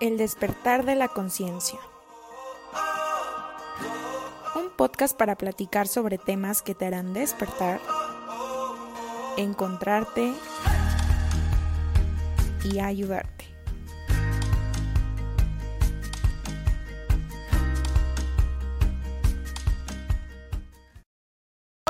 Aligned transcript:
El 0.00 0.16
despertar 0.16 0.86
de 0.86 0.94
la 0.94 1.08
conciencia. 1.08 1.78
Un 4.54 4.70
podcast 4.70 5.14
para 5.14 5.36
platicar 5.36 5.88
sobre 5.88 6.16
temas 6.16 6.62
que 6.62 6.74
te 6.74 6.86
harán 6.86 7.12
despertar, 7.12 7.82
encontrarte 9.36 10.32
y 12.64 12.78
ayudarte. 12.78 13.44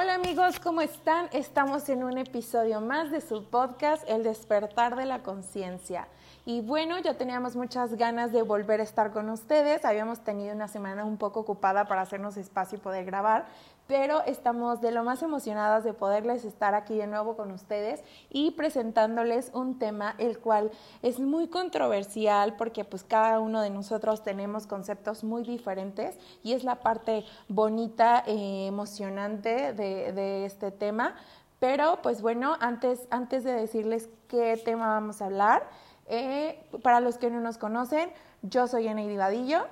Hola 0.01 0.15
amigos, 0.15 0.59
¿cómo 0.59 0.81
están? 0.81 1.29
Estamos 1.33 1.89
en 1.89 2.03
un 2.03 2.19
episodio 2.19 2.81
más 2.81 3.13
de 3.13 3.21
su 3.21 3.45
podcast, 3.45 4.03
El 4.09 4.25
despertar 4.25 4.97
de 4.97 5.07
la 5.07 5.23
conciencia. 5.23 6.09
Y 6.53 6.63
bueno, 6.63 6.99
ya 6.99 7.15
teníamos 7.15 7.55
muchas 7.55 7.95
ganas 7.95 8.33
de 8.33 8.43
volver 8.43 8.81
a 8.81 8.83
estar 8.83 9.13
con 9.13 9.31
ustedes. 9.31 9.85
Habíamos 9.85 10.25
tenido 10.25 10.53
una 10.53 10.67
semana 10.67 11.05
un 11.05 11.17
poco 11.17 11.39
ocupada 11.39 11.85
para 11.85 12.01
hacernos 12.01 12.37
espacio 12.37 12.77
y 12.77 12.81
poder 12.81 13.05
grabar, 13.05 13.47
pero 13.87 14.25
estamos 14.25 14.81
de 14.81 14.91
lo 14.91 15.05
más 15.05 15.23
emocionadas 15.23 15.85
de 15.85 15.93
poderles 15.93 16.45
estar 16.45 16.75
aquí 16.75 16.97
de 16.97 17.07
nuevo 17.07 17.37
con 17.37 17.53
ustedes 17.53 18.03
y 18.31 18.51
presentándoles 18.51 19.53
un 19.55 19.79
tema 19.79 20.17
el 20.19 20.41
cual 20.41 20.73
es 21.03 21.21
muy 21.21 21.47
controversial 21.47 22.57
porque 22.57 22.85
pues 22.85 23.05
cada 23.05 23.39
uno 23.39 23.63
de 23.63 23.71
nosotros 23.71 24.25
tenemos 24.25 24.67
conceptos 24.67 25.23
muy 25.23 25.45
diferentes 25.45 26.19
y 26.43 26.55
es 26.55 26.65
la 26.65 26.81
parte 26.81 27.25
bonita, 27.47 28.25
e 28.27 28.67
emocionante 28.67 29.73
de, 29.73 30.13
de 30.13 30.47
este 30.47 30.73
tema. 30.73 31.15
Pero 31.61 32.01
pues 32.03 32.23
bueno, 32.23 32.57
antes, 32.59 33.07
antes 33.11 33.45
de 33.45 33.53
decirles 33.53 34.09
qué 34.27 34.61
tema 34.65 34.89
vamos 34.89 35.23
a 35.23 35.27
hablar, 35.27 35.69
eh, 36.07 36.63
para 36.83 37.01
los 37.01 37.19
que 37.19 37.31
no 37.31 37.41
nos 37.41 37.59
conocen, 37.59 38.11
yo 38.43 38.67
soy 38.67 38.89
Eneidi 38.89 39.17
Vadillo. 39.17 39.67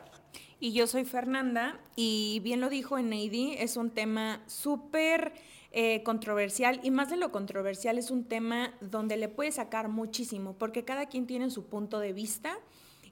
Y 0.60 0.72
yo 0.72 0.88
soy 0.88 1.04
Fernanda, 1.04 1.78
y 1.94 2.40
bien 2.42 2.60
lo 2.60 2.68
dijo 2.68 2.98
Eneidi, 2.98 3.54
es 3.58 3.76
un 3.76 3.90
tema 3.90 4.42
súper 4.48 5.32
eh, 5.70 6.02
controversial, 6.02 6.80
y 6.82 6.90
más 6.90 7.10
de 7.10 7.16
lo 7.16 7.30
controversial, 7.30 7.96
es 7.96 8.10
un 8.10 8.24
tema 8.24 8.74
donde 8.80 9.16
le 9.16 9.28
puede 9.28 9.52
sacar 9.52 9.88
muchísimo, 9.88 10.54
porque 10.54 10.84
cada 10.84 11.06
quien 11.06 11.28
tiene 11.28 11.50
su 11.50 11.66
punto 11.66 12.00
de 12.00 12.12
vista 12.12 12.58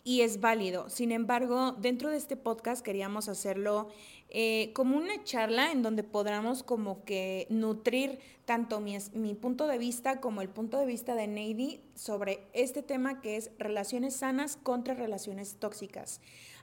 y 0.02 0.22
es 0.22 0.40
válido. 0.40 0.88
Sin 0.88 1.12
embargo, 1.12 1.72
dentro 1.72 2.10
de 2.10 2.16
este 2.16 2.36
podcast 2.36 2.84
queríamos 2.84 3.28
hacerlo 3.28 3.88
eh, 4.28 4.72
como 4.74 4.96
una 4.96 5.22
charla 5.22 5.70
en 5.70 5.82
donde 5.82 6.02
podamos 6.02 6.62
como 6.62 7.04
que 7.04 7.46
nutrir 7.48 8.18
tanto 8.44 8.80
mi, 8.80 8.96
mi, 9.14 9.34
punto 9.34 9.68
de 9.68 9.78
vista 9.78 10.20
como 10.20 10.42
el 10.42 10.48
punto 10.48 10.78
de 10.78 10.86
vista 10.86 11.14
de 11.14 11.28
Neidy 11.28 11.80
sobre 11.94 12.46
este 12.52 12.82
tema 12.82 13.20
que 13.20 13.36
es 13.36 13.50
relaciones 13.58 14.16
sanas 14.16 14.56
contra 14.56 14.94
relaciones 14.94 15.56
tóxicas. 15.60 16.20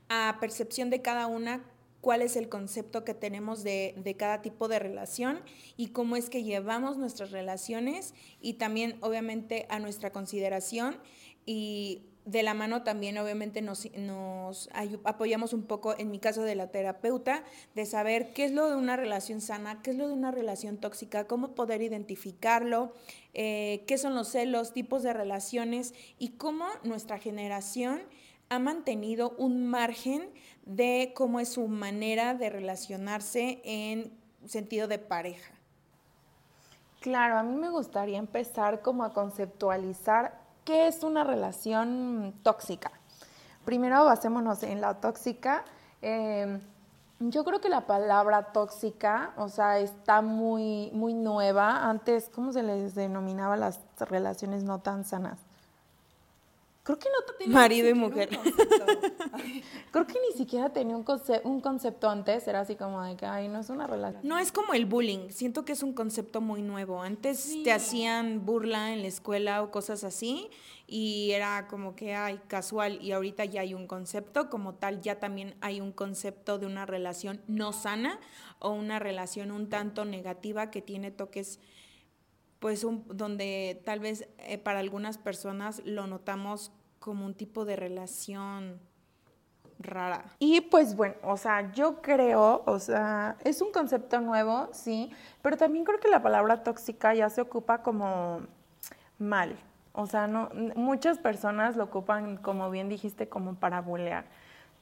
A 0.09 0.37
percepción 0.41 0.89
de 0.89 1.01
cada 1.01 1.27
una, 1.27 1.63
cuál 2.01 2.21
es 2.21 2.35
el 2.35 2.49
concepto 2.49 3.05
que 3.05 3.13
tenemos 3.13 3.63
de, 3.63 3.95
de, 3.97 4.15
cada 4.17 4.41
tipo 4.41 4.67
de 4.67 4.79
relación 4.79 5.39
y 5.77 5.87
cómo 5.87 6.17
es 6.17 6.29
que 6.29 6.43
llevamos 6.43 6.97
nuestras 6.97 7.31
relaciones 7.31 8.13
y 8.41 8.55
también 8.55 8.97
obviamente 8.99 9.67
a 9.69 9.79
nuestra 9.79 10.11
consideración 10.11 10.97
y 11.45 12.09
de 12.25 12.43
la 12.43 12.53
mano 12.53 12.83
también 12.83 13.17
obviamente 13.17 13.61
nos, 13.61 13.89
nos 13.97 14.69
apoyamos 15.03 15.53
un 15.53 15.63
poco, 15.63 15.95
en 15.97 16.09
mi 16.09 16.19
caso 16.19 16.43
de 16.43 16.55
la 16.55 16.67
terapeuta, 16.67 17.43
de 17.75 17.85
saber 17.85 18.33
qué 18.33 18.45
es 18.45 18.51
lo 18.51 18.69
de 18.69 18.75
una 18.75 18.95
relación 18.95 19.41
sana, 19.41 19.81
qué 19.81 19.91
es 19.91 19.97
lo 19.97 20.07
de 20.07 20.13
una 20.13 20.31
relación 20.31 20.77
tóxica, 20.77 21.27
cómo 21.27 21.53
poder 21.53 21.81
identificarlo, 21.81 22.93
eh, 23.33 23.83
qué 23.87 23.97
son 23.97 24.15
los 24.15 24.29
celos, 24.29 24.73
tipos 24.73 25.03
de 25.03 25.13
relaciones 25.13 25.93
y 26.17 26.29
cómo 26.29 26.65
nuestra 26.83 27.17
generación 27.17 28.01
ha 28.49 28.59
mantenido 28.59 29.35
un 29.37 29.65
margen 29.65 30.29
de 30.65 31.11
cómo 31.15 31.39
es 31.39 31.49
su 31.49 31.67
manera 31.67 32.35
de 32.35 32.49
relacionarse 32.49 33.61
en 33.65 34.13
sentido 34.45 34.87
de 34.87 34.99
pareja. 34.99 35.53
Claro, 37.01 37.37
a 37.37 37.43
mí 37.43 37.55
me 37.55 37.69
gustaría 37.69 38.17
empezar 38.17 38.81
como 38.81 39.03
a 39.03 39.13
conceptualizar 39.13 40.42
¿Qué 40.65 40.87
es 40.87 41.03
una 41.03 41.25
relación 41.25 42.33
tóxica? 42.41 42.91
Primero 43.65 44.05
basémonos 44.05 44.63
en 44.63 44.79
la 44.79 44.93
tóxica. 44.95 45.65
Eh, 46.01 46.61
yo 47.19 47.43
creo 47.43 47.59
que 47.59 47.67
la 47.67 47.81
palabra 47.81 48.53
tóxica, 48.53 49.33
o 49.35 49.49
sea, 49.49 49.79
está 49.79 50.21
muy, 50.21 50.89
muy 50.93 51.13
nueva. 51.13 51.89
Antes, 51.89 52.29
¿cómo 52.33 52.53
se 52.53 52.63
les 52.63 52.95
denominaba 52.95 53.57
las 53.57 53.81
relaciones 53.99 54.63
no 54.63 54.79
tan 54.79 55.03
sanas? 55.03 55.37
Creo 56.83 56.99
que 56.99 57.07
no 57.07 57.33
tenía 57.37 57.53
Marido 57.53 57.87
y 57.87 57.93
mujer. 57.93 58.29
Creo 59.91 60.05
que 60.05 60.15
ni 60.29 60.37
siquiera 60.37 60.69
tenía 60.71 60.97
un, 60.97 61.05
un 61.45 61.61
concepto 61.61 62.09
antes. 62.09 62.45
Era 62.45 62.59
así 62.59 62.75
como 62.75 63.01
de 63.01 63.15
que, 63.15 63.25
ay, 63.25 63.47
no 63.47 63.61
es 63.61 63.69
una 63.69 63.87
relación. 63.87 64.27
No 64.27 64.37
es 64.37 64.51
como 64.51 64.73
el 64.73 64.85
bullying. 64.85 65.29
Siento 65.29 65.63
que 65.63 65.71
es 65.71 65.81
un 65.81 65.93
concepto 65.93 66.41
muy 66.41 66.61
nuevo. 66.61 67.01
Antes 67.01 67.55
te 67.63 67.71
hacían 67.71 68.45
burla 68.45 68.91
en 68.91 69.01
la 69.01 69.07
escuela 69.07 69.63
o 69.63 69.71
cosas 69.71 70.03
así. 70.03 70.49
Y 70.85 71.31
era 71.31 71.69
como 71.69 71.95
que, 71.95 72.15
ay, 72.15 72.41
casual. 72.49 73.01
Y 73.01 73.13
ahorita 73.13 73.45
ya 73.45 73.61
hay 73.61 73.73
un 73.73 73.87
concepto. 73.87 74.49
Como 74.49 74.73
tal, 74.73 74.99
ya 74.99 75.19
también 75.19 75.55
hay 75.61 75.79
un 75.79 75.93
concepto 75.93 76.59
de 76.59 76.65
una 76.65 76.85
relación 76.85 77.39
no 77.47 77.71
sana 77.71 78.19
o 78.59 78.71
una 78.71 78.99
relación 78.99 79.51
un 79.51 79.69
tanto 79.69 80.03
negativa 80.03 80.69
que 80.69 80.81
tiene 80.81 81.11
toques 81.11 81.61
pues 82.63 82.85
un, 82.85 83.03
donde 83.09 83.81
tal 83.83 83.99
vez 83.99 84.25
eh, 84.37 84.57
para 84.57 84.79
algunas 84.79 85.17
personas 85.17 85.81
lo 85.83 86.07
notamos 86.07 86.71
como 86.99 87.25
un 87.25 87.33
tipo 87.33 87.65
de 87.65 87.75
relación 87.75 88.79
rara. 89.79 90.23
Y 90.39 90.61
pues 90.61 90.95
bueno, 90.95 91.15
o 91.23 91.35
sea, 91.35 91.73
yo 91.73 92.01
creo, 92.01 92.63
o 92.65 92.79
sea, 92.79 93.35
es 93.43 93.61
un 93.61 93.73
concepto 93.73 94.21
nuevo, 94.21 94.69
sí, 94.71 95.11
pero 95.41 95.57
también 95.57 95.83
creo 95.83 95.99
que 95.99 96.07
la 96.07 96.23
palabra 96.23 96.63
tóxica 96.63 97.13
ya 97.13 97.29
se 97.29 97.41
ocupa 97.41 97.83
como 97.83 98.39
mal. 99.19 99.57
O 99.91 100.07
sea, 100.07 100.27
no, 100.27 100.49
muchas 100.77 101.17
personas 101.17 101.75
lo 101.75 101.83
ocupan, 101.83 102.37
como 102.37 102.69
bien 102.69 102.87
dijiste, 102.87 103.27
como 103.27 103.55
para 103.55 103.81
bulear. 103.81 104.23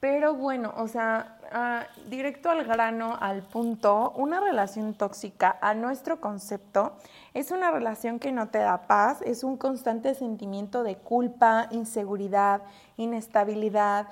Pero 0.01 0.33
bueno, 0.33 0.73
o 0.77 0.87
sea, 0.87 1.37
uh, 1.53 2.09
directo 2.09 2.49
al 2.49 2.63
grano, 2.63 3.15
al 3.21 3.43
punto, 3.43 4.11
una 4.15 4.39
relación 4.39 4.95
tóxica, 4.95 5.59
a 5.61 5.75
nuestro 5.75 6.19
concepto, 6.19 6.93
es 7.35 7.51
una 7.51 7.69
relación 7.69 8.17
que 8.17 8.31
no 8.31 8.49
te 8.49 8.57
da 8.57 8.87
paz, 8.87 9.21
es 9.21 9.43
un 9.43 9.57
constante 9.57 10.15
sentimiento 10.15 10.81
de 10.81 10.95
culpa, 10.95 11.67
inseguridad, 11.69 12.63
inestabilidad, 12.97 14.07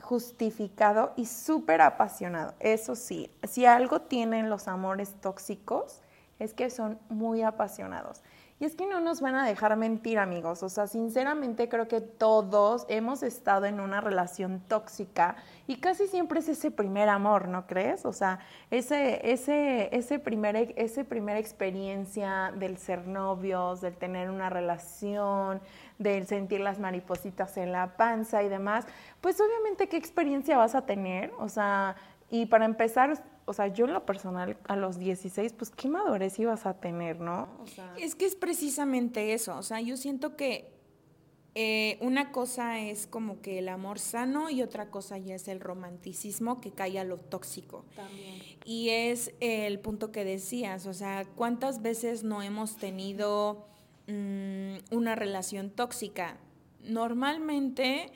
justificado 0.00 1.12
y 1.14 1.26
súper 1.26 1.82
apasionado. 1.82 2.54
Eso 2.58 2.96
sí, 2.96 3.30
si 3.42 3.66
algo 3.66 4.00
tienen 4.00 4.48
los 4.48 4.66
amores 4.66 5.12
tóxicos, 5.20 6.00
es 6.38 6.54
que 6.54 6.70
son 6.70 6.98
muy 7.10 7.42
apasionados. 7.42 8.22
Y 8.64 8.66
es 8.66 8.76
que 8.76 8.86
no 8.86 8.98
nos 8.98 9.20
van 9.20 9.34
a 9.34 9.46
dejar 9.46 9.76
mentir, 9.76 10.18
amigos. 10.18 10.62
O 10.62 10.70
sea, 10.70 10.86
sinceramente 10.86 11.68
creo 11.68 11.86
que 11.86 12.00
todos 12.00 12.86
hemos 12.88 13.22
estado 13.22 13.66
en 13.66 13.78
una 13.78 14.00
relación 14.00 14.62
tóxica 14.66 15.36
y 15.66 15.76
casi 15.80 16.06
siempre 16.06 16.40
es 16.40 16.48
ese 16.48 16.70
primer 16.70 17.10
amor, 17.10 17.46
¿no 17.48 17.66
crees? 17.66 18.06
O 18.06 18.14
sea, 18.14 18.38
ese, 18.70 19.20
ese, 19.30 19.94
ese 19.94 20.18
primer, 20.18 20.72
ese 20.78 21.04
primera 21.04 21.38
experiencia 21.38 22.54
del 22.56 22.78
ser 22.78 23.06
novios, 23.06 23.82
del 23.82 23.98
tener 23.98 24.30
una 24.30 24.48
relación, 24.48 25.60
del 25.98 26.26
sentir 26.26 26.60
las 26.60 26.78
maripositas 26.78 27.58
en 27.58 27.70
la 27.70 27.98
panza 27.98 28.42
y 28.44 28.48
demás. 28.48 28.86
Pues 29.20 29.38
obviamente, 29.42 29.90
¿qué 29.90 29.98
experiencia 29.98 30.56
vas 30.56 30.74
a 30.74 30.86
tener? 30.86 31.34
O 31.38 31.50
sea, 31.50 31.96
y 32.30 32.46
para 32.46 32.64
empezar, 32.64 33.22
o 33.46 33.52
sea, 33.52 33.68
yo 33.68 33.84
en 33.86 33.92
lo 33.92 34.06
personal, 34.06 34.56
a 34.64 34.76
los 34.76 34.98
16, 34.98 35.52
pues 35.52 35.70
qué 35.70 35.88
madurez 35.88 36.38
ibas 36.38 36.66
a 36.66 36.74
tener, 36.74 37.20
¿no? 37.20 37.48
Es 37.98 38.14
que 38.14 38.26
es 38.26 38.36
precisamente 38.36 39.34
eso, 39.34 39.56
o 39.56 39.62
sea, 39.62 39.80
yo 39.80 39.96
siento 39.96 40.36
que 40.36 40.74
eh, 41.56 41.98
una 42.00 42.32
cosa 42.32 42.80
es 42.80 43.06
como 43.06 43.40
que 43.40 43.60
el 43.60 43.68
amor 43.68 44.00
sano 44.00 44.50
y 44.50 44.60
otra 44.60 44.90
cosa 44.90 45.18
ya 45.18 45.36
es 45.36 45.46
el 45.46 45.60
romanticismo 45.60 46.60
que 46.60 46.72
cae 46.72 46.98
a 46.98 47.04
lo 47.04 47.18
tóxico. 47.18 47.84
También. 47.94 48.42
Y 48.64 48.88
es 48.88 49.32
el 49.38 49.78
punto 49.78 50.10
que 50.10 50.24
decías, 50.24 50.86
o 50.86 50.94
sea, 50.94 51.24
¿cuántas 51.36 51.80
veces 51.80 52.24
no 52.24 52.42
hemos 52.42 52.76
tenido 52.76 53.68
mm, 54.08 54.78
una 54.90 55.14
relación 55.14 55.70
tóxica? 55.70 56.38
Normalmente 56.82 58.10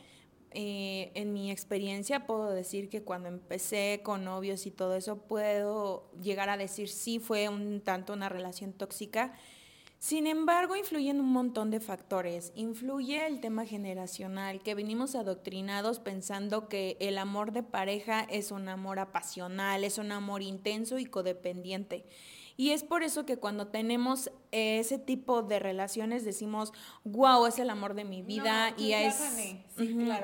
eh, 0.53 1.11
en 1.15 1.33
mi 1.33 1.50
experiencia 1.50 2.27
puedo 2.27 2.50
decir 2.50 2.89
que 2.89 3.03
cuando 3.03 3.29
empecé 3.29 4.00
con 4.03 4.25
novios 4.25 4.67
y 4.67 4.71
todo 4.71 4.95
eso, 4.95 5.19
puedo 5.19 6.11
llegar 6.21 6.49
a 6.49 6.56
decir 6.56 6.89
sí 6.89 7.19
fue 7.19 7.49
un 7.49 7.81
tanto 7.81 8.12
una 8.12 8.29
relación 8.29 8.73
tóxica. 8.73 9.35
Sin 9.99 10.29
embargo, 10.29 10.77
influyen 10.77 11.19
un 11.19 11.33
montón 11.33 11.71
de 11.71 11.81
factores. 11.81 12.53
Influye 12.55 13.27
el 13.27 13.41
tema 13.41 13.67
generacional, 13.67 14.62
que 14.62 14.77
venimos 14.77 15.17
adoctrinados 15.17 15.99
pensando 15.99 16.69
que 16.69 16.97
el 17.00 17.19
amor 17.19 17.50
de 17.50 17.65
pareja 17.65 18.21
es 18.23 18.53
un 18.53 18.69
amor 18.69 19.00
apasional, 19.00 19.83
es 19.83 19.99
un 19.99 20.12
amor 20.12 20.43
intenso 20.43 20.99
y 20.99 21.06
codependiente. 21.06 22.06
Y 22.61 22.73
es 22.73 22.83
por 22.83 23.05
eso 23.05 23.25
que 23.25 23.37
cuando 23.37 23.69
tenemos 23.69 24.33
ese 24.51 24.99
tipo 24.99 25.43
de 25.43 25.61
relaciones 25.61 26.25
decimos, 26.25 26.73
wow, 27.05 27.47
es 27.47 27.61
el 27.61 27.71
amor 27.71 27.95
de 27.95 28.05
mi 28.05 28.23
vida 28.23 28.75
y 28.77 28.95
es, 28.95 29.17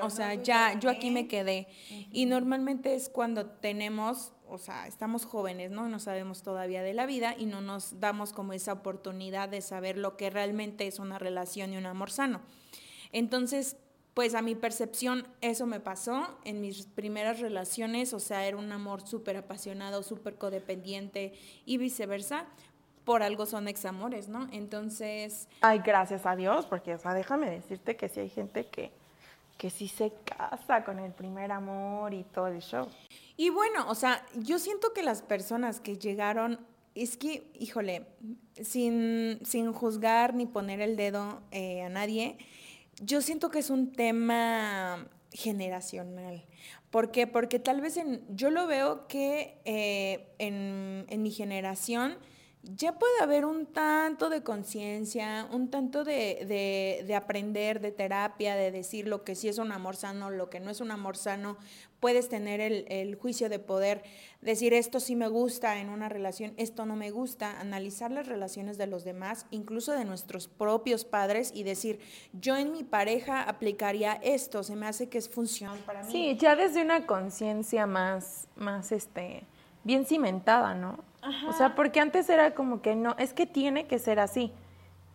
o 0.01 0.09
sea, 0.09 0.33
ya, 0.33 0.77
yo 0.77 0.89
aquí 0.89 1.11
me 1.11 1.29
quedé. 1.29 1.69
Y 2.11 2.25
normalmente 2.25 2.93
es 2.93 3.07
cuando 3.07 3.45
tenemos, 3.45 4.33
o 4.49 4.57
sea, 4.57 4.85
estamos 4.85 5.23
jóvenes, 5.23 5.71
¿no? 5.71 5.87
No 5.87 5.97
sabemos 5.97 6.43
todavía 6.43 6.83
de 6.83 6.93
la 6.93 7.05
vida 7.05 7.35
y 7.37 7.45
no 7.45 7.61
nos 7.61 8.01
damos 8.01 8.33
como 8.33 8.51
esa 8.51 8.73
oportunidad 8.73 9.47
de 9.47 9.61
saber 9.61 9.97
lo 9.97 10.17
que 10.17 10.29
realmente 10.29 10.87
es 10.87 10.99
una 10.99 11.17
relación 11.17 11.71
y 11.71 11.77
un 11.77 11.85
amor 11.85 12.11
sano. 12.11 12.41
Entonces, 13.13 13.77
pues 14.15 14.33
a 14.33 14.41
mi 14.41 14.55
percepción 14.55 15.27
eso 15.41 15.67
me 15.67 15.81
pasó 15.81 16.39
en 16.45 16.61
mis 16.61 16.87
primeras 16.87 17.41
relaciones, 17.41 18.13
o 18.13 18.19
sea, 18.19 18.47
era 18.47 18.55
un 18.55 18.71
amor 18.71 19.05
súper 19.05 19.35
apasionado, 19.35 20.03
súper 20.03 20.35
codependiente 20.35 21.33
y 21.65 21.77
viceversa. 21.77 22.45
Por 23.03 23.21
algo 23.21 23.45
son 23.45 23.67
examores, 23.67 24.29
¿no? 24.29 24.47
Entonces... 24.51 25.49
Ay, 25.61 25.81
gracias 25.85 26.25
a 26.25 26.35
Dios, 26.35 26.65
porque, 26.65 26.95
o 26.95 26.97
sea, 26.97 27.13
déjame 27.13 27.51
decirte 27.51 27.97
que 27.97 28.07
sí 28.07 28.21
hay 28.21 28.29
gente 28.29 28.65
que, 28.67 28.91
que 29.57 29.69
sí 29.69 29.89
se 29.89 30.13
casa 30.23 30.85
con 30.85 30.97
el 30.97 31.11
primer 31.11 31.51
amor 31.51 32.13
y 32.13 32.23
todo 32.23 32.47
el 32.47 32.61
show. 32.61 32.87
Y 33.35 33.49
bueno, 33.49 33.85
o 33.89 33.95
sea, 33.95 34.25
yo 34.37 34.59
siento 34.59 34.93
que 34.93 35.03
las 35.03 35.21
personas 35.21 35.81
que 35.81 35.97
llegaron, 35.97 36.65
es 36.95 37.17
que, 37.17 37.51
híjole, 37.59 38.07
sin, 38.61 39.39
sin 39.43 39.73
juzgar 39.73 40.33
ni 40.33 40.45
poner 40.45 40.79
el 40.79 40.95
dedo 40.95 41.41
eh, 41.51 41.83
a 41.83 41.89
nadie, 41.89 42.37
yo 43.01 43.21
siento 43.21 43.49
que 43.49 43.59
es 43.59 43.69
un 43.69 43.91
tema 43.91 45.07
generacional. 45.31 46.45
¿Por 46.89 47.11
qué? 47.11 47.27
Porque 47.27 47.59
tal 47.59 47.81
vez 47.81 47.97
en, 47.97 48.23
yo 48.29 48.49
lo 48.51 48.67
veo 48.67 49.07
que 49.07 49.59
eh, 49.65 50.33
en, 50.39 51.05
en 51.09 51.21
mi 51.21 51.31
generación 51.31 52.17
ya 52.73 52.97
puede 52.97 53.21
haber 53.21 53.45
un 53.45 53.67
tanto 53.67 54.29
de 54.29 54.41
conciencia, 54.41 55.47
un 55.51 55.69
tanto 55.69 56.03
de, 56.03 57.03
de, 57.05 57.15
aprender, 57.15 57.79
de 57.79 57.91
terapia, 57.91 58.55
de 58.55 58.71
decir 58.71 59.07
lo 59.07 59.23
que 59.23 59.35
sí 59.35 59.47
es 59.47 59.57
un 59.57 59.71
amor 59.71 59.95
sano, 59.95 60.31
lo 60.31 60.49
que 60.49 60.59
no 60.59 60.71
es 60.71 60.81
un 60.81 60.91
amor 60.91 61.15
sano. 61.15 61.57
Puedes 61.99 62.29
tener 62.29 62.59
el, 62.61 62.85
el, 62.89 63.15
juicio 63.15 63.49
de 63.49 63.59
poder 63.59 64.03
decir 64.41 64.73
esto 64.73 64.99
sí 64.99 65.15
me 65.15 65.27
gusta 65.27 65.79
en 65.79 65.89
una 65.89 66.09
relación, 66.09 66.53
esto 66.57 66.85
no 66.85 66.95
me 66.95 67.09
gusta, 67.09 67.59
analizar 67.59 68.11
las 68.11 68.27
relaciones 68.27 68.77
de 68.77 68.87
los 68.87 69.03
demás, 69.03 69.47
incluso 69.49 69.93
de 69.93 70.05
nuestros 70.05 70.47
propios 70.47 71.03
padres 71.05 71.51
y 71.53 71.63
decir, 71.63 71.99
yo 72.33 72.55
en 72.57 72.71
mi 72.71 72.83
pareja 72.83 73.41
aplicaría 73.43 74.13
esto, 74.21 74.63
se 74.63 74.75
me 74.75 74.87
hace 74.87 75.09
que 75.09 75.17
es 75.17 75.29
funcional 75.29 75.79
para 75.79 76.03
mí. 76.03 76.11
Sí, 76.11 76.37
ya 76.37 76.55
desde 76.55 76.81
una 76.81 77.05
conciencia 77.07 77.87
más, 77.87 78.47
más 78.55 78.91
este, 78.91 79.43
bien 79.83 80.05
cimentada, 80.05 80.75
¿no? 80.75 81.03
O 81.47 81.53
sea, 81.53 81.73
porque 81.75 81.99
antes 81.99 82.29
era 82.29 82.53
como 82.53 82.81
que 82.81 82.95
no, 82.95 83.15
es 83.17 83.33
que 83.33 83.47
tiene 83.47 83.87
que 83.87 83.97
ser 83.97 84.19
así. 84.19 84.51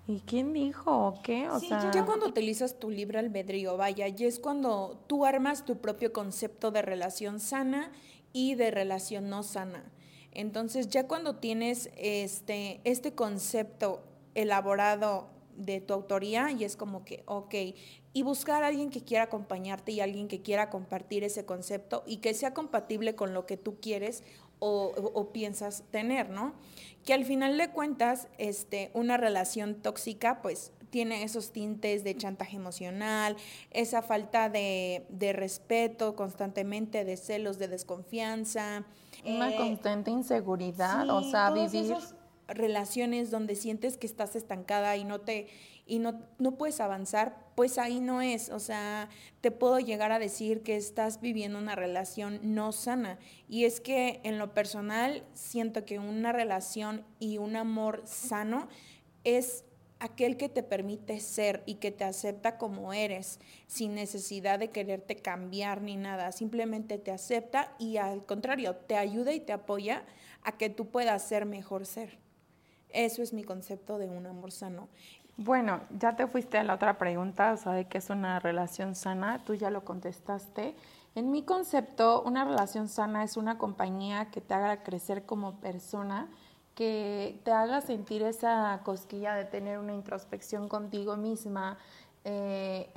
¿Y 0.06 0.20
quién 0.20 0.52
dijo 0.52 0.90
o 0.90 1.22
qué? 1.22 1.48
O 1.48 1.60
sí, 1.60 1.68
ya 1.68 2.04
cuando 2.04 2.26
utilizas 2.26 2.78
tu 2.78 2.90
libre 2.90 3.18
albedrío, 3.18 3.76
vaya, 3.76 4.08
y 4.08 4.24
es 4.24 4.38
cuando 4.38 5.02
tú 5.06 5.24
armas 5.24 5.64
tu 5.64 5.78
propio 5.78 6.12
concepto 6.12 6.70
de 6.70 6.82
relación 6.82 7.38
sana 7.38 7.92
y 8.32 8.54
de 8.54 8.70
relación 8.70 9.28
no 9.28 9.42
sana. 9.42 9.84
Entonces, 10.32 10.88
ya 10.88 11.06
cuando 11.06 11.36
tienes 11.36 11.90
este, 11.96 12.80
este 12.84 13.14
concepto 13.14 14.02
elaborado 14.34 15.28
de 15.56 15.80
tu 15.80 15.92
autoría, 15.94 16.50
y 16.52 16.64
es 16.64 16.76
como 16.76 17.04
que, 17.04 17.22
ok, 17.26 17.54
y 18.12 18.22
buscar 18.22 18.64
a 18.64 18.68
alguien 18.68 18.90
que 18.90 19.04
quiera 19.04 19.24
acompañarte 19.24 19.92
y 19.92 20.00
alguien 20.00 20.26
que 20.26 20.42
quiera 20.42 20.70
compartir 20.70 21.22
ese 21.22 21.44
concepto 21.44 22.02
y 22.06 22.16
que 22.18 22.34
sea 22.34 22.54
compatible 22.54 23.14
con 23.14 23.34
lo 23.34 23.46
que 23.46 23.56
tú 23.56 23.78
quieres 23.80 24.24
o, 24.60 25.30
piensas 25.32 25.84
tener, 25.90 26.30
¿no? 26.30 26.54
Que 27.04 27.14
al 27.14 27.24
final 27.24 27.56
de 27.58 27.70
cuentas, 27.70 28.28
este, 28.38 28.90
una 28.94 29.16
relación 29.16 29.74
tóxica, 29.74 30.42
pues 30.42 30.72
tiene 30.90 31.22
esos 31.22 31.52
tintes 31.52 32.04
de 32.04 32.16
chantaje 32.16 32.56
emocional, 32.56 33.36
esa 33.70 34.02
falta 34.02 34.48
de, 34.48 35.32
respeto 35.34 36.14
constantemente, 36.14 37.04
de 37.04 37.16
celos, 37.16 37.58
de 37.58 37.68
desconfianza. 37.68 38.84
Una 39.24 39.52
eh, 39.52 39.56
constante 39.56 40.10
inseguridad, 40.10 41.08
o 41.10 41.22
sea, 41.22 41.50
vivir. 41.50 41.96
relaciones 42.48 43.30
donde 43.30 43.54
sientes 43.54 43.96
que 43.96 44.06
estás 44.06 44.36
estancada 44.36 44.96
y 44.96 45.04
no 45.04 45.20
te 45.20 45.48
y 45.90 45.98
no, 45.98 46.20
no 46.38 46.56
puedes 46.56 46.80
avanzar, 46.80 47.36
pues 47.56 47.76
ahí 47.76 48.00
no 48.00 48.22
es. 48.22 48.48
O 48.50 48.60
sea, 48.60 49.08
te 49.40 49.50
puedo 49.50 49.80
llegar 49.80 50.12
a 50.12 50.20
decir 50.20 50.62
que 50.62 50.76
estás 50.76 51.20
viviendo 51.20 51.58
una 51.58 51.74
relación 51.74 52.38
no 52.42 52.70
sana. 52.70 53.18
Y 53.48 53.64
es 53.64 53.80
que 53.80 54.20
en 54.22 54.38
lo 54.38 54.54
personal 54.54 55.24
siento 55.34 55.84
que 55.84 55.98
una 55.98 56.30
relación 56.30 57.04
y 57.18 57.38
un 57.38 57.56
amor 57.56 58.02
sano 58.06 58.68
es 59.24 59.64
aquel 59.98 60.36
que 60.36 60.48
te 60.48 60.62
permite 60.62 61.18
ser 61.18 61.62
y 61.66 61.74
que 61.74 61.90
te 61.90 62.04
acepta 62.04 62.56
como 62.56 62.92
eres, 62.92 63.40
sin 63.66 63.94
necesidad 63.94 64.60
de 64.60 64.70
quererte 64.70 65.16
cambiar 65.16 65.82
ni 65.82 65.96
nada, 65.96 66.32
simplemente 66.32 66.98
te 66.98 67.10
acepta 67.10 67.74
y 67.78 67.98
al 67.98 68.24
contrario, 68.24 68.76
te 68.76 68.96
ayuda 68.96 69.32
y 69.32 69.40
te 69.40 69.52
apoya 69.52 70.04
a 70.42 70.56
que 70.56 70.70
tú 70.70 70.86
puedas 70.86 71.22
ser 71.28 71.44
mejor 71.46 71.84
ser. 71.84 72.18
Eso 72.92 73.22
es 73.22 73.32
mi 73.32 73.44
concepto 73.44 73.98
de 73.98 74.08
un 74.08 74.26
amor 74.26 74.52
sano. 74.52 74.88
Bueno, 75.42 75.80
ya 75.98 76.16
te 76.16 76.26
fuiste 76.26 76.58
a 76.58 76.64
la 76.64 76.74
otra 76.74 76.98
pregunta, 76.98 77.54
o 77.54 77.56
sea, 77.56 77.82
qué 77.84 77.96
es 77.96 78.10
una 78.10 78.40
relación 78.40 78.94
sana, 78.94 79.42
tú 79.42 79.54
ya 79.54 79.70
lo 79.70 79.86
contestaste. 79.86 80.76
En 81.14 81.30
mi 81.30 81.44
concepto, 81.44 82.20
una 82.20 82.44
relación 82.44 82.88
sana 82.88 83.24
es 83.24 83.38
una 83.38 83.56
compañía 83.56 84.30
que 84.30 84.42
te 84.42 84.52
haga 84.52 84.82
crecer 84.82 85.24
como 85.24 85.54
persona, 85.54 86.28
que 86.74 87.40
te 87.42 87.52
haga 87.52 87.80
sentir 87.80 88.22
esa 88.22 88.82
cosquilla 88.84 89.34
de 89.34 89.46
tener 89.46 89.78
una 89.78 89.94
introspección 89.94 90.68
contigo 90.68 91.16
misma, 91.16 91.78
eh, 92.24 92.90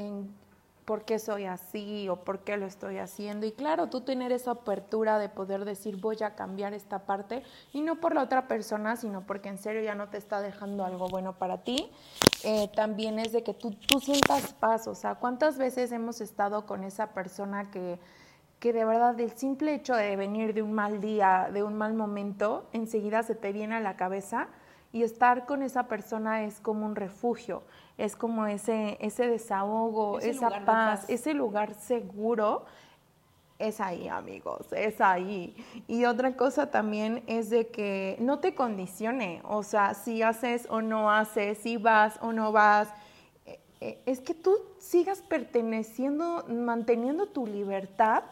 por 0.86 1.06
qué 1.06 1.20
soy 1.20 1.46
así 1.46 2.08
o 2.10 2.18
por 2.18 2.40
qué 2.40 2.58
lo 2.58 2.66
estoy 2.66 2.98
haciendo. 2.98 3.46
Y 3.46 3.52
claro, 3.52 3.88
tú 3.88 4.02
tener 4.02 4.32
esa 4.32 4.52
apertura 4.52 5.20
de 5.20 5.30
poder 5.30 5.66
decir 5.66 5.98
voy 5.98 6.18
a 6.24 6.36
cambiar 6.36 6.74
esta 6.74 7.06
parte 7.06 7.44
y 7.72 7.82
no 7.82 8.00
por 8.00 8.16
la 8.16 8.24
otra 8.24 8.48
persona, 8.48 8.96
sino 8.96 9.26
porque 9.26 9.50
en 9.50 9.58
serio 9.58 9.82
ya 9.82 9.96
no 9.96 10.10
te 10.10 10.18
está 10.18 10.42
dejando 10.42 10.86
algo 10.86 11.08
bueno 11.08 11.34
para 11.34 11.64
ti. 11.64 11.92
Eh, 12.44 12.70
también 12.76 13.20
es 13.20 13.32
de 13.32 13.44
que 13.44 13.54
tú, 13.54 13.72
tú 13.72 14.00
sientas 14.00 14.54
paz. 14.54 14.88
O 14.88 14.96
sea, 14.96 15.16
¿cuántas 15.16 15.58
veces 15.58 15.92
hemos 15.92 16.22
estado 16.22 16.66
con 16.66 16.84
esa 16.84 17.14
persona 17.14 17.72
que, 17.72 18.00
que 18.60 18.74
de 18.74 18.86
verdad 18.86 19.20
el 19.20 19.32
simple 19.32 19.74
hecho 19.74 19.96
de 19.96 20.16
venir 20.16 20.54
de 20.54 20.62
un 20.62 20.74
mal 20.74 21.00
día, 21.00 21.50
de 21.52 21.64
un 21.64 21.76
mal 21.76 21.94
momento, 21.94 22.68
enseguida 22.74 23.24
se 23.24 23.36
te 23.36 23.52
viene 23.54 23.76
a 23.76 23.80
la 23.80 23.96
cabeza? 23.96 24.50
Y 24.94 25.04
estar 25.04 25.46
con 25.46 25.62
esa 25.64 25.88
persona 25.90 26.44
es 26.46 26.62
como 26.62 26.86
un 26.86 26.96
refugio 26.96 27.64
es 27.98 28.16
como 28.16 28.48
ese, 28.48 28.98
ese 29.00 29.28
desahogo, 29.28 30.20
esa 30.20 30.66
paz, 30.66 31.06
ese 31.10 31.34
lugar 31.34 31.74
seguro. 31.76 32.66
Es 33.60 33.80
ahí, 33.80 34.08
amigos, 34.08 34.74
es 34.74 35.00
ahí. 35.00 35.56
Y 35.88 36.06
otra 36.06 36.36
cosa 36.36 36.72
también 36.72 37.24
es 37.28 37.50
de 37.50 37.68
que 37.68 38.18
no 38.20 38.40
te 38.40 38.56
condicione, 38.56 39.42
o 39.46 39.64
sea, 39.64 39.94
si 39.94 40.22
haces 40.22 40.68
o 40.70 40.82
no 40.82 41.12
haces, 41.12 41.60
si 41.60 41.78
vas 41.78 42.18
o 42.22 42.34
no 42.34 42.52
vas, 42.52 42.90
eh, 43.46 43.60
eh, 43.80 44.02
es 44.06 44.20
que 44.20 44.34
tú 44.34 44.56
sigas 44.80 45.22
perteneciendo, 45.22 46.44
manteniendo 46.50 47.28
tu 47.28 47.46
libertad 47.46 48.24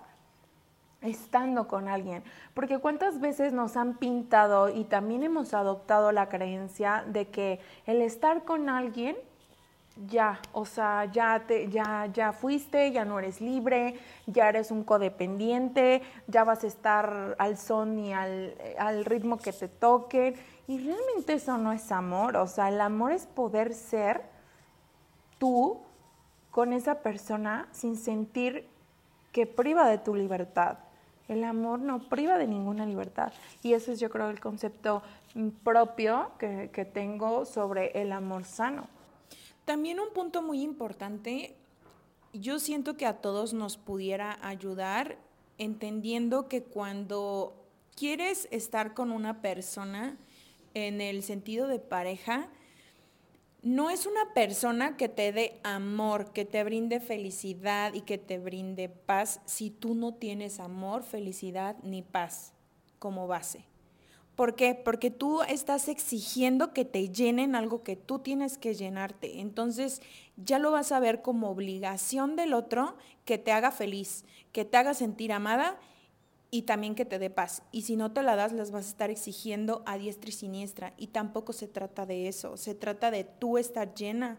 estando 1.01 1.67
con 1.67 1.88
alguien. 1.88 2.24
Porque 2.53 2.79
cuántas 2.79 3.20
veces 3.20 3.53
nos 3.53 3.77
han 3.77 3.98
pintado 3.98 4.70
y 4.70 4.84
también 4.84 5.24
hemos 5.24 5.53
adoptado 5.53 6.12
la 6.12 6.29
creencia 6.29 7.03
de 7.08 7.27
que 7.27 7.60
el 7.86 8.01
estar 8.01 8.43
con 8.43 8.70
alguien 8.70 9.15
ya, 10.08 10.39
o 10.53 10.65
sea, 10.65 11.05
ya, 11.05 11.43
te, 11.46 11.70
ya, 11.70 12.08
ya 12.13 12.31
fuiste, 12.31 12.91
ya 12.91 13.03
no 13.03 13.20
eres 13.20 13.41
libre, 13.41 14.00
ya 14.25 14.48
eres 14.50 14.72
un 14.72 14.84
codependiente, 14.84 16.01
ya 16.27 16.43
vas 16.43 16.63
a 16.63 16.67
estar 16.67 17.36
al 17.38 17.58
son 17.58 18.00
y 18.00 18.13
al, 18.13 18.55
al 18.77 19.05
ritmo 19.05 19.38
que 19.38 19.51
te 19.51 19.67
toquen. 19.67 20.36
Y 20.67 20.79
realmente 20.79 21.34
eso 21.34 21.58
no 21.58 21.74
es 21.74 21.91
amor, 21.91 22.38
o 22.38 22.48
sea, 22.48 22.70
el 22.70 22.79
amor 22.79 23.12
es 23.12 23.25
poder 23.25 23.74
ser 23.74 24.22
tú 25.38 25.81
con 26.51 26.72
esa 26.74 27.01
persona 27.01 27.67
sin 27.72 27.98
sentir 27.98 28.70
que 29.31 29.46
priva 29.46 29.88
de 29.88 29.98
tu 29.98 30.15
libertad. 30.15 30.77
El 31.31 31.45
amor 31.45 31.79
no 31.79 32.09
priva 32.09 32.38
de 32.38 32.45
ninguna 32.45 32.85
libertad. 32.85 33.31
Y 33.63 33.71
ese 33.71 33.93
es 33.93 34.01
yo 34.01 34.09
creo 34.09 34.29
el 34.29 34.41
concepto 34.41 35.01
propio 35.63 36.33
que, 36.38 36.69
que 36.73 36.83
tengo 36.83 37.45
sobre 37.45 38.01
el 38.01 38.11
amor 38.11 38.43
sano. 38.43 38.89
También 39.63 40.01
un 40.01 40.11
punto 40.13 40.41
muy 40.41 40.61
importante, 40.61 41.55
yo 42.33 42.59
siento 42.59 42.97
que 42.97 43.05
a 43.05 43.21
todos 43.21 43.53
nos 43.53 43.77
pudiera 43.77 44.45
ayudar 44.45 45.19
entendiendo 45.57 46.50
que 46.50 46.63
cuando 46.63 47.55
quieres 47.95 48.50
estar 48.51 48.93
con 48.93 49.09
una 49.09 49.41
persona 49.41 50.17
en 50.73 51.00
el 51.00 51.23
sentido 51.23 51.67
de 51.67 51.79
pareja, 51.79 52.50
no 53.63 53.89
es 53.91 54.05
una 54.05 54.33
persona 54.33 54.97
que 54.97 55.07
te 55.07 55.31
dé 55.31 55.59
amor, 55.63 56.33
que 56.33 56.45
te 56.45 56.63
brinde 56.63 56.99
felicidad 56.99 57.93
y 57.93 58.01
que 58.01 58.17
te 58.17 58.39
brinde 58.39 58.89
paz 58.89 59.39
si 59.45 59.69
tú 59.69 59.93
no 59.93 60.15
tienes 60.15 60.59
amor, 60.59 61.03
felicidad 61.03 61.75
ni 61.83 62.01
paz 62.01 62.53
como 62.97 63.27
base. 63.27 63.65
¿Por 64.35 64.55
qué? 64.55 64.73
Porque 64.73 65.11
tú 65.11 65.43
estás 65.43 65.87
exigiendo 65.89 66.73
que 66.73 66.85
te 66.85 67.09
llenen 67.09 67.53
algo 67.53 67.83
que 67.83 67.95
tú 67.95 68.19
tienes 68.19 68.57
que 68.57 68.73
llenarte. 68.73 69.39
Entonces 69.39 70.01
ya 70.37 70.57
lo 70.57 70.71
vas 70.71 70.91
a 70.91 70.99
ver 70.99 71.21
como 71.21 71.49
obligación 71.49 72.35
del 72.35 72.53
otro 72.53 72.95
que 73.25 73.37
te 73.37 73.51
haga 73.51 73.71
feliz, 73.71 74.25
que 74.51 74.65
te 74.65 74.77
haga 74.77 74.95
sentir 74.95 75.31
amada 75.31 75.77
y 76.53 76.63
también 76.63 76.96
que 76.96 77.05
te 77.05 77.17
dé 77.17 77.29
paz. 77.29 77.63
Y 77.72 77.84
si 77.84 77.96
no 77.96 78.12
te 78.12 78.22
la 78.22 78.36
das, 78.36 78.51
las 78.51 78.72
vas 78.72 78.86
a 78.86 78.89
estar 78.89 79.10
exigiendo 79.10 79.81
a 79.86 79.98
diestra 79.98 80.29
y 80.29 80.34
siniestra. 80.34 80.93
Y 80.98 81.08
tampoco 81.08 81.53
se 81.53 81.70
trata 81.70 82.05
de 82.05 82.27
eso, 82.27 82.58
se 82.58 82.75
trata 82.75 83.10
de 83.10 83.24
tú 83.24 83.58
estar 83.58 83.96
llena 83.96 84.38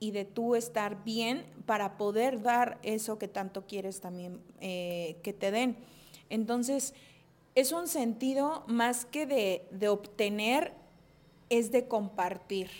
y 0.00 0.10
de 0.10 0.24
tú 0.24 0.56
estar 0.56 1.04
bien 1.04 1.46
para 1.64 1.96
poder 1.96 2.42
dar 2.42 2.80
eso 2.82 3.18
que 3.18 3.28
tanto 3.28 3.68
quieres 3.68 4.00
también 4.00 4.40
eh, 4.60 5.16
que 5.22 5.32
te 5.32 5.52
den. 5.52 5.76
Entonces, 6.28 6.92
es 7.54 7.70
un 7.70 7.86
sentido 7.86 8.64
más 8.66 9.04
que 9.04 9.26
de, 9.26 9.88
obtener, 9.88 10.72
es 11.50 11.70
de 11.70 11.86
compartir. 11.86 12.70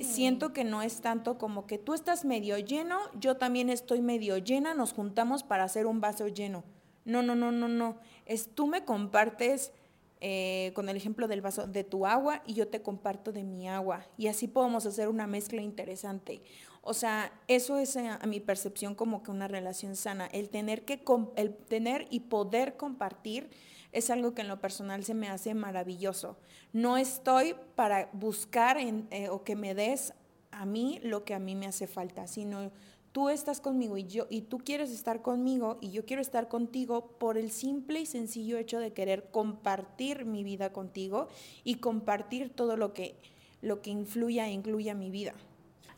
Siento 0.00 0.52
que 0.52 0.62
no 0.64 0.80
es 0.80 1.00
tanto 1.00 1.36
como 1.38 1.66
que 1.66 1.76
tú 1.76 1.92
estás 1.92 2.24
medio 2.24 2.56
lleno, 2.56 2.98
yo 3.18 3.36
también 3.36 3.68
estoy 3.68 4.00
medio 4.00 4.38
llena, 4.38 4.72
nos 4.72 4.92
juntamos 4.92 5.42
para 5.42 5.64
hacer 5.64 5.86
un 5.86 6.00
vaso 6.00 6.28
lleno. 6.28 6.62
No, 7.08 7.22
no, 7.22 7.34
no, 7.34 7.50
no, 7.50 7.68
no. 7.68 7.96
Es 8.26 8.54
tú 8.54 8.66
me 8.66 8.84
compartes 8.84 9.72
eh, 10.20 10.72
con 10.74 10.90
el 10.90 10.96
ejemplo 10.96 11.26
del 11.26 11.40
vaso 11.40 11.66
de 11.66 11.84
tu 11.84 12.04
agua 12.04 12.42
y 12.44 12.52
yo 12.52 12.68
te 12.68 12.82
comparto 12.82 13.32
de 13.32 13.44
mi 13.44 13.66
agua. 13.66 14.06
Y 14.18 14.26
así 14.26 14.46
podemos 14.46 14.84
hacer 14.84 15.08
una 15.08 15.26
mezcla 15.26 15.62
interesante. 15.62 16.42
O 16.82 16.92
sea, 16.92 17.32
eso 17.48 17.78
es 17.78 17.96
eh, 17.96 18.08
a, 18.08 18.26
mi 18.26 18.40
percepción 18.40 18.94
como 18.94 19.22
que 19.22 19.30
una 19.30 19.48
relación 19.48 19.96
sana. 19.96 20.26
El 20.26 20.50
tener, 20.50 20.84
que, 20.84 21.02
el 21.36 21.54
tener 21.54 22.06
y 22.10 22.20
poder 22.20 22.76
compartir 22.76 23.48
es 23.92 24.10
algo 24.10 24.34
que 24.34 24.42
en 24.42 24.48
lo 24.48 24.60
personal 24.60 25.02
se 25.02 25.14
me 25.14 25.28
hace 25.28 25.54
maravilloso. 25.54 26.36
No 26.74 26.98
estoy 26.98 27.54
para 27.74 28.10
buscar 28.12 28.76
eh, 28.78 29.28
o 29.30 29.44
que 29.44 29.56
me 29.56 29.74
des 29.74 30.12
a 30.50 30.66
mí 30.66 31.00
lo 31.02 31.24
que 31.24 31.32
a 31.32 31.38
mí 31.38 31.54
me 31.54 31.66
hace 31.66 31.86
falta, 31.86 32.26
sino 32.26 32.70
tú 33.12 33.28
estás 33.28 33.60
conmigo 33.60 33.96
y 33.96 34.06
yo 34.06 34.26
y 34.30 34.42
tú 34.42 34.58
quieres 34.58 34.90
estar 34.90 35.22
conmigo 35.22 35.78
y 35.80 35.90
yo 35.90 36.04
quiero 36.04 36.22
estar 36.22 36.48
contigo 36.48 37.08
por 37.18 37.38
el 37.38 37.50
simple 37.50 38.00
y 38.00 38.06
sencillo 38.06 38.58
hecho 38.58 38.78
de 38.78 38.92
querer 38.92 39.30
compartir 39.30 40.24
mi 40.24 40.44
vida 40.44 40.72
contigo 40.72 41.28
y 41.64 41.76
compartir 41.76 42.54
todo 42.54 42.76
lo 42.76 42.92
que 42.92 43.16
lo 43.62 43.82
que 43.82 43.90
influya 43.90 44.46
e 44.46 44.52
incluya 44.52 44.94
mi 44.94 45.10
vida. 45.10 45.32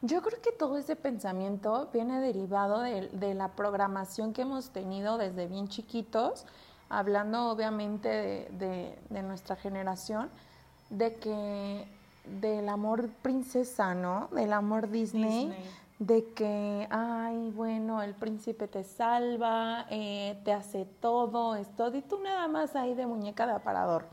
Yo 0.02 0.22
creo 0.22 0.40
que 0.40 0.52
todo 0.52 0.78
ese 0.78 0.96
pensamiento 0.96 1.90
viene 1.92 2.20
derivado 2.20 2.80
de, 2.80 3.34
la 3.34 3.48
programación 3.54 4.32
que 4.32 4.42
hemos 4.42 4.70
tenido 4.70 5.18
desde 5.18 5.46
bien 5.46 5.68
chiquitos, 5.68 6.46
hablando 6.88 7.50
obviamente 7.50 8.48
de, 8.50 9.22
nuestra 9.22 9.56
generación, 9.56 10.30
de 10.88 11.16
que 11.16 11.86
del 12.40 12.68
amor 12.70 13.10
princesa, 13.22 13.94
¿no? 13.94 14.28
Del 14.32 14.54
amor 14.54 14.90
Disney, 14.90 15.52
de 16.00 16.24
que, 16.32 16.88
ay, 16.90 17.50
bueno, 17.50 18.02
el 18.02 18.14
príncipe 18.14 18.66
te 18.66 18.84
salva, 18.84 19.86
eh, 19.90 20.40
te 20.44 20.52
hace 20.52 20.86
todo, 20.98 21.54
es 21.56 21.68
todo, 21.76 21.94
y 21.94 22.00
tú 22.00 22.18
nada 22.20 22.48
más 22.48 22.74
ahí 22.74 22.94
de 22.94 23.06
muñeca 23.06 23.46
de 23.46 23.52
aparador. 23.52 24.06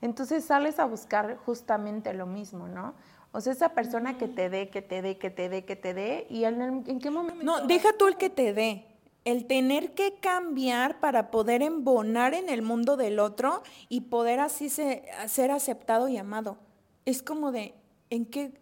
Entonces 0.00 0.46
sales 0.46 0.78
a 0.78 0.86
buscar 0.86 1.36
justamente 1.44 2.14
lo 2.14 2.24
mismo, 2.24 2.66
¿no? 2.66 2.94
O 3.30 3.42
sea, 3.42 3.52
esa 3.52 3.74
persona 3.74 4.16
que 4.16 4.26
te 4.26 4.48
dé, 4.48 4.70
que 4.70 4.80
te 4.80 5.02
dé, 5.02 5.18
que 5.18 5.28
te 5.28 5.50
dé, 5.50 5.66
que 5.66 5.76
te 5.76 5.92
dé, 5.92 6.26
y 6.30 6.44
en, 6.44 6.98
qué 6.98 7.10
momento... 7.10 7.44
No, 7.44 7.66
deja 7.66 7.92
tú 7.92 8.06
el 8.06 8.16
que 8.16 8.30
te 8.30 8.54
dé. 8.54 8.86
El 9.26 9.46
tener 9.46 9.92
que 9.92 10.14
cambiar 10.14 10.98
para 10.98 11.30
poder 11.30 11.60
embonar 11.60 12.32
en 12.32 12.48
el 12.48 12.62
mundo 12.62 12.96
del 12.96 13.18
otro 13.18 13.62
y 13.90 14.02
poder 14.02 14.40
así 14.40 14.70
ser 14.70 15.50
aceptado 15.50 16.08
y 16.08 16.16
amado. 16.16 16.56
Es 17.04 17.22
como 17.22 17.52
de, 17.52 17.74
¿en 18.08 18.24
qué, 18.24 18.58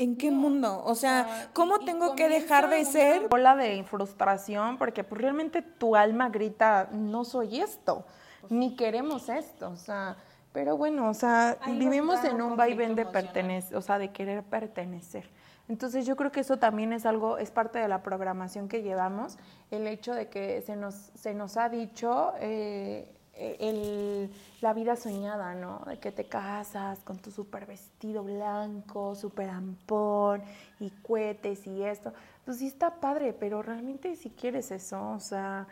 ¿En 0.00 0.16
qué 0.16 0.30
mundo? 0.30 0.82
O 0.86 0.94
sea, 0.94 1.50
¿cómo 1.52 1.80
tengo 1.80 2.16
que 2.16 2.30
dejar 2.30 2.70
de 2.70 2.86
ser? 2.86 3.28
Bola 3.28 3.54
de 3.54 3.84
frustración, 3.84 4.78
porque 4.78 5.04
pues 5.04 5.20
realmente 5.20 5.60
tu 5.60 5.94
alma 5.94 6.30
grita, 6.30 6.88
no 6.90 7.26
soy 7.26 7.60
esto, 7.60 8.06
ni 8.48 8.76
queremos 8.76 9.28
esto. 9.28 9.68
O 9.68 9.76
sea, 9.76 10.16
pero 10.54 10.78
bueno, 10.78 11.10
o 11.10 11.12
sea, 11.12 11.58
vivimos 11.66 12.24
en 12.24 12.40
un 12.40 12.56
vaivén 12.56 12.94
de 12.94 13.04
pertenecer, 13.04 13.76
o 13.76 13.82
sea, 13.82 13.98
de 13.98 14.10
querer 14.10 14.42
pertenecer. 14.42 15.28
Entonces 15.68 16.06
yo 16.06 16.16
creo 16.16 16.32
que 16.32 16.40
eso 16.40 16.56
también 16.56 16.94
es 16.94 17.04
algo, 17.04 17.36
es 17.36 17.50
parte 17.50 17.78
de 17.78 17.86
la 17.86 18.02
programación 18.02 18.68
que 18.68 18.82
llevamos, 18.82 19.36
el 19.70 19.86
hecho 19.86 20.14
de 20.14 20.28
que 20.30 20.62
se 20.62 20.76
nos, 20.76 20.94
se 20.94 21.34
nos 21.34 21.58
ha 21.58 21.68
dicho 21.68 22.32
eh, 22.40 23.06
el, 23.40 24.30
la 24.60 24.72
vida 24.74 24.96
soñada, 24.96 25.54
¿no? 25.54 25.82
De 25.86 25.98
que 25.98 26.12
te 26.12 26.24
casas 26.24 27.00
con 27.00 27.18
tu 27.18 27.30
super 27.30 27.66
vestido 27.66 28.22
blanco, 28.22 29.14
super 29.14 29.48
ampón 29.48 30.42
y 30.78 30.90
cohetes 30.90 31.66
y 31.66 31.82
esto. 31.82 32.12
Pues 32.44 32.58
sí 32.58 32.66
está 32.66 32.96
padre, 32.96 33.32
pero 33.32 33.62
realmente 33.62 34.16
si 34.16 34.30
quieres 34.30 34.70
eso, 34.70 35.10
o 35.10 35.20
sea, 35.20 35.66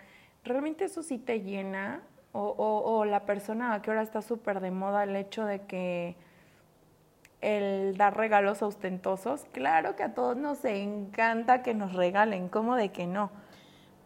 realmente 0.44 0.84
eso 0.84 1.02
sí 1.02 1.18
te 1.18 1.40
llena, 1.40 2.02
o, 2.32 2.42
o, 2.50 3.04
la 3.04 3.24
persona 3.24 3.80
que 3.82 3.90
ahora 3.90 4.02
está 4.02 4.22
súper 4.22 4.60
de 4.60 4.70
moda 4.70 5.04
el 5.04 5.16
hecho 5.16 5.44
de 5.44 5.60
que 5.62 6.14
el 7.40 7.96
dar 7.96 8.16
regalos 8.16 8.62
ostentosos, 8.62 9.44
claro 9.52 9.96
que 9.96 10.02
a 10.02 10.14
todos 10.14 10.36
nos 10.36 10.64
encanta 10.64 11.62
que 11.62 11.74
nos 11.74 11.94
regalen, 11.94 12.48
¿cómo 12.48 12.76
de 12.76 12.90
que 12.90 13.06
no? 13.06 13.30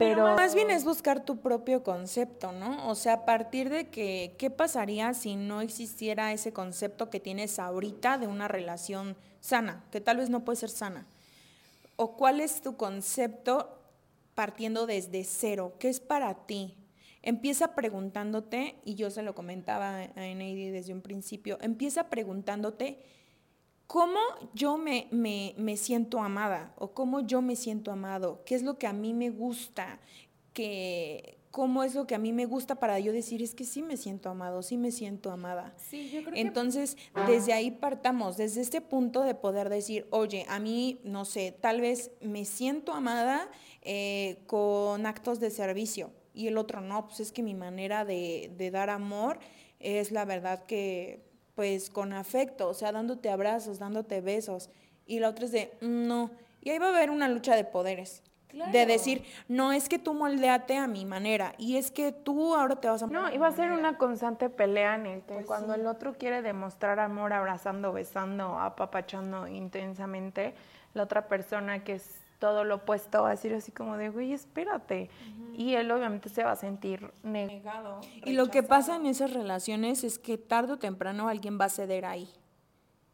Pero, 0.08 0.34
más 0.34 0.54
bien 0.54 0.70
es 0.70 0.84
buscar 0.84 1.24
tu 1.24 1.38
propio 1.38 1.82
concepto, 1.82 2.52
¿no? 2.52 2.88
O 2.88 2.94
sea, 2.94 3.12
a 3.14 3.24
partir 3.24 3.68
de 3.70 3.88
que, 3.88 4.34
¿qué 4.38 4.50
pasaría 4.50 5.14
si 5.14 5.36
no 5.36 5.60
existiera 5.60 6.32
ese 6.32 6.52
concepto 6.52 7.10
que 7.10 7.20
tienes 7.20 7.58
ahorita 7.58 8.18
de 8.18 8.26
una 8.26 8.48
relación 8.48 9.16
sana, 9.40 9.84
que 9.90 10.00
tal 10.00 10.18
vez 10.18 10.30
no 10.30 10.44
puede 10.44 10.56
ser 10.56 10.70
sana? 10.70 11.06
¿O 11.96 12.16
cuál 12.16 12.40
es 12.40 12.62
tu 12.62 12.76
concepto 12.76 13.78
partiendo 14.34 14.86
desde 14.86 15.24
cero? 15.24 15.74
¿Qué 15.78 15.88
es 15.88 16.00
para 16.00 16.34
ti? 16.46 16.74
Empieza 17.22 17.74
preguntándote, 17.74 18.76
y 18.84 18.96
yo 18.96 19.10
se 19.10 19.22
lo 19.22 19.34
comentaba 19.34 20.02
a 20.02 20.08
Neidy 20.14 20.70
desde 20.70 20.92
un 20.92 21.02
principio, 21.02 21.58
empieza 21.60 22.10
preguntándote 22.10 22.98
cómo 23.92 24.20
yo 24.54 24.78
me, 24.78 25.06
me, 25.10 25.76
siento 25.76 26.20
amada 26.20 26.72
o 26.78 26.94
cómo 26.94 27.20
yo 27.20 27.42
me 27.42 27.56
siento 27.56 27.92
amado, 27.92 28.42
qué 28.46 28.54
es 28.54 28.62
lo 28.62 28.78
que 28.78 28.86
a 28.86 28.94
mí 28.94 29.12
me 29.12 29.28
gusta, 29.28 30.00
que, 30.54 31.36
cómo 31.50 31.84
es 31.84 31.94
lo 31.94 32.06
que 32.06 32.14
a 32.14 32.18
mí 32.18 32.32
me 32.32 32.46
gusta 32.46 32.76
para 32.76 32.98
yo 33.00 33.12
decir, 33.12 33.42
es 33.42 33.54
que 33.54 33.66
sí 33.66 33.82
me 33.82 33.98
siento 33.98 34.30
amado, 34.30 34.62
sí 34.62 34.78
me 34.78 34.92
siento 34.92 35.30
amada. 35.30 35.74
Sí, 35.76 36.08
yo 36.10 36.22
creo 36.24 36.34
Entonces, 36.34 36.96
desde 37.26 37.52
ahí 37.52 37.70
partamos, 37.70 38.38
desde 38.38 38.62
este 38.62 38.80
punto 38.80 39.24
de 39.24 39.34
poder 39.34 39.68
decir, 39.68 40.06
oye, 40.08 40.46
a 40.48 40.58
mí, 40.58 40.98
no 41.04 41.26
sé, 41.26 41.54
tal 41.60 41.82
vez 41.82 42.12
me 42.22 42.46
siento 42.46 42.94
amada 42.94 43.50
eh, 43.82 44.38
con 44.46 45.04
actos 45.04 45.38
de 45.38 45.50
servicio 45.50 46.12
y 46.32 46.46
el 46.46 46.56
otro 46.56 46.80
no, 46.80 47.08
pues 47.08 47.20
es 47.20 47.30
que 47.30 47.42
mi 47.42 47.54
manera 47.54 48.06
de, 48.06 48.54
de 48.56 48.70
dar 48.70 48.88
amor 48.88 49.38
es 49.80 50.12
la 50.12 50.24
verdad 50.24 50.64
que 50.64 51.30
pues 51.54 51.90
con 51.90 52.12
afecto, 52.12 52.68
o 52.68 52.74
sea, 52.74 52.92
dándote 52.92 53.30
abrazos, 53.30 53.78
dándote 53.78 54.20
besos, 54.20 54.70
y 55.06 55.20
la 55.20 55.28
otra 55.28 55.44
es 55.44 55.52
de 55.52 55.72
no, 55.80 56.30
y 56.60 56.70
ahí 56.70 56.78
va 56.78 56.86
a 56.86 56.96
haber 56.96 57.10
una 57.10 57.28
lucha 57.28 57.56
de 57.56 57.64
poderes. 57.64 58.22
De 58.70 58.84
decir, 58.84 59.24
no 59.48 59.72
es 59.72 59.88
que 59.88 59.98
tú 59.98 60.12
moldeate 60.12 60.76
a 60.76 60.86
mi 60.86 61.06
manera, 61.06 61.54
y 61.56 61.78
es 61.78 61.90
que 61.90 62.12
tú 62.12 62.54
ahora 62.54 62.76
te 62.76 62.86
vas 62.86 63.02
a... 63.02 63.06
No, 63.06 63.32
y 63.32 63.38
va 63.38 63.46
a 63.46 63.52
ser 63.52 63.72
una 63.72 63.96
constante 63.96 64.50
pelea 64.50 64.96
en 64.96 65.06
el 65.06 65.22
que 65.22 65.34
pues 65.34 65.46
cuando 65.46 65.72
el 65.72 65.86
otro 65.86 66.18
quiere 66.18 66.42
demostrar 66.42 67.00
amor 67.00 67.32
abrazando, 67.32 67.94
besando, 67.94 68.58
apapachando 68.58 69.46
intensamente, 69.46 70.54
la 70.92 71.04
otra 71.04 71.28
persona 71.28 71.82
que 71.82 71.94
es 71.94 72.21
todo 72.42 72.64
lo 72.64 72.74
opuesto, 72.74 73.22
va 73.22 73.28
a 73.28 73.30
decir 73.30 73.54
así 73.54 73.70
como 73.70 73.96
de, 73.96 74.08
güey, 74.08 74.32
espérate. 74.32 75.10
Y 75.54 75.76
él 75.76 75.88
obviamente 75.92 76.28
se 76.28 76.42
va 76.42 76.50
a 76.50 76.56
sentir 76.56 77.12
negado. 77.22 78.00
Y 78.24 78.32
lo 78.32 78.48
que 78.48 78.64
pasa 78.64 78.96
en 78.96 79.06
esas 79.06 79.32
relaciones 79.32 80.02
es 80.02 80.18
que 80.18 80.38
tarde 80.38 80.72
o 80.72 80.76
temprano 80.76 81.28
alguien 81.28 81.56
va 81.60 81.66
a 81.66 81.68
ceder 81.68 82.04
ahí 82.04 82.28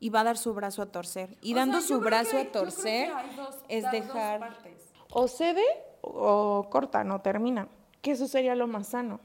y 0.00 0.08
va 0.08 0.20
a 0.20 0.24
dar 0.24 0.38
su 0.38 0.54
brazo 0.54 0.80
a 0.80 0.86
torcer. 0.86 1.36
Y 1.42 1.52
dando 1.52 1.82
su 1.82 2.00
brazo 2.00 2.38
a 2.38 2.44
torcer 2.46 3.12
es 3.68 3.90
dejar... 3.90 4.56
O 5.10 5.28
cede 5.28 5.66
o 6.00 6.66
corta, 6.70 7.04
no 7.04 7.20
termina. 7.20 7.68
Que 8.00 8.12
eso 8.12 8.28
sería 8.28 8.54
lo 8.54 8.66
más 8.66 8.88
sano. 8.88 9.20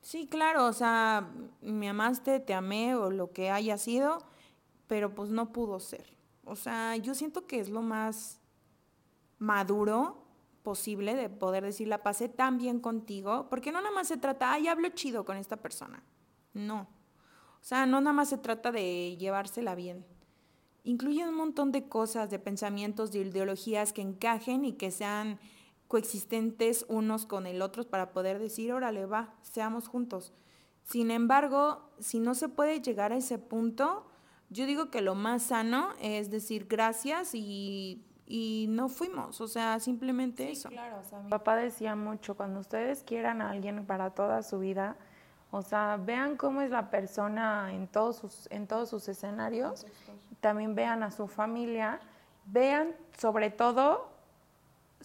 Sí, 0.00 0.26
claro, 0.26 0.66
o 0.66 0.72
sea, 0.72 1.28
me 1.60 1.88
amaste, 1.88 2.40
te 2.40 2.52
amé 2.52 2.96
o 2.96 3.12
lo 3.12 3.30
que 3.30 3.52
haya 3.52 3.78
sido, 3.78 4.18
pero 4.88 5.14
pues 5.14 5.30
no 5.30 5.52
pudo 5.52 5.78
ser. 5.78 6.14
O 6.46 6.56
sea, 6.56 6.96
yo 6.96 7.14
siento 7.14 7.46
que 7.46 7.60
es 7.60 7.68
lo 7.68 7.82
más 7.82 8.40
maduro 9.38 10.24
posible 10.62 11.14
de 11.14 11.28
poder 11.28 11.62
decir 11.62 11.88
la 11.88 12.02
pasé 12.02 12.28
tan 12.28 12.58
bien 12.58 12.80
contigo, 12.80 13.48
porque 13.50 13.70
no 13.70 13.80
nada 13.80 13.94
más 13.94 14.08
se 14.08 14.16
trata, 14.16 14.52
ay, 14.52 14.66
hablo 14.66 14.88
chido 14.88 15.24
con 15.24 15.36
esta 15.36 15.58
persona. 15.58 16.02
No. 16.54 16.88
O 17.60 17.66
sea, 17.66 17.86
no 17.86 18.00
nada 18.00 18.14
más 18.14 18.30
se 18.30 18.38
trata 18.38 18.72
de 18.72 19.16
llevársela 19.18 19.74
bien. 19.74 20.04
Incluye 20.82 21.26
un 21.26 21.34
montón 21.34 21.72
de 21.72 21.88
cosas, 21.88 22.30
de 22.30 22.38
pensamientos, 22.38 23.12
de 23.12 23.20
ideologías 23.20 23.92
que 23.92 24.02
encajen 24.02 24.64
y 24.64 24.72
que 24.72 24.90
sean 24.90 25.38
coexistentes 25.88 26.84
unos 26.88 27.26
con 27.26 27.46
el 27.46 27.62
otro 27.62 27.84
para 27.84 28.12
poder 28.12 28.38
decir, 28.38 28.72
órale, 28.72 29.06
va, 29.06 29.34
seamos 29.42 29.88
juntos. 29.88 30.32
Sin 30.82 31.10
embargo, 31.10 31.90
si 31.98 32.20
no 32.20 32.34
se 32.34 32.48
puede 32.48 32.80
llegar 32.80 33.12
a 33.12 33.16
ese 33.16 33.38
punto, 33.38 34.06
yo 34.50 34.66
digo 34.66 34.90
que 34.90 35.00
lo 35.00 35.14
más 35.14 35.44
sano 35.44 35.90
es 36.00 36.30
decir 36.30 36.66
gracias 36.68 37.34
y, 37.34 38.00
no 38.68 38.88
fuimos, 38.88 39.40
o 39.40 39.48
sea, 39.48 39.78
simplemente 39.80 40.50
eso. 40.50 40.68
Claro, 40.68 40.98
o 41.00 41.04
sea, 41.04 41.20
mi 41.20 41.30
papá 41.30 41.56
decía 41.56 41.94
mucho, 41.94 42.36
cuando 42.36 42.60
ustedes 42.60 43.02
quieran 43.04 43.42
a 43.42 43.50
alguien 43.50 43.84
para 43.84 44.10
toda 44.10 44.42
su 44.42 44.58
vida, 44.58 44.96
o 45.50 45.62
sea, 45.62 45.98
vean 46.02 46.36
cómo 46.36 46.62
es 46.62 46.70
la 46.70 46.90
persona 46.90 47.72
en 47.72 47.86
todos 47.86 48.16
sus, 48.16 48.48
en 48.50 48.66
todos 48.66 48.88
sus 48.88 49.08
escenarios, 49.08 49.86
también 50.40 50.74
vean 50.74 51.02
a 51.02 51.10
su 51.10 51.28
familia, 51.28 52.00
vean 52.46 52.94
sobre 53.16 53.50
todo 53.50 54.13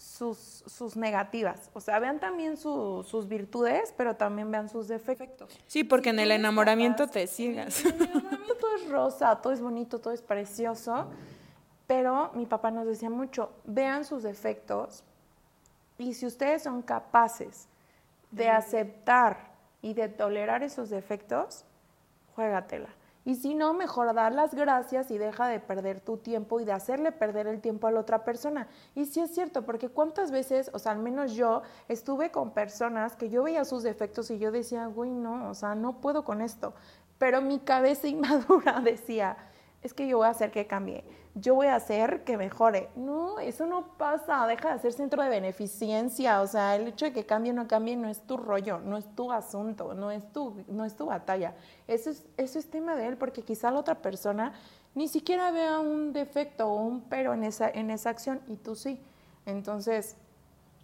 sus, 0.00 0.64
sus 0.66 0.96
negativas. 0.96 1.70
O 1.74 1.80
sea, 1.80 1.98
vean 1.98 2.20
también 2.20 2.56
sus 2.56 3.28
virtudes, 3.28 3.92
pero 3.96 4.16
también 4.16 4.50
vean 4.50 4.70
sus 4.70 4.88
defectos. 4.88 5.50
Sí, 5.66 5.84
porque 5.84 6.08
en 6.08 6.18
el 6.18 6.30
enamoramiento 6.30 7.06
te 7.06 7.26
ciegas. 7.26 7.84
En 7.84 7.94
el 7.94 8.02
enamoramiento 8.02 8.54
todo 8.54 8.76
es 8.76 8.88
rosa, 8.88 9.36
todo 9.42 9.52
es 9.52 9.60
bonito, 9.60 9.98
todo 9.98 10.14
es 10.14 10.22
precioso. 10.22 11.06
Pero 11.86 12.30
mi 12.34 12.46
papá 12.46 12.70
nos 12.70 12.86
decía 12.86 13.10
mucho, 13.10 13.52
vean 13.64 14.04
sus 14.04 14.22
defectos 14.22 15.04
y 15.98 16.14
si 16.14 16.24
ustedes 16.24 16.62
son 16.62 16.80
capaces 16.80 17.68
de 18.30 18.48
aceptar 18.48 19.50
y 19.82 19.92
de 19.92 20.08
tolerar 20.08 20.62
esos 20.62 20.88
defectos, 20.88 21.64
juégatela. 22.34 22.88
Y 23.30 23.36
si 23.36 23.54
no, 23.54 23.74
mejor 23.74 24.12
dar 24.12 24.34
las 24.34 24.56
gracias 24.56 25.12
y 25.12 25.16
deja 25.16 25.46
de 25.46 25.60
perder 25.60 26.00
tu 26.00 26.16
tiempo 26.16 26.58
y 26.58 26.64
de 26.64 26.72
hacerle 26.72 27.12
perder 27.12 27.46
el 27.46 27.60
tiempo 27.60 27.86
a 27.86 27.92
la 27.92 28.00
otra 28.00 28.24
persona. 28.24 28.66
Y 28.96 29.04
sí 29.04 29.20
es 29.20 29.32
cierto, 29.32 29.64
porque 29.64 29.88
cuántas 29.88 30.32
veces, 30.32 30.68
o 30.74 30.80
sea, 30.80 30.90
al 30.90 30.98
menos 30.98 31.34
yo 31.34 31.62
estuve 31.86 32.32
con 32.32 32.50
personas 32.50 33.14
que 33.14 33.30
yo 33.30 33.44
veía 33.44 33.64
sus 33.64 33.84
defectos 33.84 34.32
y 34.32 34.40
yo 34.40 34.50
decía, 34.50 34.86
güey, 34.86 35.12
no, 35.12 35.48
o 35.48 35.54
sea, 35.54 35.76
no 35.76 36.00
puedo 36.00 36.24
con 36.24 36.40
esto. 36.40 36.74
Pero 37.18 37.40
mi 37.40 37.60
cabeza 37.60 38.08
inmadura 38.08 38.80
decía, 38.80 39.36
es 39.82 39.94
que 39.94 40.06
yo 40.06 40.18
voy 40.18 40.26
a 40.26 40.30
hacer 40.30 40.50
que 40.50 40.66
cambie, 40.66 41.04
yo 41.34 41.54
voy 41.54 41.68
a 41.68 41.76
hacer 41.76 42.24
que 42.24 42.36
mejore. 42.36 42.90
No, 42.96 43.38
eso 43.38 43.66
no 43.66 43.96
pasa, 43.96 44.46
deja 44.46 44.74
de 44.74 44.78
ser 44.80 44.92
centro 44.92 45.22
de 45.22 45.28
beneficencia, 45.28 46.40
o 46.42 46.46
sea, 46.46 46.76
el 46.76 46.88
hecho 46.88 47.06
de 47.06 47.12
que 47.12 47.24
cambie 47.24 47.52
o 47.52 47.54
no 47.54 47.68
cambie 47.68 47.96
no 47.96 48.08
es 48.08 48.20
tu 48.26 48.36
rollo, 48.36 48.78
no 48.80 48.96
es 48.96 49.14
tu 49.14 49.32
asunto, 49.32 49.94
no 49.94 50.10
es 50.10 50.30
tu, 50.32 50.64
no 50.68 50.84
es 50.84 50.96
tu 50.96 51.06
batalla. 51.06 51.54
Eso 51.86 52.10
es, 52.10 52.26
eso 52.36 52.58
es 52.58 52.70
tema 52.70 52.96
de 52.96 53.06
él, 53.06 53.16
porque 53.16 53.42
quizá 53.42 53.70
la 53.70 53.78
otra 53.78 54.02
persona 54.02 54.52
ni 54.94 55.08
siquiera 55.08 55.50
vea 55.50 55.78
un 55.78 56.12
defecto 56.12 56.68
o 56.68 56.74
un 56.82 57.02
pero 57.02 57.32
en 57.32 57.44
esa, 57.44 57.70
en 57.70 57.90
esa 57.90 58.10
acción 58.10 58.40
y 58.48 58.56
tú 58.56 58.74
sí. 58.74 59.00
Entonces, 59.46 60.16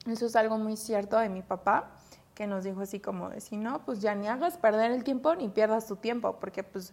eso 0.07 0.27
es 0.27 0.37
algo 0.37 0.59
muy 0.59 0.77
cierto 0.77 1.19
de 1.19 1.29
mi 1.29 1.43
papá 1.43 1.91
que 2.35 2.47
nos 2.47 2.65
dijo 2.65 2.83
así 2.83 3.01
como 3.01 3.31
si 3.41 3.57
no, 3.57 3.85
pues 3.85 4.01
ya 4.01 4.15
ni 4.15 4.29
hagas 4.29 4.59
perder 4.59 4.93
el 4.93 5.03
tiempo 5.05 5.35
ni 5.35 5.49
pierdas 5.49 5.87
tu 5.87 5.97
tiempo, 5.97 6.37
porque 6.39 6.63
pues 6.63 6.93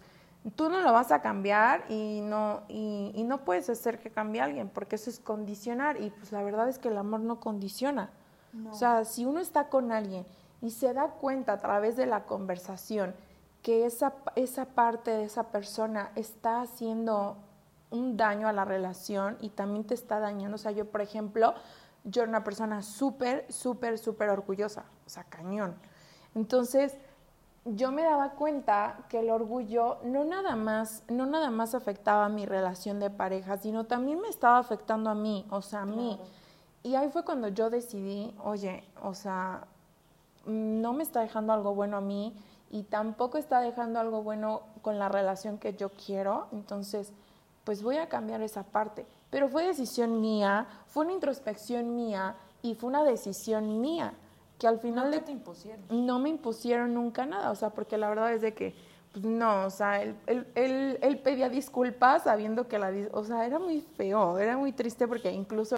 tú 0.51 0.69
no 0.69 0.81
lo 0.81 0.91
vas 0.91 1.11
a 1.11 1.21
cambiar 1.21 1.85
y 1.89 2.21
no, 2.21 2.63
y, 2.67 3.23
no 3.25 3.45
puedes 3.45 3.69
hacer 3.69 3.99
que 3.99 4.09
cambie 4.09 4.41
alguien, 4.41 4.69
porque 4.69 4.97
eso 4.97 5.09
es 5.09 5.19
condicionar 5.19 6.01
y 6.01 6.09
pues 6.09 6.31
la 6.31 6.43
verdad 6.43 6.67
es 6.67 6.79
que 6.79 6.89
el 6.89 6.97
amor 6.97 7.21
no 7.21 7.39
condiciona. 7.39 8.11
O 8.69 8.75
sea, 8.75 9.03
si 9.03 9.25
uno 9.25 9.39
está 9.39 9.69
con 9.69 9.91
alguien 9.91 10.27
y 10.61 10.69
se 10.69 10.93
da 10.93 11.07
cuenta 11.07 11.53
a 11.53 11.57
través 11.57 11.95
de 11.95 12.05
la 12.05 12.25
conversación 12.25 13.15
que 13.63 13.87
esa, 13.87 14.13
esa 14.35 14.65
parte 14.65 15.09
de 15.09 15.23
esa 15.23 15.45
persona 15.49 16.11
está 16.15 16.61
haciendo 16.61 17.37
un 17.89 18.15
daño 18.15 18.47
a 18.47 18.53
la 18.53 18.65
relación 18.65 19.37
y 19.39 19.49
también 19.49 19.85
te 19.85 19.95
está 19.95 20.19
dañando. 20.19 20.55
O 20.55 20.57
sea, 20.59 20.71
yo, 20.71 20.85
por 20.85 21.01
ejemplo, 21.01 21.55
yo 22.03 22.21
era 22.21 22.29
una 22.29 22.43
persona 22.43 22.83
súper, 22.83 23.51
súper, 23.51 23.97
súper 23.97 24.29
orgullosa, 24.29 24.85
o 25.05 25.09
sea, 25.09 25.23
cañón. 25.23 25.75
Entonces, 26.35 26.97
yo 27.65 27.91
me 27.91 28.03
daba 28.03 28.31
cuenta 28.31 29.05
que 29.07 29.19
el 29.19 29.29
orgullo 29.29 29.97
no 30.03 30.25
nada 30.25 30.55
más, 30.55 31.03
no 31.07 31.25
nada 31.25 31.49
más 31.49 31.75
afectaba 31.75 32.25
a 32.25 32.29
mi 32.29 32.45
relación 32.45 32.99
de 32.99 33.09
pareja, 33.09 33.57
sino 33.57 33.85
también 33.85 34.19
me 34.19 34.27
estaba 34.27 34.57
afectando 34.57 35.09
a 35.09 35.15
mí, 35.15 35.45
o 35.49 35.61
sea, 35.61 35.81
a 35.81 35.85
mí. 35.85 36.19
Y 36.83 36.95
ahí 36.95 37.09
fue 37.09 37.23
cuando 37.23 37.47
yo 37.47 37.69
decidí, 37.69 38.35
oye, 38.43 38.83
o 39.01 39.13
sea, 39.13 39.65
no 40.45 40.91
me 40.91 41.03
está 41.03 41.21
dejando 41.21 41.53
algo 41.53 41.73
bueno 41.73 41.97
a 41.97 42.01
mí 42.01 42.35
y 42.69 42.83
tampoco 42.83 43.37
está 43.37 43.61
dejando 43.61 43.99
algo 43.99 44.23
bueno 44.23 44.63
con 44.81 44.99
la 44.99 45.07
relación 45.07 45.57
que 45.57 45.73
yo 45.73 45.89
quiero, 45.89 46.47
entonces, 46.51 47.13
pues 47.63 47.81
voy 47.81 47.97
a 47.97 48.09
cambiar 48.09 48.41
esa 48.41 48.63
parte. 48.63 49.05
Pero 49.29 49.47
fue 49.47 49.65
decisión 49.65 50.19
mía, 50.19 50.67
fue 50.87 51.05
una 51.05 51.13
introspección 51.13 51.95
mía 51.95 52.35
y 52.61 52.75
fue 52.75 52.89
una 52.89 53.03
decisión 53.03 53.79
mía 53.79 54.13
que 54.63 54.67
al 54.69 54.79
final... 54.79 55.11
No 55.11 55.21
te 55.21 55.31
impusieron. 55.33 55.81
No 55.89 56.19
me 56.19 56.29
impusieron 56.29 56.93
nunca 56.93 57.25
nada, 57.25 57.51
o 57.51 57.55
sea, 57.55 57.71
porque 57.71 57.97
la 57.97 58.07
verdad 58.07 58.33
es 58.33 58.41
de 58.41 58.53
que, 58.53 58.73
pues 59.11 59.25
no, 59.25 59.65
o 59.65 59.69
sea, 59.69 60.01
él, 60.01 60.15
él, 60.55 60.97
él, 61.01 61.19
pedía 61.19 61.49
disculpas 61.49 62.23
sabiendo 62.23 62.69
que 62.69 62.79
la... 62.79 62.93
O 63.11 63.25
sea, 63.25 63.45
era 63.45 63.59
muy 63.59 63.81
feo, 63.81 64.39
era 64.39 64.55
muy 64.55 64.71
triste 64.71 65.05
porque 65.05 65.29
incluso... 65.33 65.75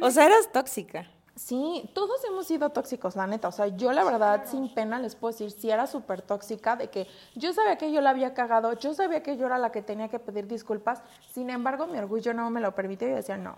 O 0.00 0.10
sea, 0.12 0.24
eras 0.24 0.52
tóxica. 0.52 1.10
Sí, 1.34 1.90
todos 1.92 2.22
hemos 2.28 2.46
sido 2.46 2.70
tóxicos, 2.70 3.16
la 3.16 3.26
neta. 3.26 3.48
O 3.48 3.52
sea, 3.52 3.66
yo 3.66 3.90
la 3.90 4.04
verdad, 4.04 4.44
sin 4.46 4.72
pena, 4.72 5.00
les 5.00 5.16
puedo 5.16 5.32
decir, 5.32 5.50
si 5.50 5.68
era 5.68 5.88
súper 5.88 6.22
tóxica, 6.22 6.76
de 6.76 6.90
que 6.90 7.08
yo 7.34 7.52
sabía 7.52 7.76
que 7.76 7.90
yo 7.90 8.00
la 8.00 8.10
había 8.10 8.34
cagado, 8.34 8.74
yo 8.74 8.94
sabía 8.94 9.24
que 9.24 9.36
yo 9.36 9.46
era 9.46 9.58
la 9.58 9.72
que 9.72 9.82
tenía 9.82 10.08
que 10.08 10.20
pedir 10.20 10.46
disculpas, 10.46 11.02
sin 11.32 11.50
embargo, 11.50 11.88
mi 11.88 11.98
orgullo 11.98 12.34
no 12.34 12.50
me 12.50 12.60
lo 12.60 12.72
permitió 12.72 13.08
y 13.08 13.12
decía, 13.12 13.36
no. 13.36 13.56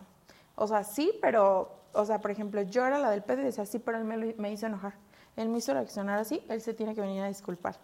O 0.55 0.67
sea, 0.67 0.85
sí, 0.85 1.13
pero 1.21 1.82
o 1.93 2.05
sea, 2.05 2.21
por 2.21 2.31
ejemplo, 2.31 2.63
yo 2.63 2.87
era 2.87 2.99
la 2.99 3.11
del 3.11 3.23
pedo 3.23 3.43
y 3.43 3.45
decía, 3.45 3.67
sí, 3.67 3.79
pero 3.79 3.99
él 3.99 4.05
me, 4.05 4.35
me 4.35 4.53
hizo 4.53 4.67
enojar. 4.67 4.95
Él 5.37 5.49
me 5.49 5.59
hizo 5.59 5.73
reaccionar 5.73 6.19
así, 6.19 6.43
él 6.49 6.61
se 6.61 6.75
tiene 6.75 6.95
que 6.95 7.01
venir 7.01 7.23
a 7.23 7.29
disculpar. 7.29 7.79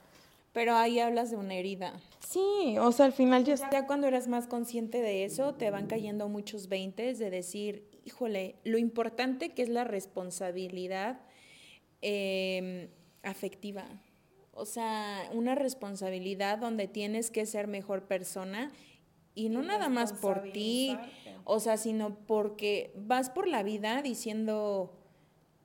Pero 0.53 0.75
ahí 0.75 0.99
hablas 0.99 1.31
de 1.31 1.37
una 1.37 1.55
herida. 1.55 2.01
Sí, 2.21 2.77
o 2.81 2.91
sea, 2.93 3.07
al 3.07 3.13
final 3.13 3.45
ya... 3.45 3.55
Ya 3.71 3.87
cuando 3.87 4.07
eras 4.07 4.29
más 4.29 4.47
consciente 4.47 5.01
de 5.01 5.25
eso, 5.25 5.55
te 5.55 5.71
van 5.71 5.87
cayendo 5.87 6.29
muchos 6.29 6.69
veintes 6.69 7.19
de 7.19 7.31
decir, 7.31 7.87
híjole, 8.05 8.57
lo 8.65 8.79
importante 8.79 9.51
que 9.51 9.63
es 9.63 9.69
la 9.69 9.85
responsabilidad 9.85 11.21
em, 12.01 12.89
afectiva. 13.23 13.85
O 14.53 14.67
sea, 14.67 15.29
una 15.33 15.55
responsabilidad 15.55 16.59
donde 16.59 16.89
tienes 16.89 17.31
que 17.31 17.47
ser 17.47 17.69
mejor 17.69 18.03
persona 18.03 18.73
y 19.39 19.51
no 19.51 19.63
nada 19.63 19.89
más 19.89 20.13
por 20.13 20.51
ti, 20.51 20.97
o 21.45 21.61
sea, 21.61 21.77
sino 21.77 22.17
porque 22.27 22.93
vas 22.97 23.31
por 23.31 23.47
la 23.47 23.63
vida 23.63 24.03
diciendo, 24.03 24.93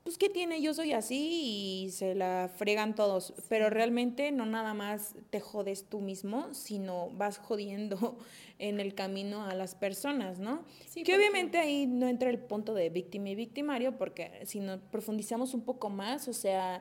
pues, 0.04 0.16
¿qué 0.16 0.28
tiene? 0.28 0.62
Yo 0.62 0.74
soy 0.74 0.92
así 0.92 1.86
y 1.86 1.90
se 1.90 2.14
la 2.14 2.48
fregan 2.56 2.94
todos, 2.94 3.34
pero 3.48 3.70
realmente 3.70 4.30
no 4.30 4.46
nada 4.46 4.74
más 4.74 5.16
te 5.30 5.40
jodes 5.40 5.88
tú 5.88 6.00
mismo, 6.00 6.54
sino 6.54 7.10
vas 7.10 7.38
jodiendo 7.38 8.16
en 8.60 8.78
el 8.78 8.94
camino 8.94 9.44
a 9.44 9.54
las 9.54 9.74
personas, 9.74 10.38
¿no? 10.38 10.64
que 11.04 11.16
obviamente 11.16 11.58
ahí 11.58 11.88
no 11.88 12.06
entra 12.06 12.30
el 12.30 12.38
punto 12.38 12.74
de 12.74 12.90
víctima 12.90 13.30
y 13.30 13.34
victimario, 13.34 13.98
porque 13.98 14.42
si 14.44 14.60
no 14.60 14.78
profundizamos 14.92 15.52
un 15.52 15.62
poco 15.62 15.90
más, 15.90 16.28
o 16.28 16.32
sea, 16.32 16.80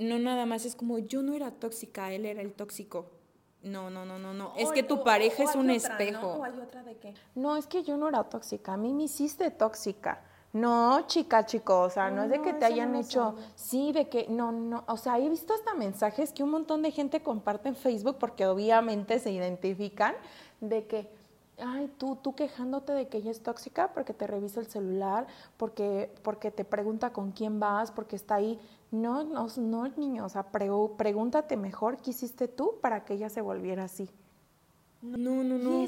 no 0.00 0.18
nada 0.18 0.44
más 0.44 0.66
es 0.66 0.76
como 0.76 0.98
yo 0.98 1.22
no 1.22 1.34
era 1.34 1.50
tóxica, 1.50 2.12
él 2.12 2.26
era 2.26 2.42
el 2.42 2.52
tóxico 2.52 3.13
no, 3.64 3.90
no, 3.90 4.04
no, 4.04 4.18
no, 4.18 4.34
no. 4.34 4.52
Es 4.56 4.70
que 4.70 4.82
tu 4.82 5.02
pareja 5.02 5.42
es 5.42 5.54
un 5.54 5.70
espejo. 5.70 6.36
¿no? 6.38 6.44
hay 6.44 6.58
otra 6.60 6.82
de 6.82 6.96
que, 6.96 7.14
no, 7.34 7.56
es 7.56 7.66
que 7.66 7.82
yo 7.82 7.96
no 7.96 8.08
era 8.08 8.22
tóxica, 8.24 8.74
a 8.74 8.76
mí 8.76 8.92
me 8.92 9.04
hiciste 9.04 9.50
tóxica. 9.50 10.22
No, 10.52 11.04
chica, 11.08 11.44
chico, 11.44 11.80
o 11.80 11.90
sea, 11.90 12.10
no, 12.10 12.22
es 12.22 12.30
de 12.30 12.40
que 12.40 12.52
te 12.52 12.64
hayan 12.64 12.94
hecho, 12.94 13.34
sí, 13.56 13.90
de 13.90 14.08
que, 14.08 14.28
no, 14.28 14.52
no, 14.52 14.84
o 14.86 14.96
sea, 14.96 15.18
he 15.18 15.28
visto 15.28 15.52
hasta 15.52 15.74
mensajes 15.74 16.32
que 16.32 16.44
un 16.44 16.50
montón 16.50 16.80
de 16.82 16.92
gente 16.92 17.24
comparte 17.24 17.70
en 17.70 17.74
Facebook 17.74 18.18
porque 18.20 18.46
obviamente 18.46 19.18
se 19.18 19.32
identifican 19.32 20.14
de 20.60 20.86
que, 20.86 21.10
ay, 21.58 21.90
tú, 21.98 22.16
tú 22.16 22.34
quejándote 22.34 22.92
de 22.92 23.08
que 23.08 23.18
ella 23.18 23.30
es 23.30 23.42
tóxica 23.42 23.92
porque 23.92 24.12
te 24.12 24.26
revisa 24.26 24.60
el 24.60 24.66
celular, 24.66 25.26
porque, 25.56 26.10
porque 26.22 26.50
te 26.50 26.64
pregunta 26.64 27.12
con 27.12 27.32
quién 27.32 27.60
vas, 27.60 27.90
porque 27.90 28.16
está 28.16 28.36
ahí. 28.36 28.58
No, 28.90 29.24
no, 29.24 29.48
no, 29.56 29.88
niño, 29.88 30.24
o 30.24 30.28
sea, 30.28 30.44
pregúntate 30.50 31.56
mejor 31.56 31.98
qué 31.98 32.10
hiciste 32.10 32.48
tú 32.48 32.78
para 32.80 33.04
que 33.04 33.14
ella 33.14 33.28
se 33.28 33.40
volviera 33.40 33.84
así. 33.84 34.08
No, 35.02 35.44
no, 35.44 35.58
no. 35.58 35.86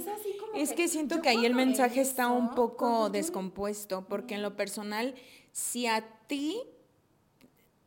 Es, 0.54 0.72
que, 0.74 0.88
siento 0.88 1.22
que 1.22 1.30
ahí 1.30 1.46
el 1.46 1.54
mensaje 1.54 2.02
está 2.02 2.28
un 2.28 2.54
poco 2.54 3.08
descompuesto, 3.08 4.04
porque 4.08 4.34
en 4.34 4.42
lo 4.42 4.56
personal, 4.56 5.14
si 5.52 5.86
a 5.86 6.04
ti 6.26 6.60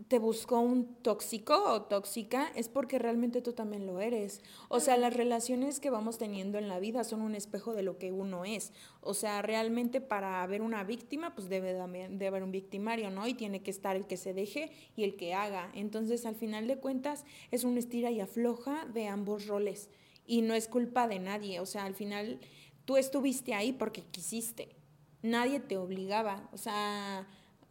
te 0.07 0.17
buscó 0.17 0.59
un 0.59 0.95
tóxico 0.95 1.61
o 1.65 1.81
tóxica, 1.81 2.51
es 2.55 2.69
porque 2.69 2.97
realmente 2.99 3.41
tú 3.41 3.51
también 3.51 3.85
lo 3.85 3.99
eres. 3.99 4.41
O 4.69 4.79
sea, 4.79 4.95
las 4.95 5.13
relaciones 5.13 5.81
que 5.81 5.89
vamos 5.89 6.17
teniendo 6.17 6.57
en 6.57 6.69
la 6.69 6.79
vida 6.79 7.03
son 7.03 7.21
un 7.21 7.35
espejo 7.35 7.73
de 7.73 7.83
lo 7.83 7.97
que 7.97 8.11
uno 8.11 8.45
es. 8.45 8.71
O 9.01 9.13
sea, 9.13 9.41
realmente 9.41 9.99
para 9.99 10.41
haber 10.41 10.61
una 10.61 10.85
víctima, 10.85 11.35
pues 11.35 11.49
debe 11.49 11.73
de 11.73 12.27
haber 12.27 12.43
un 12.43 12.51
victimario, 12.51 13.09
¿no? 13.11 13.27
Y 13.27 13.33
tiene 13.33 13.61
que 13.61 13.71
estar 13.71 13.97
el 13.97 14.07
que 14.07 14.15
se 14.15 14.33
deje 14.33 14.71
y 14.95 15.03
el 15.03 15.17
que 15.17 15.33
haga. 15.33 15.69
Entonces, 15.75 16.25
al 16.25 16.35
final 16.35 16.67
de 16.67 16.77
cuentas, 16.77 17.25
es 17.51 17.65
un 17.65 17.77
estira 17.77 18.09
y 18.09 18.21
afloja 18.21 18.85
de 18.85 19.07
ambos 19.07 19.47
roles. 19.47 19.89
Y 20.25 20.43
no 20.43 20.53
es 20.53 20.69
culpa 20.69 21.09
de 21.09 21.19
nadie. 21.19 21.59
O 21.59 21.65
sea, 21.65 21.83
al 21.83 21.93
final 21.93 22.39
tú 22.85 22.95
estuviste 22.95 23.53
ahí 23.53 23.73
porque 23.73 24.03
quisiste. 24.03 24.77
Nadie 25.21 25.59
te 25.59 25.77
obligaba. 25.77 26.49
O 26.53 26.57
sea 26.57 27.27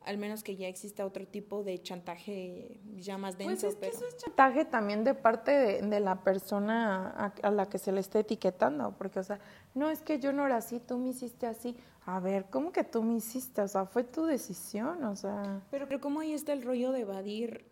al 0.09 0.17
menos 0.19 0.43
que 0.43 0.57
ya 0.57 0.69
exista 0.69 1.05
otro 1.05 1.27
tipo 1.27 1.63
de 1.63 1.79
chantaje 1.83 2.81
ya 2.97 3.19
más 3.19 3.37
Pues 3.37 3.47
denso. 3.47 3.69
es 3.69 3.75
que 3.75 3.81
pero... 3.81 3.93
eso 3.97 4.07
es 4.09 4.17
chantaje 4.17 4.65
también 4.65 5.05
de 5.05 5.15
parte 5.15 5.51
de, 5.53 5.83
de 5.83 6.01
la 6.01 6.17
persona 6.25 7.11
a, 7.11 7.33
a 7.47 7.51
la 7.51 7.67
que 7.69 7.79
se 7.79 7.93
le 7.93 8.01
está 8.01 8.19
etiquetando, 8.19 8.93
porque, 8.97 9.21
o 9.21 9.23
sea, 9.23 9.39
no 9.75 9.91
es 9.91 10.01
que 10.01 10.19
yo 10.19 10.33
no 10.33 10.47
era 10.47 10.57
así, 10.57 10.81
tú 10.81 10.97
me 10.99 11.11
hiciste 11.11 11.47
así. 11.47 11.77
A 12.07 12.21
ver, 12.21 12.47
¿cómo 12.51 12.73
que 12.73 12.85
tú 12.85 13.03
me 13.03 13.17
hiciste? 13.17 13.61
O 13.61 13.69
sea, 13.69 13.85
fue 13.85 14.03
tu 14.03 14.25
decisión, 14.25 15.05
o 15.05 15.15
sea. 15.15 15.61
Pero, 15.71 15.87
pero 15.87 16.01
¿cómo 16.01 16.21
ahí 16.21 16.33
está 16.33 16.55
el 16.55 16.63
rollo 16.63 16.91
de 16.93 17.01
evadir? 17.01 17.67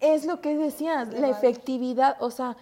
Es 0.00 0.24
lo 0.24 0.40
que 0.40 0.56
decías, 0.56 1.08
la 1.12 1.28
Evadir. 1.28 1.34
efectividad, 1.36 2.16
o 2.20 2.30
sea, 2.30 2.56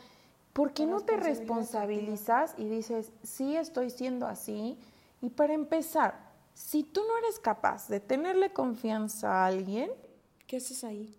¿por 0.53 0.72
qué 0.72 0.87
no 0.87 1.00
te 1.00 1.16
responsabilizas 1.16 2.55
y 2.59 2.64
dices, 2.68 3.12
sí 3.22 3.57
estoy 3.57 3.90
siendo 3.90 4.27
así? 4.27 4.79
Y 5.22 5.31
para 5.31 5.55
empezar, 5.55 6.23
si 6.55 6.85
tú 6.85 7.03
no 7.07 7.19
eres 7.19 7.38
capaz 7.38 7.88
de 7.88 8.01
tenerle 8.01 8.53
confianza 8.53 9.43
a 9.43 9.47
alguien, 9.47 9.90
¿Qué 10.47 10.59
haces 10.59 10.85
ahí? 10.85 11.17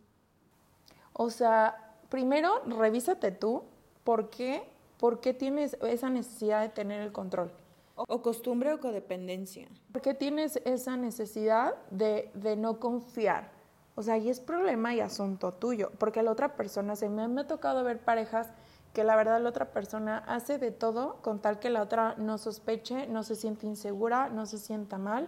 o 1.14 1.30
sea, 1.30 1.96
primero 2.10 2.62
revísate 2.66 3.32
tú, 3.32 3.64
¿por 4.04 4.30
qué? 4.30 4.64
¿Por 4.98 5.20
qué 5.20 5.34
tienes 5.34 5.78
esa 5.82 6.10
necesidad 6.10 6.62
de 6.62 6.70
tener 6.70 7.02
el 7.02 7.12
control? 7.12 7.52
O, 7.96 8.22
costumbre 8.22 8.74
o 8.74 8.80
codependencia. 8.80 9.68
¿Por 9.92 10.02
qué 10.02 10.14
tienes 10.14 10.58
esa 10.66 10.98
necesidad 10.98 11.76
de, 11.92 12.30
de 12.34 12.56
no 12.56 12.80
confiar? 12.80 13.52
O 13.96 14.04
sea, 14.04 14.18
y 14.18 14.30
es 14.30 14.42
problema 14.42 14.94
y 14.94 15.00
asunto 15.00 15.54
tuyo, 15.54 15.92
porque 15.98 16.22
la 16.22 16.32
otra 16.32 16.56
persona, 16.56 16.98
se 16.98 17.08
me, 17.08 17.28
me 17.30 17.42
ha 17.42 17.48
tocado 17.48 17.84
ver 17.84 18.00
parejas 18.00 18.50
que 18.96 19.04
la 19.04 19.16
verdad 19.16 19.40
la 19.40 19.50
otra 19.50 19.70
persona 19.72 20.24
hace 20.26 20.58
de 20.58 20.72
todo 20.72 21.18
con 21.22 21.40
tal 21.40 21.60
que 21.60 21.70
la 21.70 21.84
otra 21.84 22.16
no 22.18 22.40
sospeche, 22.40 23.06
no 23.06 23.22
se 23.22 23.36
siente 23.36 23.68
insegura, 23.68 24.30
no 24.30 24.48
se 24.48 24.58
sienta 24.58 24.98
mal. 24.98 25.28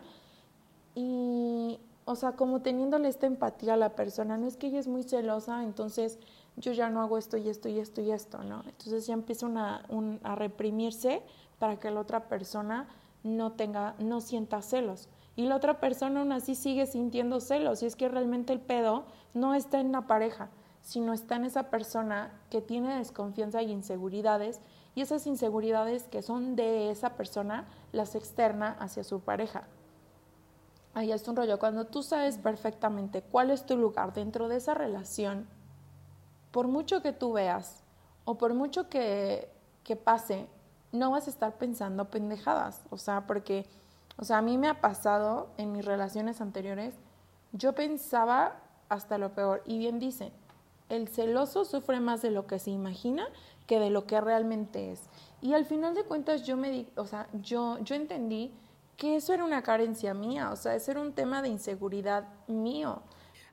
Y, 0.96 1.80
o 2.06 2.16
sea, 2.16 2.32
como 2.32 2.62
teniéndole 2.62 3.08
esta 3.10 3.28
empatía 3.28 3.74
a 3.74 3.78
la 3.78 3.90
persona, 3.96 4.38
no 4.38 4.48
es 4.48 4.58
que 4.58 4.68
ella 4.68 4.80
es 4.80 4.88
muy 4.88 5.04
celosa, 5.04 5.64
entonces 5.64 6.18
yo 6.56 6.72
ya 6.72 6.90
no 6.90 7.02
hago 7.02 7.18
esto 7.20 7.38
y 7.38 7.50
esto 7.50 7.70
y 7.70 7.80
esto 7.80 8.02
y 8.02 8.12
esto, 8.12 8.44
¿no? 8.44 8.64
Entonces 8.66 9.06
ya 9.06 9.14
empieza 9.14 9.46
una, 9.46 9.84
un- 9.90 10.20
a 10.24 10.34
reprimirse 10.36 11.22
para 11.60 11.80
que 11.80 11.92
la 11.92 12.00
otra 12.00 12.28
persona 12.28 12.88
no 13.24 13.52
tenga, 13.52 13.94
no 14.00 14.22
sienta 14.22 14.62
celos. 14.62 15.10
Y 15.36 15.46
la 15.46 15.56
otra 15.58 15.80
persona 15.80 16.22
aún 16.22 16.32
así 16.32 16.56
sigue 16.56 16.88
sintiendo 16.88 17.40
celos. 17.42 17.84
Y 17.84 17.86
es 17.86 17.96
que 17.96 18.10
realmente 18.10 18.54
el 18.54 18.60
pedo 18.60 19.04
no 19.36 19.54
está 19.54 19.80
en 19.80 19.92
la 19.92 20.08
pareja, 20.08 20.50
sino 20.88 21.12
está 21.12 21.36
en 21.36 21.44
esa 21.44 21.64
persona 21.64 22.32
que 22.50 22.62
tiene 22.62 22.96
desconfianza 22.96 23.62
y 23.62 23.74
inseguridades. 23.74 24.62
Y 24.96 25.02
esas 25.02 25.28
inseguridades 25.28 26.04
que 26.04 26.22
son 26.22 26.56
de 26.56 26.92
esa 26.92 27.18
persona 27.18 27.68
las 27.92 28.16
externa 28.16 28.78
hacia 28.80 29.04
su 29.04 29.20
pareja. 29.20 29.68
Ahí 30.94 31.12
es 31.12 31.28
un 31.28 31.36
rollo. 31.36 31.60
Cuando 31.60 31.88
tú 31.88 32.04
sabes 32.04 32.38
perfectamente 32.38 33.22
cuál 33.22 33.52
es 33.52 33.66
tu 33.66 33.76
lugar 33.76 34.14
dentro 34.14 34.48
de 34.48 34.56
esa 34.56 34.76
relación, 34.76 35.46
por 36.52 36.70
mucho 36.70 37.02
que 37.02 37.12
tú 37.12 37.34
veas 37.34 37.84
o 38.24 38.38
por 38.38 38.54
mucho 38.54 38.88
que, 38.88 39.52
que 39.84 39.98
pase, 39.98 40.48
no 40.94 41.12
vas 41.12 41.28
a 41.28 41.32
estar 41.32 41.58
pensando 41.58 42.06
pendejadas. 42.06 42.82
O 42.92 42.98
sea, 42.98 43.28
porque, 43.28 43.66
o 44.18 44.24
sea, 44.24 44.38
a 44.38 44.42
mí 44.42 44.58
me 44.58 44.70
ha 44.70 44.80
pasado 44.80 45.50
en 45.58 45.74
mis 45.74 45.84
relaciones 45.84 46.40
anteriores, 46.40 46.96
yo 47.52 47.74
pensaba 47.74 48.62
hasta 48.88 49.18
lo 49.18 49.34
peor. 49.34 49.64
Y 49.66 49.80
bien 49.80 50.00
dicen, 50.00 50.32
el 50.90 51.08
celoso 51.08 51.66
sufre 51.66 52.00
más 52.00 52.22
de 52.22 52.32
lo 52.32 52.48
que 52.48 52.60
se 52.60 52.72
imagina 52.72 53.28
que 53.66 53.80
de 53.80 53.90
lo 53.90 54.06
que 54.08 54.22
realmente 54.22 54.92
es. 54.92 55.02
Y 55.42 55.54
al 55.54 55.66
final 55.66 55.94
de 55.94 56.04
cuentas 56.04 56.46
yo 56.46 56.58
me 56.58 56.72
di, 56.72 56.88
o 56.96 57.06
sea, 57.06 57.28
yo, 57.34 57.78
yo 57.80 57.96
entendí 57.96 58.52
que 58.96 59.16
eso 59.16 59.34
era 59.34 59.44
una 59.44 59.62
carencia 59.62 60.14
mía, 60.14 60.50
o 60.52 60.56
sea, 60.56 60.76
eso 60.76 60.92
era 60.92 61.02
un 61.02 61.14
tema 61.14 61.42
de 61.42 61.50
inseguridad 61.50 62.28
mío. 62.48 63.02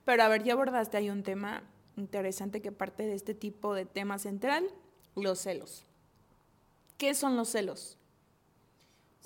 Pero 0.05 0.23
a 0.23 0.29
ver, 0.29 0.43
ya 0.43 0.53
abordaste 0.55 0.97
ahí 0.97 1.11
un 1.11 1.23
tema 1.23 1.63
interesante 1.97 2.63
que 2.63 2.73
parte 2.73 3.05
de 3.07 3.15
este 3.15 3.35
tipo 3.35 3.75
de 3.75 3.85
tema 3.85 4.19
central, 4.19 4.65
los 5.17 5.39
celos. 5.41 5.85
¿Qué 6.97 7.15
son 7.15 7.37
los 7.37 7.49
celos? 7.49 7.99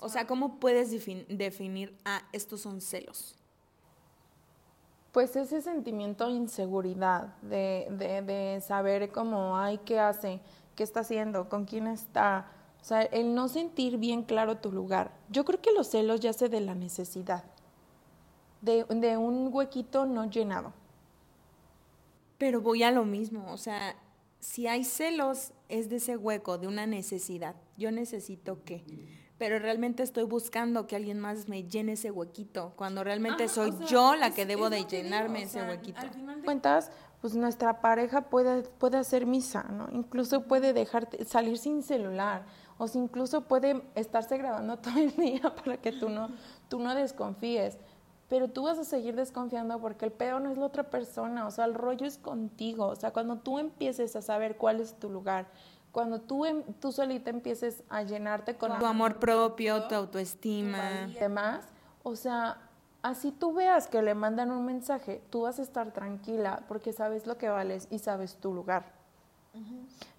O 0.01 0.09
sea, 0.09 0.27
¿cómo 0.27 0.59
puedes 0.59 0.91
defin- 0.91 1.27
definir, 1.27 1.95
ah, 2.05 2.23
estos 2.33 2.61
son 2.61 2.81
celos? 2.81 3.35
Pues 5.11 5.35
ese 5.35 5.61
sentimiento 5.61 6.27
de 6.27 6.33
inseguridad, 6.33 7.35
de, 7.41 7.87
de, 7.91 8.21
de 8.21 8.61
saber 8.61 9.11
cómo, 9.11 9.57
ay, 9.57 9.79
¿qué 9.79 9.99
hace? 9.99 10.39
¿Qué 10.75 10.83
está 10.83 10.99
haciendo? 10.99 11.49
¿Con 11.49 11.65
quién 11.65 11.87
está? 11.87 12.51
O 12.81 12.85
sea, 12.85 13.01
el 13.01 13.33
no 13.33 13.47
sentir 13.47 13.97
bien 13.97 14.23
claro 14.23 14.57
tu 14.57 14.71
lugar. 14.71 15.11
Yo 15.29 15.45
creo 15.45 15.61
que 15.61 15.73
los 15.73 15.87
celos 15.87 16.19
ya 16.19 16.31
se 16.33 16.47
de 16.47 16.61
la 16.61 16.75
necesidad, 16.75 17.43
de, 18.61 18.85
de 18.85 19.17
un 19.17 19.49
huequito 19.51 20.05
no 20.05 20.29
llenado. 20.29 20.73
Pero 22.37 22.61
voy 22.61 22.83
a 22.83 22.91
lo 22.91 23.03
mismo, 23.03 23.51
o 23.51 23.57
sea, 23.57 23.95
si 24.39 24.67
hay 24.67 24.85
celos 24.85 25.51
es 25.67 25.89
de 25.89 25.97
ese 25.97 26.15
hueco, 26.15 26.57
de 26.57 26.67
una 26.67 26.85
necesidad. 26.87 27.55
Yo 27.77 27.91
necesito 27.91 28.63
qué. 28.63 28.83
Pero 29.39 29.57
realmente 29.57 30.03
estoy 30.03 30.25
buscando 30.25 30.85
que 30.85 30.97
alguien 30.97 31.19
más 31.19 31.47
me 31.47 31.63
llene 31.63 31.93
ese 31.93 32.11
huequito, 32.11 32.73
cuando 32.75 33.03
realmente 33.03 33.45
Ajá, 33.45 33.53
soy 33.53 33.69
o 33.71 33.77
sea, 33.77 33.87
yo 33.87 34.15
la 34.15 34.31
que 34.31 34.43
es 34.43 34.47
debo 34.49 34.69
de 34.69 34.85
que 34.85 34.97
digo, 34.97 35.03
llenarme 35.03 35.39
o 35.39 35.43
ese 35.43 35.53
sea, 35.53 35.69
huequito. 35.69 36.01
Al 36.01 36.09
final 36.11 36.41
de 36.41 36.45
cuentas, 36.45 36.91
pues 37.21 37.35
nuestra 37.35 37.79
pareja 37.79 38.23
puede, 38.29 38.63
puede 38.63 38.97
hacer 38.97 39.25
misa, 39.25 39.63
¿no? 39.63 39.87
Incluso 39.93 40.43
puede 40.43 40.73
dejarte 40.73 41.23
salir 41.23 41.57
sin 41.57 41.83
celular, 41.83 42.45
o 42.77 42.89
si 42.89 42.97
incluso 42.97 43.47
puede 43.47 43.81
estarse 43.95 44.37
grabando 44.37 44.77
todo 44.79 44.99
el 44.99 45.15
día 45.15 45.53
para 45.55 45.77
que 45.77 45.93
tú 45.93 46.09
no, 46.09 46.29
tú 46.67 46.79
no 46.79 46.93
desconfíes. 46.93 47.77
Pero 48.27 48.47
tú 48.47 48.63
vas 48.63 48.77
a 48.77 48.83
seguir 48.83 49.15
desconfiando 49.15 49.79
porque 49.79 50.05
el 50.05 50.11
peor 50.11 50.41
no 50.41 50.51
es 50.51 50.57
la 50.57 50.65
otra 50.65 50.83
persona, 50.83 51.47
o 51.47 51.51
sea, 51.51 51.65
el 51.65 51.73
rollo 51.73 52.05
es 52.05 52.17
contigo. 52.17 52.85
O 52.87 52.95
sea, 52.95 53.11
cuando 53.11 53.37
tú 53.37 53.57
empieces 53.57 54.15
a 54.15 54.21
saber 54.21 54.55
cuál 54.55 54.81
es 54.81 54.93
tu 54.99 55.09
lugar, 55.09 55.47
cuando 55.91 56.21
tú, 56.21 56.45
em- 56.45 56.63
tú 56.79 56.91
solita 56.91 57.29
empieces 57.29 57.83
a 57.89 58.03
llenarte 58.03 58.55
con 58.55 58.77
Tu 58.77 58.85
amor 58.85 59.17
propio, 59.19 59.83
tu 59.87 59.95
autoestima. 59.95 61.07
y 61.07 61.13
demás, 61.15 61.65
o 62.03 62.15
sea, 62.15 62.57
así 63.01 63.31
tú 63.31 63.53
veas 63.53 63.87
que 63.87 64.01
le 64.01 64.13
mandan 64.13 64.51
un 64.51 64.65
mensaje, 64.65 65.21
tú 65.29 65.41
vas 65.41 65.59
a 65.59 65.61
estar 65.63 65.91
tranquila 65.91 66.63
porque 66.67 66.93
sabes 66.93 67.25
lo 67.27 67.37
que 67.37 67.49
vales 67.49 67.87
y 67.89 67.99
sabes 67.99 68.35
tu 68.37 68.53
lugar. 68.53 68.97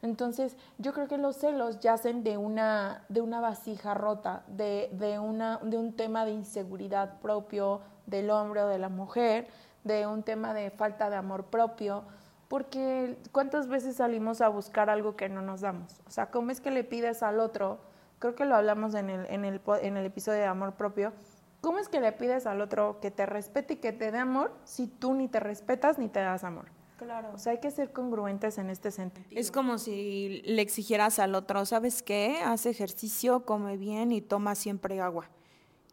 Entonces, 0.02 0.56
yo 0.78 0.92
creo 0.92 1.06
que 1.06 1.16
los 1.18 1.37
celos 1.37 1.78
yacen 1.80 2.24
de 2.24 2.37
una, 2.37 3.04
de 3.09 3.20
una 3.20 3.40
vasija 3.40 3.94
rota, 3.94 4.42
de, 4.48 4.90
de, 4.92 5.18
una, 5.18 5.59
de 5.59 5.76
un 5.78 5.92
tema 5.94 6.24
de 6.24 6.33
inseguridad 6.33 7.20
propio 7.20 7.80
del 8.06 8.30
hombre 8.30 8.62
o 8.62 8.66
de 8.66 8.78
la 8.78 8.88
mujer, 8.88 9.46
de 9.85 10.06
un 10.06 10.22
tema 10.24 10.52
de 10.52 10.70
falta 10.70 11.11
de 11.11 11.16
amor 11.16 11.44
propio, 11.44 12.02
porque 12.50 13.16
¿cuántas 13.30 13.68
veces 13.68 13.94
salimos 13.94 14.40
a 14.40 14.48
buscar 14.48 14.90
algo 14.90 15.14
que 15.14 15.28
no 15.28 15.40
nos 15.40 15.60
damos? 15.60 16.00
O 16.08 16.10
sea, 16.10 16.32
¿cómo 16.32 16.50
es 16.50 16.60
que 16.60 16.72
le 16.72 16.82
pides 16.82 17.22
al 17.22 17.38
otro? 17.38 17.78
Creo 18.18 18.34
que 18.34 18.44
lo 18.44 18.56
hablamos 18.56 18.94
en 18.94 19.08
el, 19.08 19.24
en 19.26 19.44
el, 19.44 19.60
en 19.80 19.96
el 19.96 20.04
episodio 20.04 20.40
de 20.40 20.46
amor 20.46 20.74
propio. 20.74 21.12
¿Cómo 21.60 21.78
es 21.78 21.88
que 21.88 22.00
le 22.00 22.10
pides 22.10 22.46
al 22.46 22.60
otro 22.60 22.98
que 23.00 23.12
te 23.12 23.24
respete 23.24 23.74
y 23.74 23.76
que 23.76 23.92
te 23.92 24.10
dé 24.10 24.18
amor 24.18 24.52
si 24.64 24.88
tú 24.88 25.14
ni 25.14 25.28
te 25.28 25.38
respetas 25.38 25.96
ni 26.00 26.08
te 26.08 26.18
das 26.18 26.42
amor? 26.42 26.66
Claro. 26.98 27.30
O 27.32 27.38
sea, 27.38 27.52
hay 27.52 27.60
que 27.60 27.70
ser 27.70 27.92
congruentes 27.92 28.58
en 28.58 28.68
este 28.68 28.90
sentido. 28.90 29.28
Es 29.30 29.52
como 29.52 29.78
si 29.78 30.42
le 30.44 30.60
exigieras 30.60 31.20
al 31.20 31.36
otro, 31.36 31.64
¿sabes 31.66 32.02
qué? 32.02 32.40
Haz 32.44 32.66
ejercicio, 32.66 33.46
come 33.46 33.76
bien 33.76 34.10
y 34.10 34.22
toma 34.22 34.56
siempre 34.56 35.00
agua. 35.00 35.30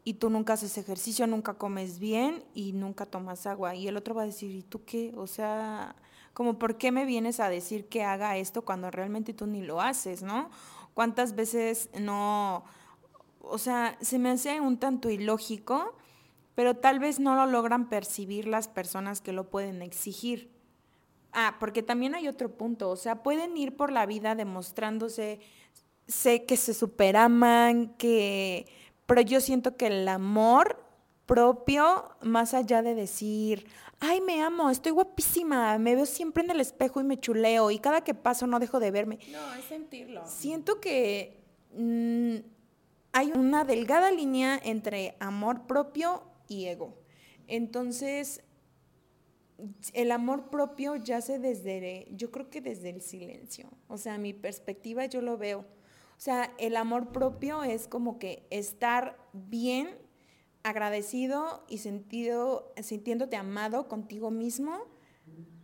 Y 0.02 0.14
tú 0.14 0.28
nunca 0.28 0.54
haces 0.54 0.76
ejercicio, 0.76 1.24
nunca 1.28 1.54
comes 1.54 2.00
bien 2.00 2.42
y 2.52 2.72
nunca 2.72 3.06
tomas 3.06 3.46
agua. 3.46 3.76
Y 3.76 3.86
el 3.86 3.96
otro 3.96 4.16
va 4.16 4.22
a 4.22 4.26
decir, 4.26 4.50
¿y 4.50 4.64
tú 4.64 4.84
qué? 4.84 5.14
O 5.16 5.28
sea, 5.28 5.94
como, 6.38 6.56
¿por 6.56 6.78
qué 6.78 6.92
me 6.92 7.04
vienes 7.04 7.40
a 7.40 7.48
decir 7.48 7.88
que 7.88 8.04
haga 8.04 8.36
esto 8.36 8.62
cuando 8.62 8.92
realmente 8.92 9.34
tú 9.34 9.48
ni 9.48 9.60
lo 9.60 9.80
haces, 9.80 10.22
¿no? 10.22 10.50
¿Cuántas 10.94 11.34
veces 11.34 11.90
no... 11.98 12.64
O 13.40 13.58
sea, 13.58 13.98
se 14.00 14.20
me 14.20 14.30
hace 14.30 14.60
un 14.60 14.78
tanto 14.78 15.10
ilógico, 15.10 15.96
pero 16.54 16.76
tal 16.76 17.00
vez 17.00 17.18
no 17.18 17.34
lo 17.34 17.46
logran 17.46 17.88
percibir 17.88 18.46
las 18.46 18.68
personas 18.68 19.20
que 19.20 19.32
lo 19.32 19.50
pueden 19.50 19.82
exigir. 19.82 20.52
Ah, 21.32 21.56
porque 21.58 21.82
también 21.82 22.14
hay 22.14 22.28
otro 22.28 22.56
punto, 22.56 22.88
o 22.88 22.96
sea, 22.96 23.24
pueden 23.24 23.56
ir 23.56 23.76
por 23.76 23.90
la 23.90 24.06
vida 24.06 24.36
demostrándose, 24.36 25.40
sé 26.06 26.44
que 26.44 26.56
se 26.56 26.72
superaman, 26.72 27.96
que, 27.96 28.68
pero 29.06 29.22
yo 29.22 29.40
siento 29.40 29.76
que 29.76 29.88
el 29.88 30.06
amor 30.06 30.84
propio, 31.26 32.16
más 32.22 32.54
allá 32.54 32.82
de 32.82 32.94
decir, 32.94 33.66
ay, 34.00 34.20
me 34.20 34.42
amo, 34.42 34.70
estoy 34.70 34.92
guapísima, 34.92 35.78
me 35.78 35.94
veo 35.94 36.06
siempre 36.06 36.44
en 36.44 36.50
el 36.50 36.60
espejo 36.60 37.00
y 37.00 37.04
me 37.04 37.18
chuleo 37.18 37.70
y 37.70 37.78
cada 37.78 38.02
que 38.02 38.14
paso 38.14 38.46
no 38.46 38.58
dejo 38.58 38.80
de 38.80 38.90
verme. 38.90 39.18
No, 39.30 39.54
es 39.54 39.64
sentirlo. 39.64 40.22
Siento 40.26 40.80
que 40.80 41.40
mm, 41.74 42.36
hay 43.12 43.32
una 43.32 43.64
delgada 43.64 44.10
línea 44.10 44.60
entre 44.62 45.16
amor 45.18 45.66
propio 45.66 46.22
y 46.46 46.66
ego. 46.66 46.94
Entonces, 47.46 48.42
el 49.92 50.12
amor 50.12 50.50
propio 50.50 50.96
yace 50.96 51.38
desde, 51.38 52.06
yo 52.12 52.30
creo 52.30 52.48
que 52.50 52.60
desde 52.60 52.90
el 52.90 53.00
silencio. 53.00 53.68
O 53.88 53.98
sea, 53.98 54.18
mi 54.18 54.32
perspectiva 54.32 55.06
yo 55.06 55.20
lo 55.20 55.36
veo. 55.36 55.60
O 55.60 56.20
sea, 56.20 56.52
el 56.58 56.76
amor 56.76 57.12
propio 57.12 57.64
es 57.64 57.88
como 57.88 58.18
que 58.18 58.46
estar 58.50 59.18
bien 59.32 59.96
agradecido 60.68 61.64
y 61.68 61.78
sentido, 61.78 62.72
sintiéndote 62.82 63.36
amado 63.36 63.88
contigo 63.88 64.30
mismo, 64.30 64.78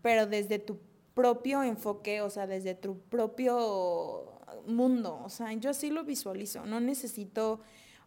pero 0.02 0.26
desde 0.26 0.58
tu 0.58 0.78
propio 1.14 1.62
enfoque, 1.62 2.20
o 2.20 2.30
sea, 2.30 2.46
desde 2.46 2.74
tu 2.74 2.98
propio 2.98 4.40
mundo. 4.66 5.20
O 5.24 5.30
sea, 5.30 5.52
yo 5.52 5.70
así 5.70 5.90
lo 5.90 6.04
visualizo. 6.04 6.66
No 6.66 6.80
necesito, 6.80 7.60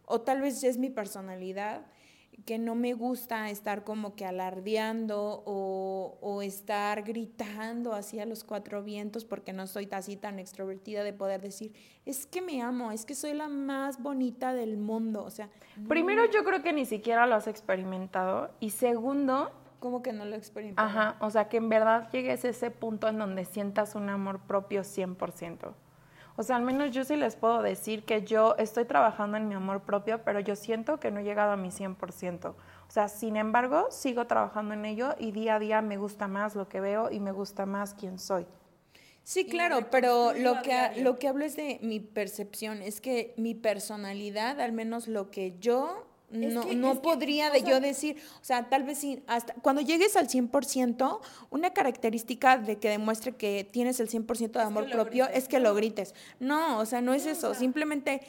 o 0.04 0.20
tal 0.20 0.40
vez 0.42 0.62
es 0.64 0.78
mi 0.78 0.90
personalidad, 0.90 1.86
que 2.48 2.58
no 2.58 2.74
me 2.74 2.94
gusta 2.94 3.50
estar 3.50 3.84
como 3.84 4.14
que 4.14 4.24
alardeando 4.24 5.42
o, 5.44 6.16
o, 6.22 6.40
estar 6.40 7.02
gritando 7.02 7.92
así 7.92 8.20
a 8.20 8.26
los 8.26 8.42
cuatro 8.42 8.82
vientos 8.82 9.26
porque 9.26 9.52
no 9.52 9.66
soy 9.66 9.86
así 9.92 10.16
tan 10.16 10.38
extrovertida 10.38 11.04
de 11.04 11.12
poder 11.12 11.42
decir, 11.42 11.74
es 12.06 12.24
que 12.24 12.40
me 12.40 12.62
amo, 12.62 12.90
es 12.90 13.04
que 13.04 13.14
soy 13.14 13.34
la 13.34 13.48
más 13.48 14.00
bonita 14.02 14.54
del 14.54 14.78
mundo. 14.78 15.24
O 15.24 15.30
sea, 15.30 15.50
primero 15.88 16.24
yo 16.30 16.42
creo 16.42 16.62
que 16.62 16.72
ni 16.72 16.86
siquiera 16.86 17.26
lo 17.26 17.34
has 17.34 17.46
experimentado 17.48 18.50
y 18.60 18.70
segundo... 18.70 19.52
Como 19.78 20.02
que 20.02 20.12
no 20.12 20.24
lo 20.24 20.34
he 20.34 20.38
experimentado. 20.38 20.88
Ajá, 20.88 21.16
o 21.20 21.30
sea, 21.30 21.48
que 21.48 21.58
en 21.58 21.68
verdad 21.68 22.10
llegues 22.10 22.44
a 22.44 22.48
ese 22.48 22.72
punto 22.72 23.06
en 23.06 23.18
donde 23.18 23.44
sientas 23.44 23.94
un 23.94 24.08
amor 24.08 24.40
propio 24.40 24.80
100%. 24.80 25.72
O 26.38 26.44
sea, 26.44 26.54
al 26.54 26.62
menos 26.62 26.92
yo 26.92 27.04
sí 27.04 27.16
les 27.16 27.34
puedo 27.34 27.62
decir 27.62 28.04
que 28.04 28.22
yo 28.22 28.54
estoy 28.58 28.84
trabajando 28.84 29.36
en 29.36 29.48
mi 29.48 29.56
amor 29.56 29.82
propio, 29.82 30.22
pero 30.22 30.38
yo 30.38 30.54
siento 30.54 31.00
que 31.00 31.10
no 31.10 31.18
he 31.18 31.24
llegado 31.24 31.50
a 31.50 31.56
mi 31.56 31.70
100%. 31.70 32.50
O 32.50 32.54
sea, 32.86 33.08
sin 33.08 33.36
embargo, 33.36 33.88
sigo 33.90 34.28
trabajando 34.28 34.72
en 34.74 34.84
ello 34.84 35.16
y 35.18 35.32
día 35.32 35.56
a 35.56 35.58
día 35.58 35.82
me 35.82 35.96
gusta 35.96 36.28
más 36.28 36.54
lo 36.54 36.68
que 36.68 36.80
veo 36.80 37.10
y 37.10 37.18
me 37.18 37.32
gusta 37.32 37.66
más 37.66 37.92
quién 37.92 38.20
soy. 38.20 38.46
Sí, 39.24 39.46
claro, 39.46 39.90
pero 39.90 40.32
lo 40.32 40.62
que, 40.62 41.02
lo 41.02 41.18
que 41.18 41.26
hablo 41.26 41.44
es 41.44 41.56
de 41.56 41.80
mi 41.82 41.98
percepción, 41.98 42.82
es 42.82 43.00
que 43.00 43.34
mi 43.36 43.56
personalidad, 43.56 44.60
al 44.60 44.70
menos 44.70 45.08
lo 45.08 45.32
que 45.32 45.58
yo 45.58 46.07
no, 46.30 46.64
no 46.74 47.02
podría 47.02 47.50
de 47.50 47.62
yo 47.62 47.80
decir, 47.80 48.16
o 48.40 48.44
sea, 48.44 48.68
tal 48.68 48.84
vez 48.84 48.98
sí, 48.98 49.22
hasta 49.26 49.54
cuando 49.54 49.80
llegues 49.82 50.16
al 50.16 50.28
100%, 50.28 51.20
una 51.50 51.72
característica 51.72 52.58
de 52.58 52.78
que 52.78 52.90
demuestre 52.90 53.32
que 53.36 53.68
tienes 53.70 54.00
el 54.00 54.08
100% 54.08 54.52
de 54.52 54.62
amor 54.62 54.90
propio 54.90 55.28
es 55.28 55.48
que 55.48 55.58
lo 55.58 55.74
grites. 55.74 56.14
No, 56.38 56.78
o 56.78 56.86
sea, 56.86 57.00
no 57.00 57.14
es 57.14 57.26
eso, 57.26 57.54
simplemente 57.54 58.20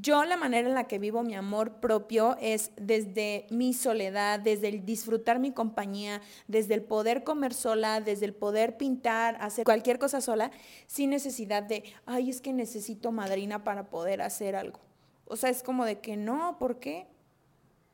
yo 0.00 0.24
la 0.24 0.36
manera 0.36 0.68
en 0.68 0.74
la 0.74 0.84
que 0.84 0.98
vivo 0.98 1.22
mi 1.22 1.34
amor 1.34 1.80
propio 1.80 2.36
es 2.40 2.70
desde 2.76 3.46
mi 3.50 3.72
soledad, 3.72 4.38
desde 4.38 4.68
el 4.68 4.84
disfrutar 4.84 5.38
mi 5.38 5.52
compañía, 5.52 6.20
desde 6.46 6.74
el 6.74 6.82
poder 6.82 7.24
comer 7.24 7.54
sola, 7.54 8.00
desde 8.00 8.26
el 8.26 8.34
poder 8.34 8.76
pintar, 8.76 9.36
hacer 9.40 9.64
cualquier 9.64 9.98
cosa 9.98 10.20
sola, 10.20 10.50
sin 10.86 11.10
necesidad 11.10 11.62
de, 11.62 11.84
ay, 12.04 12.30
es 12.30 12.40
que 12.40 12.52
necesito 12.52 13.12
madrina 13.12 13.64
para 13.64 13.88
poder 13.88 14.20
hacer 14.20 14.56
algo. 14.56 14.80
O 15.24 15.36
sea, 15.36 15.50
es 15.50 15.62
como 15.62 15.84
de 15.84 16.00
que 16.00 16.16
no, 16.16 16.58
¿por 16.58 16.78
qué? 16.78 17.06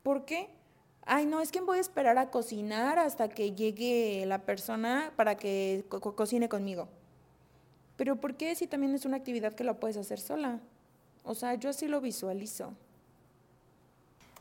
¿Por 0.05 0.23
qué? 0.23 0.49
Ay, 1.03 1.25
no, 1.25 1.41
es 1.41 1.51
que 1.51 1.61
voy 1.61 1.79
a 1.79 1.81
esperar 1.81 2.19
a 2.19 2.29
cocinar 2.29 2.99
hasta 2.99 3.27
que 3.27 3.53
llegue 3.53 4.23
la 4.27 4.37
persona 4.37 5.11
para 5.15 5.33
que 5.35 5.83
cocine 5.89 6.47
conmigo. 6.47 6.87
Pero 7.97 8.15
¿por 8.15 8.35
qué 8.35 8.53
si 8.53 8.67
también 8.67 8.93
es 8.93 9.05
una 9.05 9.17
actividad 9.17 9.53
que 9.53 9.63
la 9.63 9.73
puedes 9.73 9.97
hacer 9.97 10.19
sola? 10.19 10.59
O 11.23 11.33
sea, 11.33 11.55
yo 11.55 11.71
así 11.71 11.87
lo 11.87 12.01
visualizo. 12.01 12.71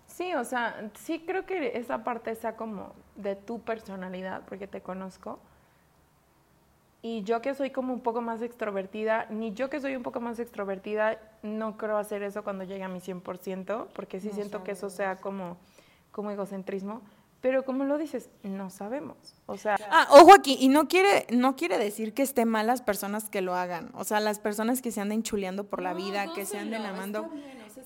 Sí, 0.07 0.35
o 0.35 0.45
sea, 0.45 0.91
sí 1.03 1.25
creo 1.27 1.47
que 1.47 1.79
esa 1.79 2.05
parte 2.05 2.35
sea 2.35 2.57
como 2.57 2.93
de 3.17 3.35
tu 3.35 3.61
personalidad, 3.61 4.43
porque 4.47 4.67
te 4.67 4.83
conozco. 4.83 5.39
Y 7.07 7.23
yo 7.23 7.43
que 7.43 7.53
soy 7.53 7.69
como 7.69 7.93
un 7.93 8.01
poco 8.01 8.23
más 8.23 8.41
extrovertida, 8.41 9.27
ni 9.29 9.53
yo 9.53 9.69
que 9.69 9.79
soy 9.79 9.95
un 9.95 10.03
poco 10.03 10.21
más 10.21 10.39
extrovertida, 10.39 11.19
no 11.43 11.77
creo 11.77 11.99
hacer 11.99 12.23
eso 12.23 12.43
cuando 12.43 12.65
llegue 12.65 12.83
a 12.83 12.89
mi 12.89 12.99
100%, 12.99 13.89
porque 13.93 14.21
sí 14.21 14.31
siento 14.33 14.65
que 14.65 14.71
eso 14.71 14.89
sea 14.89 15.17
como, 15.17 15.59
como 16.13 16.31
egocentrismo. 16.31 17.03
Pero 17.43 17.63
como 17.67 17.85
lo 17.85 17.99
dices, 17.99 18.31
no 18.43 18.71
sabemos. 18.71 19.19
O 19.45 19.59
sea, 19.59 19.77
ah, 19.91 20.09
ojo 20.13 20.33
aquí, 20.33 20.57
y 20.59 20.69
no 20.69 20.89
quiere, 20.89 21.27
no 21.31 21.57
quiere 21.57 21.77
decir 21.77 22.15
que 22.15 22.23
esté 22.23 22.47
mal 22.47 22.67
las 22.67 22.81
personas 22.81 23.29
que 23.29 23.43
lo 23.43 23.55
hagan. 23.55 23.91
O 23.93 24.05
sea, 24.05 24.19
las 24.21 24.39
personas 24.39 24.81
que 24.81 24.91
se 24.91 25.03
anden 25.03 25.23
chuleando 25.23 25.65
por 25.65 25.83
la 25.83 25.93
vida, 25.93 26.33
que 26.33 26.47
se 26.47 26.57
anden 26.57 26.87
amando 26.87 27.29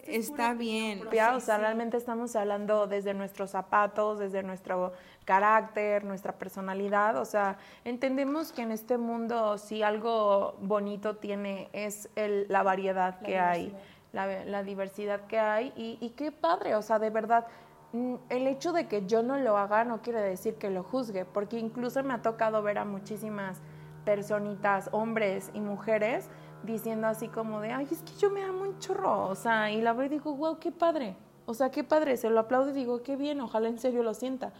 está 0.07 0.55
bien. 0.55 1.03
O 1.35 1.41
sea, 1.41 1.59
realmente 1.59 1.97
estamos 1.97 2.35
hablando 2.37 2.87
desde 2.87 3.15
nuestros 3.15 3.51
zapatos, 3.51 4.19
desde 4.19 4.43
nuestro 4.43 4.93
carácter, 5.25 6.05
nuestra 6.05 6.33
personalidad. 6.33 7.17
O 7.17 7.25
sea, 7.25 7.59
entendemos 7.85 8.53
que 8.53 8.63
en 8.63 8.73
este 8.73 8.99
mundo 8.99 9.59
si 9.59 9.83
algo 9.83 10.57
bonito 10.61 11.17
tiene 11.17 11.69
es 11.73 12.09
el, 12.17 12.47
la 12.49 12.63
variedad 12.63 13.21
que 13.21 13.39
hay, 13.39 13.75
la, 14.13 14.63
diversidad 14.63 15.23
que 15.27 15.39
hay. 15.39 15.73
Y, 15.77 15.99
y 16.01 16.11
qué 16.11 16.33
padre, 16.33 16.75
o 16.75 16.83
sea, 16.83 16.99
de 16.99 17.11
verdad 17.11 17.47
mm, 17.93 18.15
el 18.29 18.47
hecho 18.47 18.73
de 18.73 18.89
que 18.89 19.07
yo 19.07 19.23
no 19.23 19.37
lo 19.39 19.59
haga 19.59 19.85
no 19.85 20.03
quiere 20.03 20.21
decir 20.21 20.55
que 20.55 20.71
lo 20.71 20.83
juzgue, 20.83 21.25
porque 21.25 21.59
incluso 21.59 22.03
me 22.03 22.15
ha 22.15 22.23
tocado 22.23 22.63
ver 22.63 22.79
a 22.79 22.85
muchísimas 22.85 23.61
personitas, 24.05 24.89
hombres 24.93 25.51
y 25.53 25.61
mujeres, 25.61 26.31
diciendo 26.62 27.07
así 27.07 27.29
como 27.29 27.61
de, 27.61 27.73
ay, 27.73 27.88
es 27.90 28.03
que 28.03 28.12
yo 28.18 28.31
me 28.31 28.42
amo 28.42 28.62
un 28.62 28.79
chorro, 28.79 29.27
o 29.29 29.35
sea, 29.35 29.71
y 29.71 29.81
la 29.81 29.92
veo 29.92 30.07
y 30.07 30.09
digo, 30.09 30.35
wow, 30.35 30.59
qué 30.59 30.73
padre, 30.73 31.16
o 31.47 31.55
sea, 31.55 31.71
qué 31.71 31.85
padre, 31.85 32.16
se 32.16 32.29
lo 32.31 32.40
aplaudo 32.40 32.71
y 32.71 32.73
digo, 32.75 33.03
qué 33.03 33.16
bien, 33.16 33.40
ojalá 33.40 33.68
en 33.68 33.79
serio 33.79 34.03
lo 34.03 34.14
sienta. 34.14 34.53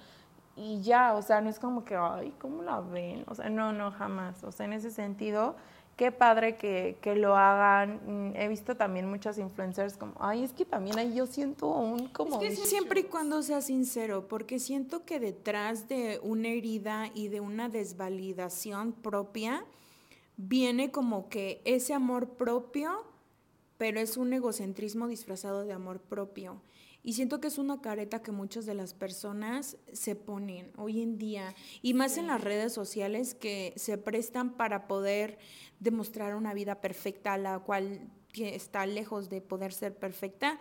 Y 0.57 0.81
ya, 0.81 1.15
o 1.15 1.23
sea, 1.23 1.41
no 1.41 1.49
es 1.49 1.61
como 1.61 1.85
que, 1.85 1.95
ay, 1.95 2.35
¿cómo 2.41 2.63
la 2.63 2.81
ven? 2.81 3.25
O 3.29 3.35
sea, 3.35 3.49
no, 3.49 3.73
no, 3.73 3.93
jamás. 3.93 4.43
O 4.43 4.51
sea, 4.51 4.67
en 4.67 4.73
ese 4.73 4.91
sentido, 4.91 5.55
qué 5.97 6.11
padre 6.11 6.57
que, 6.57 6.97
que, 7.01 7.15
lo 7.15 7.37
hagan. 7.37 8.01
Mm, 8.07 8.37
he 8.37 8.49
visto 8.49 8.77
también 8.77 9.09
muchas 9.09 9.39
influencers 9.39 9.97
como, 9.97 10.15
ay, 10.19 10.43
es 10.43 10.53
que 10.53 10.65
también 10.65 10.99
ahí 10.99 11.15
yo 11.15 11.27
siento 11.27 11.69
un 11.69 12.09
como... 12.09 12.43
Es 12.43 12.59
que 12.59 12.67
siempre 12.67 13.01
y 13.01 13.05
cuando 13.05 13.43
sea 13.43 13.61
sincero, 13.61 14.27
porque 14.29 14.59
siento 14.59 15.05
que 15.05 15.21
detrás 15.21 15.89
de 15.89 16.19
una 16.23 16.49
herida 16.49 17.11
y 17.15 17.29
de 17.29 17.41
una 17.41 17.69
desvalidación 17.69 18.93
propia, 18.93 19.65
viene 20.39 20.91
como 20.91 21.29
que 21.29 21.61
ese 21.67 21.93
amor 21.93 22.31
propio, 22.37 23.05
pero 23.77 24.01
es 24.01 24.17
un 24.17 24.33
egocentrismo 24.33 25.09
disfrazado 25.09 25.65
de 25.65 25.73
amor 25.75 26.01
propio. 26.01 26.63
Y 27.03 27.13
siento 27.13 27.41
que 27.41 27.49
es 27.49 27.59
una 27.59 27.81
careta 27.81 28.23
que 28.23 28.33
muchas 28.33 28.65
de 28.65 28.75
las 28.75 28.95
personas 28.95 29.77
se 29.93 30.15
ponen 30.15 30.71
hoy 30.77 31.03
en 31.03 31.19
día, 31.19 31.55
y 31.83 31.95
más 31.95 32.17
en 32.19 32.29
las 32.29 32.41
redes 32.41 32.73
sociales 32.73 33.35
que 33.35 33.73
se 33.77 33.99
prestan 33.99 34.57
para 34.57 34.89
poder 34.89 35.39
demostrar 35.81 36.35
una 36.35 36.55
vida 36.55 36.81
perfecta, 36.81 37.37
la 37.37 37.59
cual 37.59 38.09
está 38.35 38.87
lejos 38.87 39.29
de 39.29 39.41
poder 39.41 39.73
ser 39.73 39.97
perfecta, 39.97 40.59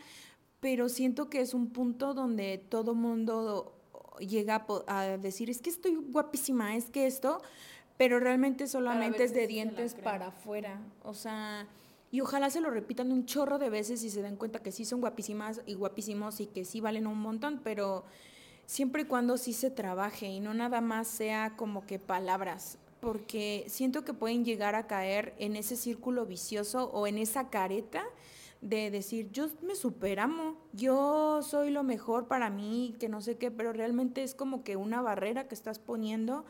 pero 0.59 0.89
siento 0.89 1.29
que 1.29 1.41
es 1.41 1.53
un 1.53 1.69
punto 1.69 2.13
donde 2.13 2.57
todo 2.57 2.95
mundo 2.95 3.77
llega 4.19 4.65
a, 4.87 5.17
decir, 5.17 5.49
es 5.49 5.61
que 5.61 5.69
estoy 5.69 5.95
guapísima, 5.95 6.75
es 6.75 6.89
que 6.89 7.05
esto, 7.05 7.41
pero 7.97 8.19
realmente 8.19 8.67
solamente 8.67 9.23
es 9.23 9.33
de 9.33 9.47
dientes 9.47 9.95
para 9.95 10.27
afuera. 10.27 10.79
O 11.03 11.13
sea, 11.13 11.67
y 12.11 12.21
ojalá 12.21 12.49
se 12.49 12.61
lo 12.61 12.69
repitan 12.69 13.11
un 13.11 13.25
chorro 13.25 13.57
de 13.57 13.69
veces 13.69 14.03
y 14.03 14.09
se 14.09 14.21
den 14.21 14.37
cuenta 14.37 14.59
que 14.59 14.71
sí 14.71 14.85
son 14.85 15.01
guapísimas 15.01 15.61
y 15.65 15.73
guapísimos 15.73 16.39
y 16.39 16.47
que 16.47 16.63
sí 16.63 16.79
valen 16.79 17.07
un 17.07 17.19
montón, 17.19 17.59
pero 17.63 18.05
siempre 18.65 19.01
y 19.01 19.05
cuando 19.05 19.37
sí 19.37 19.51
se 19.53 19.71
trabaje 19.71 20.27
y 20.27 20.39
no 20.39 20.53
nada 20.53 20.79
más 20.79 21.07
sea 21.07 21.55
como 21.57 21.85
que 21.85 21.99
palabras, 21.99 22.77
porque 22.99 23.65
siento 23.67 24.05
que 24.05 24.13
pueden 24.13 24.45
llegar 24.45 24.75
a 24.75 24.87
caer 24.87 25.33
en 25.39 25.55
ese 25.55 25.75
círculo 25.75 26.25
vicioso 26.25 26.89
o 26.93 27.07
en 27.07 27.17
esa 27.17 27.49
careta 27.49 28.03
de 28.61 28.89
decir, 28.89 29.29
yo 29.31 29.49
me 29.61 29.75
superamo, 29.75 30.57
yo 30.73 31.41
soy 31.43 31.69
lo 31.69 31.83
mejor 31.83 32.27
para 32.27 32.49
mí, 32.49 32.95
que 32.99 33.07
no 33.07 33.21
sé 33.21 33.37
qué, 33.37 33.51
pero 33.51 33.71
realmente 33.71 34.23
es 34.23 34.33
como 34.33 34.63
que 34.63 34.75
una 34.75 35.01
barrera 35.01 35.47
que 35.47 35.55
estás 35.55 35.77
poniendo 35.77 36.45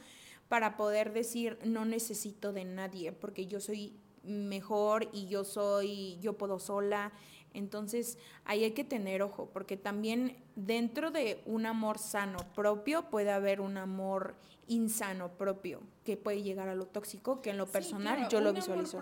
para 0.50 0.78
poder 0.78 1.14
decir 1.14 1.60
no 1.64 1.86
necesito 1.86 2.54
de 2.54 2.66
nadie 2.66 3.12
porque 3.12 3.48
yo 3.48 3.60
soy 3.60 3.94
mejor 4.24 5.10
y 5.12 5.28
yo 5.28 5.44
soy, 5.44 6.18
yo 6.20 6.34
puedo 6.34 6.60
sola. 6.60 7.12
Entonces 7.54 8.18
ahí 8.46 8.64
hay 8.64 8.72
que 8.72 8.84
tener 8.84 9.22
ojo 9.22 9.50
porque 9.52 9.78
también 9.78 10.38
dentro 10.56 11.12
de 11.12 11.42
un 11.46 11.66
amor 11.66 11.98
sano 11.98 12.38
propio 12.54 13.10
puede 13.10 13.32
haber 13.32 13.62
un 13.62 13.78
amor 13.78 14.36
insano 14.68 15.30
propio 15.30 15.80
que 16.04 16.18
puede 16.18 16.44
llegar 16.44 16.68
a 16.68 16.76
lo 16.76 16.86
tóxico 16.86 17.42
que 17.42 17.52
en 17.52 17.58
lo 17.58 17.66
personal 17.68 18.28
yo 18.30 18.42
lo 18.42 18.54
visualizo 18.54 19.00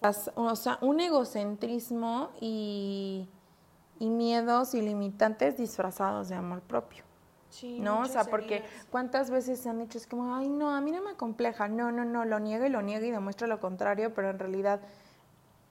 así. 0.00 0.30
O 0.34 0.56
sea, 0.56 0.78
un 0.80 1.00
egocentrismo 1.00 2.30
y, 2.40 3.28
y 3.98 4.08
miedos 4.08 4.74
ilimitantes 4.74 5.58
disfrazados 5.58 6.28
de 6.30 6.34
amor 6.34 6.62
propio. 6.62 7.05
¿No? 7.80 8.00
O 8.00 8.06
sea, 8.06 8.24
porque 8.24 8.62
cuántas 8.90 9.30
veces 9.30 9.60
se 9.60 9.68
han 9.68 9.78
dicho, 9.78 9.98
es 9.98 10.06
como, 10.06 10.34
ay, 10.34 10.48
no, 10.48 10.70
a 10.70 10.80
mí 10.80 10.90
no 10.90 11.02
me 11.02 11.14
compleja, 11.14 11.68
no, 11.68 11.92
no, 11.92 12.04
no, 12.04 12.24
lo 12.24 12.38
niega 12.40 12.66
y 12.66 12.70
lo 12.70 12.82
niega 12.82 13.06
y 13.06 13.10
demuestra 13.10 13.46
lo 13.46 13.60
contrario, 13.60 14.14
pero 14.14 14.30
en 14.30 14.38
realidad 14.38 14.80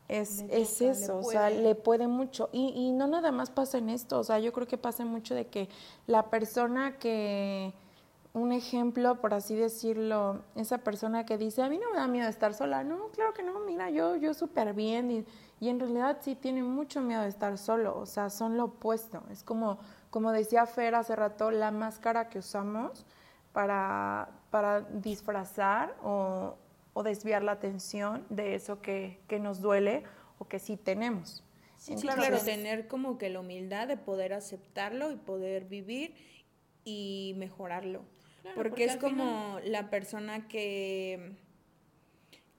es, 0.08 0.46
es 0.50 0.82
eso, 0.82 1.18
o 1.18 1.24
sea, 1.24 1.50
le 1.50 1.76
puede 1.76 2.08
mucho. 2.08 2.50
Y, 2.52 2.74
y 2.76 2.92
no 2.92 3.08
nada 3.08 3.32
más 3.32 3.50
pasa 3.50 3.78
en 3.78 3.90
esto, 3.90 4.20
o 4.20 4.24
sea, 4.24 4.40
yo 4.40 4.54
creo 4.54 4.68
que 4.68 4.78
pasa 4.78 5.06
mucho 5.06 5.36
de 5.36 5.48
que 5.48 5.70
la 6.08 6.30
persona 6.30 6.98
que, 6.98 7.74
un 8.36 8.52
ejemplo, 8.52 9.22
por 9.22 9.34
así 9.34 9.56
decirlo, 9.56 10.42
esa 10.56 10.80
persona 10.80 11.26
que 11.26 11.38
dice, 11.38 11.64
a 11.64 11.70
mí 11.70 11.78
no 11.78 11.90
me 11.92 11.98
da 11.98 12.08
miedo 12.08 12.28
estar 12.28 12.54
sola, 12.54 12.84
no, 12.84 13.08
claro 13.14 13.34
que 13.34 13.44
no, 13.44 13.62
mira, 13.62 13.90
yo, 13.90 14.18
yo 14.18 14.34
súper 14.34 14.74
bien, 14.74 15.10
y, 15.10 15.26
y 15.62 15.70
en 15.70 15.80
realidad 15.80 16.18
sí 16.20 16.36
tiene 16.36 16.62
mucho 16.62 17.00
miedo 17.00 17.22
de 17.22 17.30
estar 17.30 17.58
solo, 17.58 17.98
o 17.98 18.06
sea, 18.06 18.30
son 18.30 18.58
lo 18.58 18.66
opuesto, 18.66 19.24
es 19.32 19.42
como 19.42 19.80
como 20.16 20.32
decía 20.32 20.66
Fer 20.66 20.96
hace 20.96 21.14
rato, 21.14 21.52
la 21.52 21.72
máscara 21.72 22.30
que 22.30 22.40
usamos 22.40 23.06
para, 23.52 24.30
para 24.50 24.80
disfrazar 24.80 25.94
o, 26.02 26.56
o 26.94 27.04
desviar 27.04 27.44
la 27.44 27.52
atención 27.52 28.26
de 28.30 28.56
eso 28.56 28.82
que, 28.82 29.20
que 29.28 29.42
nos 29.42 29.60
duele 29.60 30.04
o 30.40 30.48
que 30.48 30.60
sí 30.60 30.78
tenemos. 30.78 31.44
Sí, 31.76 31.96
claro, 31.96 32.40
tener 32.40 32.88
como 32.88 33.18
que 33.18 33.30
la 33.30 33.42
humildad 33.42 33.90
de 33.90 33.98
poder 33.98 34.32
aceptarlo 34.32 35.12
y 35.12 35.18
poder 35.18 35.66
vivir 35.66 36.16
y 36.86 37.34
mejorarlo. 37.36 38.06
porque, 38.56 38.86
es 38.86 38.96
como 38.96 39.60
la 39.66 39.90
persona 39.90 40.48
que, 40.48 41.36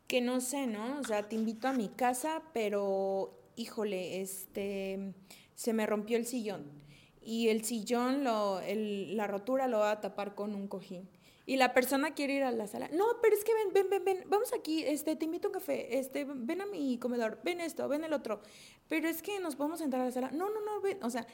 que 0.07 0.21
no 0.21 0.43
sé, 0.43 0.67
¿no? 0.67 1.01
O 1.01 1.05
sea, 1.05 1.27
te 1.27 1.37
invito 1.37 1.69
a 1.69 1.73
mi 1.73 1.89
casa, 1.89 2.43
pero 2.53 3.41
híjole, 3.57 4.21
este, 4.21 5.15
se 5.55 5.73
me 5.73 5.87
rompió 5.87 6.19
el 6.19 6.27
sillón. 6.27 6.85
Y 7.27 7.49
el 7.49 7.65
sillón, 7.65 8.25
lo, 8.25 8.61
el, 8.61 9.17
la 9.17 9.27
rotura 9.27 9.69
lo 9.69 9.81
va 9.81 9.91
a 9.91 10.01
tapar 10.01 10.35
con 10.35 10.55
un 10.55 10.69
cojín 10.69 11.09
y 11.47 11.57
la 11.57 11.73
persona 11.73 12.13
quiere 12.13 12.35
ir 12.35 12.43
a 12.43 12.51
la 12.51 12.67
sala. 12.67 12.91
No, 12.93 13.05
pero 13.23 13.37
es 13.37 13.45
que 13.45 13.55
ven, 13.55 13.73
ven, 13.73 13.89
ven, 13.89 14.05
ven, 14.05 14.29
vamos 14.29 14.53
aquí, 14.53 14.83
este, 14.83 15.15
te 15.15 15.25
invito 15.25 15.47
a 15.47 15.51
un 15.51 15.55
café, 15.55 15.97
este, 15.99 16.25
ven 16.25 16.61
a 16.61 16.67
mi 16.67 16.99
comedor, 16.99 17.39
ven 17.45 17.61
esto, 17.61 17.89
ven 17.89 18.03
el 18.03 18.13
otro. 18.13 18.41
Pero 18.89 19.09
es 19.09 19.23
que 19.23 19.39
nos 19.39 19.55
podemos 19.55 19.81
entrar 19.81 20.03
a 20.03 20.07
la 20.07 20.11
sala. 20.11 20.31
No, 20.33 20.51
no, 20.51 20.61
no, 20.61 20.81
ven, 20.81 21.03
o 21.05 21.11
sea, 21.11 21.27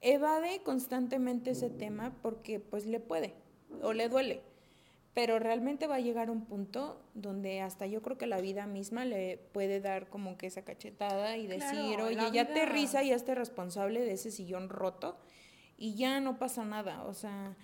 evade 0.00 0.62
constantemente 0.62 1.50
ese 1.50 1.68
tema 1.68 2.16
porque 2.22 2.60
pues 2.60 2.86
le 2.86 2.98
puede 2.98 3.34
o 3.82 3.92
le 3.92 4.08
duele. 4.08 4.40
Pero 5.12 5.38
realmente 5.38 5.86
va 5.86 5.96
a 5.96 6.00
llegar 6.00 6.30
un 6.30 6.46
punto 6.46 7.02
donde 7.12 7.60
hasta 7.60 7.86
yo 7.86 8.00
creo 8.02 8.16
que 8.16 8.26
la 8.26 8.40
vida 8.40 8.66
misma 8.66 9.04
le 9.04 9.36
puede 9.52 9.80
dar 9.80 10.08
como 10.08 10.38
que 10.38 10.46
esa 10.46 10.64
cachetada 10.64 11.36
y 11.36 11.46
decir, 11.46 12.00
oye, 12.00 12.30
ya 12.32 12.54
te 12.54 12.64
risa 12.66 13.02
y 13.02 13.12
hazte 13.12 13.34
responsable 13.34 14.00
de 14.00 14.12
ese 14.12 14.30
sillón 14.30 14.68
roto 14.68 15.18
y 15.78 15.94
ya 15.94 16.20
no 16.20 16.36
pasa 16.36 16.64
nada. 16.64 17.02
O 17.04 17.14
sea, 17.14 17.54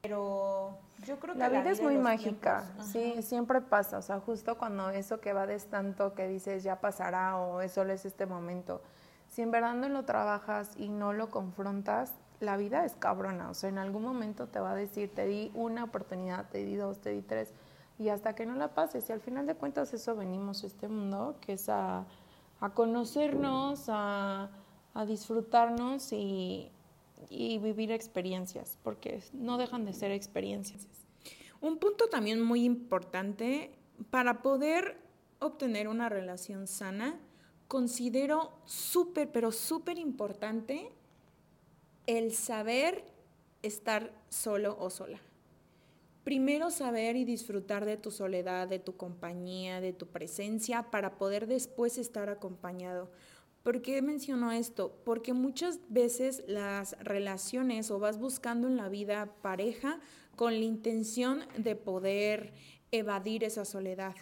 pero 0.00 0.78
yo 1.06 1.18
creo 1.18 1.34
que 1.34 1.40
la, 1.40 1.48
vida, 1.48 1.70
es 1.70 1.82
muy 1.82 1.98
mágica, 1.98 2.64
sí, 2.80 3.20
siempre 3.22 3.60
pasa, 3.60 3.98
o 3.98 4.02
sea, 4.02 4.20
justo 4.20 4.56
cuando 4.56 4.90
eso 4.90 5.20
que 5.20 5.32
va 5.32 5.46
de 5.46 5.58
tanto 5.58 6.14
que 6.14 6.28
dices 6.28 6.62
ya 6.62 6.80
pasará 6.80 7.36
o 7.36 7.60
es 7.60 7.72
solo 7.72 7.92
es 7.92 8.04
este 8.04 8.26
momento, 8.26 8.80
si 9.28 9.42
en 9.42 9.50
verdad 9.50 9.74
no 9.74 9.88
lo 9.88 10.04
trabajas 10.04 10.70
y 10.76 10.88
no 10.88 11.12
lo 11.12 11.30
confrontas, 11.30 12.14
la 12.40 12.56
vida 12.56 12.84
es 12.84 12.94
cabrona, 12.94 13.50
o 13.50 13.54
sea, 13.54 13.68
en 13.70 13.78
algún 13.78 14.02
momento 14.02 14.46
te 14.46 14.60
va 14.60 14.70
a 14.70 14.74
decir, 14.76 15.12
te 15.12 15.26
di 15.26 15.50
una 15.54 15.84
oportunidad, 15.84 16.48
te 16.48 16.64
di 16.64 16.76
dos, 16.76 17.00
te 17.00 17.10
di 17.10 17.22
tres, 17.22 17.52
y 17.98 18.10
hasta 18.10 18.34
que 18.34 18.46
no 18.46 18.54
la 18.54 18.74
pases, 18.74 19.08
y 19.10 19.12
al 19.12 19.20
final 19.20 19.46
de 19.46 19.56
cuentas 19.56 19.92
eso 19.94 20.14
venimos 20.14 20.62
a 20.62 20.68
este 20.68 20.88
mundo, 20.88 21.36
que 21.40 21.54
es 21.54 21.68
a, 21.68 22.04
a 22.60 22.70
conocernos, 22.70 23.86
a, 23.88 24.48
a 24.94 25.04
disfrutarnos 25.04 26.12
y 26.12 26.70
y 27.28 27.58
vivir 27.58 27.92
experiencias, 27.92 28.78
porque 28.82 29.22
no 29.32 29.58
dejan 29.58 29.84
de 29.84 29.92
ser 29.92 30.10
experiencias. 30.12 30.86
Un 31.60 31.78
punto 31.78 32.08
también 32.08 32.40
muy 32.40 32.64
importante 32.64 33.72
para 34.10 34.42
poder 34.42 34.96
obtener 35.40 35.88
una 35.88 36.08
relación 36.08 36.66
sana, 36.66 37.18
considero 37.66 38.52
súper, 38.64 39.30
pero 39.30 39.52
súper 39.52 39.98
importante 39.98 40.92
el 42.06 42.32
saber 42.32 43.04
estar 43.62 44.12
solo 44.28 44.76
o 44.80 44.90
sola. 44.90 45.20
Primero 46.24 46.70
saber 46.70 47.16
y 47.16 47.24
disfrutar 47.24 47.84
de 47.84 47.96
tu 47.96 48.10
soledad, 48.10 48.68
de 48.68 48.78
tu 48.78 48.96
compañía, 48.96 49.80
de 49.80 49.92
tu 49.92 50.06
presencia, 50.06 50.90
para 50.90 51.16
poder 51.16 51.46
después 51.46 51.98
estar 51.98 52.28
acompañado. 52.28 53.10
¿Por 53.68 53.82
qué 53.82 54.00
menciono 54.00 54.50
esto? 54.50 54.98
Porque 55.04 55.34
muchas 55.34 55.78
veces 55.90 56.42
las 56.48 56.96
relaciones 57.00 57.90
o 57.90 57.98
vas 57.98 58.18
buscando 58.18 58.66
en 58.66 58.78
la 58.78 58.88
vida 58.88 59.34
pareja 59.42 60.00
con 60.36 60.54
la 60.54 60.64
intención 60.64 61.44
de 61.54 61.76
poder 61.76 62.54
evadir 62.92 63.44
esa 63.44 63.66
soledad, 63.66 64.14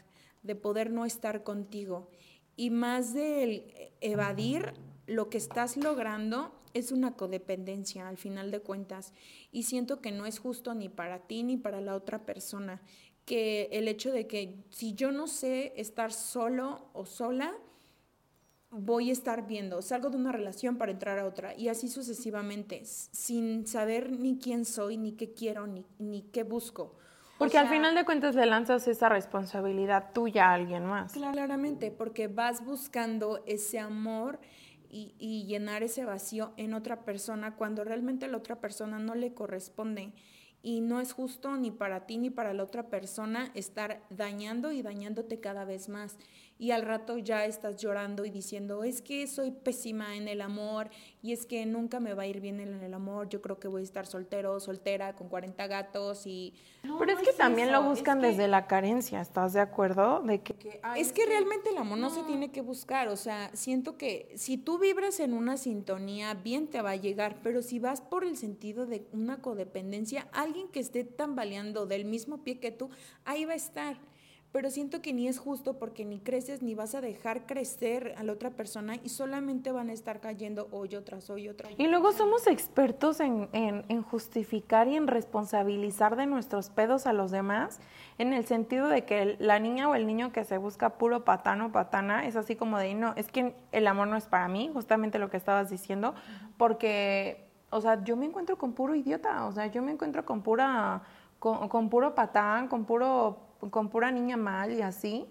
de 0.43 0.57
poder 0.57 0.91
no 0.91 1.05
estar 1.05 1.45
contigo. 1.45 2.11
Y 2.57 2.71
más 2.71 3.15
de 3.15 3.93
evadir, 4.01 4.73
lo 5.07 5.31
que 5.31 5.39
estás 5.39 5.77
logrando 5.77 6.53
es 6.75 6.91
una 6.91 7.15
codependencia 7.15 8.09
al 8.09 8.17
final 8.17 8.51
de 8.51 8.59
cuentas. 8.59 9.13
Y 9.53 9.63
siento 9.63 10.01
que 10.01 10.11
no 10.11 10.27
es 10.27 10.41
justo 10.41 10.75
ni 10.75 10.89
para 10.89 11.21
ti 11.21 11.45
ni 11.45 11.57
para 11.57 11.81
la 11.81 11.95
otra 11.95 12.27
persona. 12.27 12.83
Que 13.25 13.69
el 13.71 13.87
hecho 13.87 14.11
de 14.11 14.27
que 14.27 14.57
si 14.71 14.95
yo 14.95 15.13
no 15.13 15.29
sé 15.29 15.73
estar 15.77 16.13
solo 16.13 16.89
o 16.95 17.07
sola, 17.07 17.57
voy 18.71 19.11
a 19.11 19.13
estar 19.13 19.47
viendo, 19.47 19.81
salgo 19.83 20.11
de 20.11 20.17
una 20.17 20.33
relación 20.33 20.77
para 20.77 20.93
entrar 20.93 21.19
a 21.19 21.27
otra 21.27 21.55
y 21.57 21.69
así 21.69 21.89
sucesivamente, 21.89 22.83
sin 22.85 23.67
saber 23.67 24.11
ni 24.11 24.39
quién 24.39 24.65
soy, 24.65 24.97
ni 24.97 25.13
qué 25.13 25.33
quiero, 25.33 25.67
ni, 25.67 25.85
ni 25.99 26.23
qué 26.23 26.43
busco. 26.43 26.97
Porque 27.39 27.59
al 27.59 27.69
final 27.69 27.95
de 27.95 28.05
cuentas 28.05 28.35
le 28.35 28.47
lanzas 28.47 28.89
esa 28.89 29.11
responsabilidad 29.11 30.13
tuya 30.15 30.49
a 30.49 30.55
alguien 30.55 30.87
más. 30.87 31.13
Claramente, 31.13 31.91
porque 31.91 32.29
vas 32.29 32.65
buscando 32.65 33.43
ese 33.47 33.79
amor 33.79 34.41
y, 34.89 35.15
y 35.19 35.45
llenar 35.45 35.83
ese 35.83 36.07
vacío 36.07 36.55
en 36.57 36.73
otra 36.73 37.05
persona 37.05 37.55
cuando 37.57 37.85
realmente 37.85 38.25
a 38.25 38.29
la 38.29 38.39
otra 38.39 38.61
persona 38.61 38.99
no 38.99 39.15
le 39.15 39.35
corresponde 39.35 40.15
y 40.67 40.81
no 40.81 41.01
es 41.01 41.13
justo 41.13 41.57
ni 41.57 41.71
para 41.71 42.07
ti 42.07 42.19
ni 42.19 42.31
para 42.31 42.53
la 42.53 42.65
otra 42.65 42.89
persona 42.89 43.53
estar 43.55 44.03
dañando 44.11 44.73
y 44.73 44.83
dañándote 44.83 45.39
cada 45.39 45.65
vez 45.65 45.89
más 45.89 46.17
y 46.59 46.71
al 46.71 46.83
rato 46.83 47.19
ya 47.19 47.45
estás 47.45 47.77
llorando 47.77 48.25
y 48.25 48.31
diciendo, 48.31 48.85
es 48.85 49.03
que 49.03 49.27
soy 49.27 49.51
pésima 49.51 50.17
en 50.17 50.27
el 50.29 50.41
amor 50.41 50.91
y 51.23 51.33
es 51.33 51.45
que 51.45 51.67
nunca 51.67 52.01
me 52.01 52.15
va 52.15 52.23
a 52.23 52.27
ir 52.27 52.41
bien 52.41 52.61
en 52.61 52.83
el 52.83 52.95
amor, 52.95 53.29
yo 53.29 53.43
creo 53.43 53.59
que 53.59 53.69
voy 53.69 53.83
a 53.83 53.85
estar 53.85 54.07
soltero, 54.07 54.59
soltera, 54.61 55.15
con 55.15 55.29
40 55.29 55.67
gatos 55.67 56.27
y... 56.27 56.55
Pero 56.83 57.13
es 57.13 57.19
que 57.19 57.33
también 57.33 57.73
lo 57.73 57.83
buscan 57.83 58.21
desde 58.21 58.49
la 58.49 58.67
carencia, 58.67 59.21
¿estás 59.21 59.53
de 59.53 59.61
acuerdo? 59.61 60.23
De 60.23 60.41
que... 60.41 60.81
es 60.97 61.13
que 61.13 61.27
realmente 61.27 61.71
el 61.71 61.79
amor 61.79 61.99
no. 61.99 62.11
se 62.11 62.23
tiene 62.23 62.51
que 62.51 62.63
buscar, 62.63 63.09
o 63.09 63.17
sea, 63.17 63.51
siento 63.55 63.99
que 63.99 64.33
si 64.37 64.57
tú 64.57 64.79
vibras 64.79 65.21
en 65.21 65.35
una 65.35 65.57
sintonía, 65.57 66.35
bien 66.35 66.69
te 66.69 66.81
va 66.81 66.93
a 66.93 66.97
llegar, 66.97 67.41
pero 67.43 67.61
si 67.61 67.79
vas 67.79 68.01
por 68.01 68.25
el 68.25 68.37
sentido 68.37 68.87
de 68.87 69.07
una 69.13 69.43
codependencia, 69.43 70.29
alguien 70.33 70.69
que 70.69 70.81
esté 70.81 71.05
tambaleando 71.05 71.87
del 71.87 72.05
mismo 72.05 72.43
pie 72.45 72.61
que 72.61 72.71
tú, 72.71 72.91
ahí 73.25 73.45
va 73.45 73.53
a 73.53 73.57
estar 73.57 73.99
pero 74.53 74.71
siento 74.71 75.03
que 75.03 75.13
ni 75.13 75.29
es 75.29 75.39
justo 75.39 75.79
porque 75.79 76.05
ni 76.05 76.19
creces 76.19 76.63
ni 76.63 76.75
vas 76.75 76.95
a 76.95 77.01
dejar 77.01 77.47
crecer 77.47 78.15
a 78.17 78.23
la 78.23 78.33
otra 78.33 78.51
persona 78.51 78.95
y 79.03 79.11
solamente 79.11 79.73
van 79.73 79.91
a 79.91 79.93
estar 79.93 80.21
cayendo 80.21 80.69
hoyo 80.71 81.05
tras 81.05 81.29
hoyo 81.29 81.55
tras 81.57 81.73
Y 81.77 81.87
luego 81.89 82.13
somos 82.13 82.47
expertos 82.47 83.21
en, 83.21 83.49
en, 83.53 84.03
justificar 84.03 84.89
y 84.89 84.97
en 84.97 85.09
responsabilizar 85.09 86.17
de 86.17 86.27
nuestros 86.27 86.71
pedos 86.71 87.07
a 87.07 87.13
los 87.13 87.31
demás, 87.31 87.81
en 88.19 88.33
el 88.33 88.47
sentido 88.47 88.89
de 88.89 89.05
que 89.05 89.37
la 89.39 89.59
niña 89.59 89.89
o 89.89 89.95
el 89.95 90.07
niño 90.07 90.33
que 90.33 90.45
se 90.45 90.59
busca 90.59 90.97
puro 90.97 91.25
patano, 91.25 91.73
patana, 91.73 92.27
es 92.27 92.37
así 92.37 92.57
como 92.57 92.79
de, 92.79 92.95
no, 92.95 93.13
es 93.17 93.31
que 93.31 93.55
el 93.73 93.87
amor 93.87 94.09
no 94.09 94.17
es 94.17 94.27
para 94.27 94.49
mí, 94.49 94.71
justamente 94.73 95.19
lo 95.19 95.29
que 95.29 95.37
estabas 95.37 95.69
diciendo, 95.69 96.15
porque, 96.57 97.47
o 97.71 97.81
sea, 97.81 98.03
yo 98.05 98.17
me 98.17 98.27
encuentro 98.27 98.57
con 98.57 98.73
puro 98.73 98.95
idiota, 98.95 99.45
o 99.47 99.53
sea, 99.53 99.67
yo 99.67 99.83
me 99.83 99.93
encuentro 99.93 100.25
con 100.25 100.43
pura, 100.43 101.03
con, 101.39 101.69
con 101.69 101.91
puro 101.91 102.15
patán, 102.15 102.69
con 102.69 102.85
puro 102.85 103.46
con 103.71 103.89
pura 103.89 104.11
niña 104.11 104.37
mal 104.37 104.73
y 104.73 104.83
así. 104.83 105.27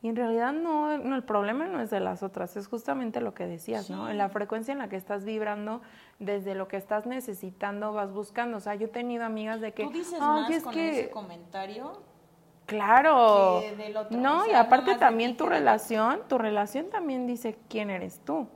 Y 0.00 0.08
en 0.08 0.14
realidad 0.14 0.52
no, 0.52 0.96
no, 0.98 1.16
el 1.16 1.24
problema 1.24 1.66
no 1.66 1.80
es 1.80 1.90
de 1.90 1.98
las 1.98 2.22
otras, 2.22 2.56
es 2.56 2.68
justamente 2.68 3.20
lo 3.20 3.34
que 3.34 3.46
decías, 3.46 3.90
¿no? 3.90 4.08
En 4.08 4.16
la 4.16 4.28
frecuencia 4.28 4.70
en 4.70 4.78
la 4.78 4.88
que 4.88 4.94
estás 4.94 5.24
vibrando, 5.24 5.80
desde 6.20 6.54
lo 6.54 6.68
que 6.68 6.76
estás 6.76 7.04
necesitando, 7.04 7.92
vas 7.92 8.12
buscando. 8.12 8.58
O 8.58 8.60
sea, 8.60 8.76
yo 8.76 8.86
he 8.86 8.90
tenido 8.90 9.24
amigas 9.24 9.60
de 9.60 9.72
que... 9.72 9.82
¿Tú 9.82 9.90
dices 9.90 10.20
más 10.20 10.48
es 10.50 10.62
con 10.62 10.72
que... 10.72 11.00
ese 11.00 11.10
comentario? 11.10 12.00
Claro. 12.66 13.60
No, 14.10 14.46
y 14.46 14.52
aparte 14.52 14.94
también 14.96 15.36
tu 15.36 15.46
relación, 15.46 16.20
tu 16.28 16.38
relación 16.38 16.90
también 16.90 17.26
dice 17.26 17.58
quién 17.68 17.90
eres 17.90 18.20
tú. 18.20 18.46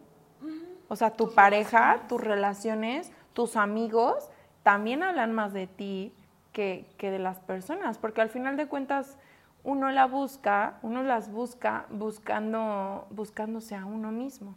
O 0.86 0.94
sea, 0.94 1.10
tu 1.10 1.34
pareja, 1.34 2.02
tus 2.08 2.20
relaciones, 2.20 3.10
tus 3.32 3.56
amigos, 3.56 4.28
también 4.62 5.02
hablan 5.02 5.32
más 5.32 5.52
de 5.54 5.66
ti 5.66 6.14
que, 6.52 6.86
que 6.98 7.10
de 7.10 7.18
las 7.18 7.40
personas, 7.40 7.98
porque 7.98 8.20
al 8.20 8.28
final 8.28 8.56
de 8.56 8.66
cuentas 8.66 9.16
uno 9.64 9.90
la 9.90 10.06
busca, 10.06 10.78
uno 10.82 11.02
las 11.02 11.30
busca 11.30 11.86
buscando, 11.90 13.06
buscándose 13.10 13.74
a 13.74 13.86
uno 13.86 14.10
mismo. 14.10 14.54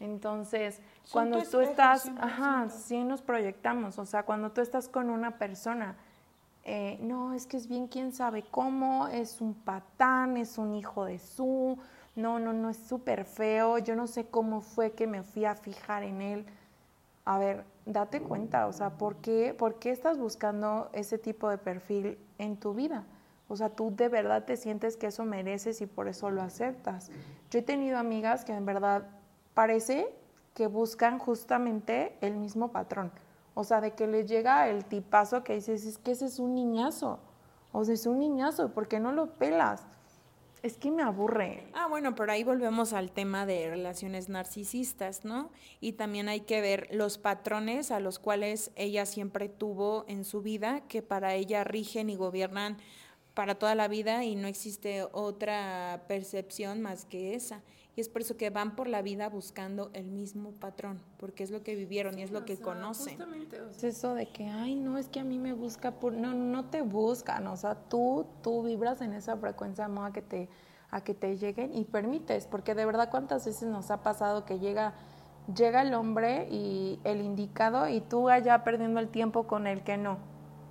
Entonces, 0.00 0.80
cuando 1.10 1.42
tú 1.42 1.60
estás, 1.60 2.10
ajá, 2.20 2.68
sí 2.70 3.02
nos 3.02 3.20
proyectamos, 3.20 3.98
o 3.98 4.06
sea, 4.06 4.22
cuando 4.22 4.52
tú 4.52 4.60
estás 4.60 4.88
con 4.88 5.10
una 5.10 5.38
persona, 5.38 5.96
eh, 6.64 6.98
no, 7.00 7.34
es 7.34 7.46
que 7.46 7.56
es 7.56 7.66
bien 7.66 7.88
quién 7.88 8.12
sabe 8.12 8.44
cómo, 8.48 9.08
es 9.08 9.40
un 9.40 9.54
patán, 9.54 10.36
es 10.36 10.56
un 10.58 10.74
hijo 10.74 11.04
de 11.04 11.18
su, 11.18 11.78
no, 12.14 12.38
no, 12.38 12.52
no, 12.52 12.70
es 12.70 12.76
súper 12.76 13.24
feo, 13.24 13.78
yo 13.78 13.96
no 13.96 14.06
sé 14.06 14.26
cómo 14.26 14.60
fue 14.60 14.92
que 14.92 15.06
me 15.06 15.22
fui 15.22 15.44
a 15.44 15.54
fijar 15.56 16.04
en 16.04 16.20
él. 16.20 16.46
A 17.24 17.38
ver, 17.38 17.64
date 17.92 18.20
cuenta, 18.20 18.66
o 18.66 18.72
sea, 18.72 18.90
¿por 18.90 19.16
qué, 19.16 19.54
¿por 19.56 19.78
qué 19.78 19.90
estás 19.90 20.18
buscando 20.18 20.90
ese 20.92 21.18
tipo 21.18 21.48
de 21.48 21.58
perfil 21.58 22.18
en 22.38 22.56
tu 22.56 22.74
vida? 22.74 23.04
O 23.48 23.56
sea, 23.56 23.70
tú 23.70 23.94
de 23.96 24.08
verdad 24.08 24.44
te 24.44 24.56
sientes 24.56 24.96
que 24.96 25.06
eso 25.06 25.24
mereces 25.24 25.80
y 25.80 25.86
por 25.86 26.06
eso 26.06 26.30
lo 26.30 26.42
aceptas. 26.42 27.10
Yo 27.50 27.60
he 27.60 27.62
tenido 27.62 27.98
amigas 27.98 28.44
que 28.44 28.52
en 28.52 28.66
verdad 28.66 29.04
parece 29.54 30.14
que 30.54 30.66
buscan 30.66 31.18
justamente 31.18 32.16
el 32.20 32.36
mismo 32.36 32.72
patrón. 32.72 33.10
O 33.54 33.64
sea, 33.64 33.80
de 33.80 33.92
que 33.92 34.06
le 34.06 34.26
llega 34.26 34.68
el 34.68 34.84
tipazo 34.84 35.42
que 35.42 35.54
dices, 35.54 35.86
es 35.86 35.98
que 35.98 36.12
ese 36.12 36.26
es 36.26 36.38
un 36.38 36.54
niñazo. 36.54 37.18
O 37.72 37.84
sea, 37.84 37.94
es 37.94 38.06
un 38.06 38.18
niñazo, 38.18 38.68
¿por 38.72 38.86
qué 38.86 39.00
no 39.00 39.12
lo 39.12 39.30
pelas? 39.30 39.86
Es 40.62 40.76
que 40.76 40.90
me 40.90 41.02
aburre. 41.02 41.68
Ah, 41.72 41.86
bueno, 41.86 42.14
pero 42.14 42.32
ahí 42.32 42.42
volvemos 42.42 42.92
al 42.92 43.12
tema 43.12 43.46
de 43.46 43.70
relaciones 43.70 44.28
narcisistas, 44.28 45.24
¿no? 45.24 45.50
Y 45.80 45.92
también 45.92 46.28
hay 46.28 46.40
que 46.40 46.60
ver 46.60 46.88
los 46.90 47.18
patrones 47.18 47.90
a 47.90 48.00
los 48.00 48.18
cuales 48.18 48.72
ella 48.74 49.06
siempre 49.06 49.48
tuvo 49.48 50.04
en 50.08 50.24
su 50.24 50.42
vida, 50.42 50.82
que 50.88 51.00
para 51.00 51.34
ella 51.34 51.62
rigen 51.62 52.10
y 52.10 52.16
gobiernan 52.16 52.78
para 53.34 53.54
toda 53.54 53.76
la 53.76 53.86
vida 53.86 54.24
y 54.24 54.34
no 54.34 54.48
existe 54.48 55.04
otra 55.12 56.02
percepción 56.08 56.82
más 56.82 57.04
que 57.04 57.36
esa. 57.36 57.62
Y 57.98 58.00
es 58.00 58.08
por 58.08 58.22
eso 58.22 58.36
que 58.36 58.48
van 58.50 58.76
por 58.76 58.86
la 58.86 59.02
vida 59.02 59.28
buscando 59.28 59.90
el 59.92 60.12
mismo 60.12 60.52
patrón, 60.52 61.00
porque 61.16 61.42
es 61.42 61.50
lo 61.50 61.64
que 61.64 61.74
vivieron 61.74 62.16
y 62.16 62.22
es 62.22 62.30
lo 62.30 62.44
que 62.44 62.56
conocen. 62.56 63.16
Justamente, 63.18 63.60
es 63.72 63.82
eso 63.82 64.14
de 64.14 64.28
que, 64.28 64.46
ay, 64.46 64.76
no, 64.76 64.98
es 64.98 65.08
que 65.08 65.18
a 65.18 65.24
mí 65.24 65.40
me 65.40 65.52
busca 65.52 65.90
por... 65.90 66.12
No, 66.12 66.32
no 66.32 66.66
te 66.66 66.82
buscan, 66.82 67.48
o 67.48 67.56
sea, 67.56 67.74
tú, 67.74 68.24
tú 68.40 68.62
vibras 68.62 69.00
en 69.00 69.14
esa 69.14 69.36
frecuencia, 69.36 69.86
a 69.86 70.12
que 70.12 70.22
te 70.22 70.48
a 70.92 71.00
que 71.02 71.12
te 71.12 71.38
lleguen 71.38 71.74
y 71.74 71.86
permites, 71.86 72.46
porque 72.46 72.76
de 72.76 72.86
verdad 72.86 73.10
cuántas 73.10 73.44
veces 73.44 73.68
nos 73.68 73.90
ha 73.90 74.00
pasado 74.04 74.44
que 74.44 74.60
llega 74.60 74.94
llega 75.52 75.82
el 75.82 75.92
hombre 75.92 76.46
y 76.52 77.00
el 77.02 77.20
indicado 77.20 77.88
y 77.88 78.00
tú 78.00 78.28
allá 78.28 78.62
perdiendo 78.62 79.00
el 79.00 79.08
tiempo 79.08 79.48
con 79.48 79.66
el 79.66 79.82
que 79.82 79.96
no. 79.96 80.18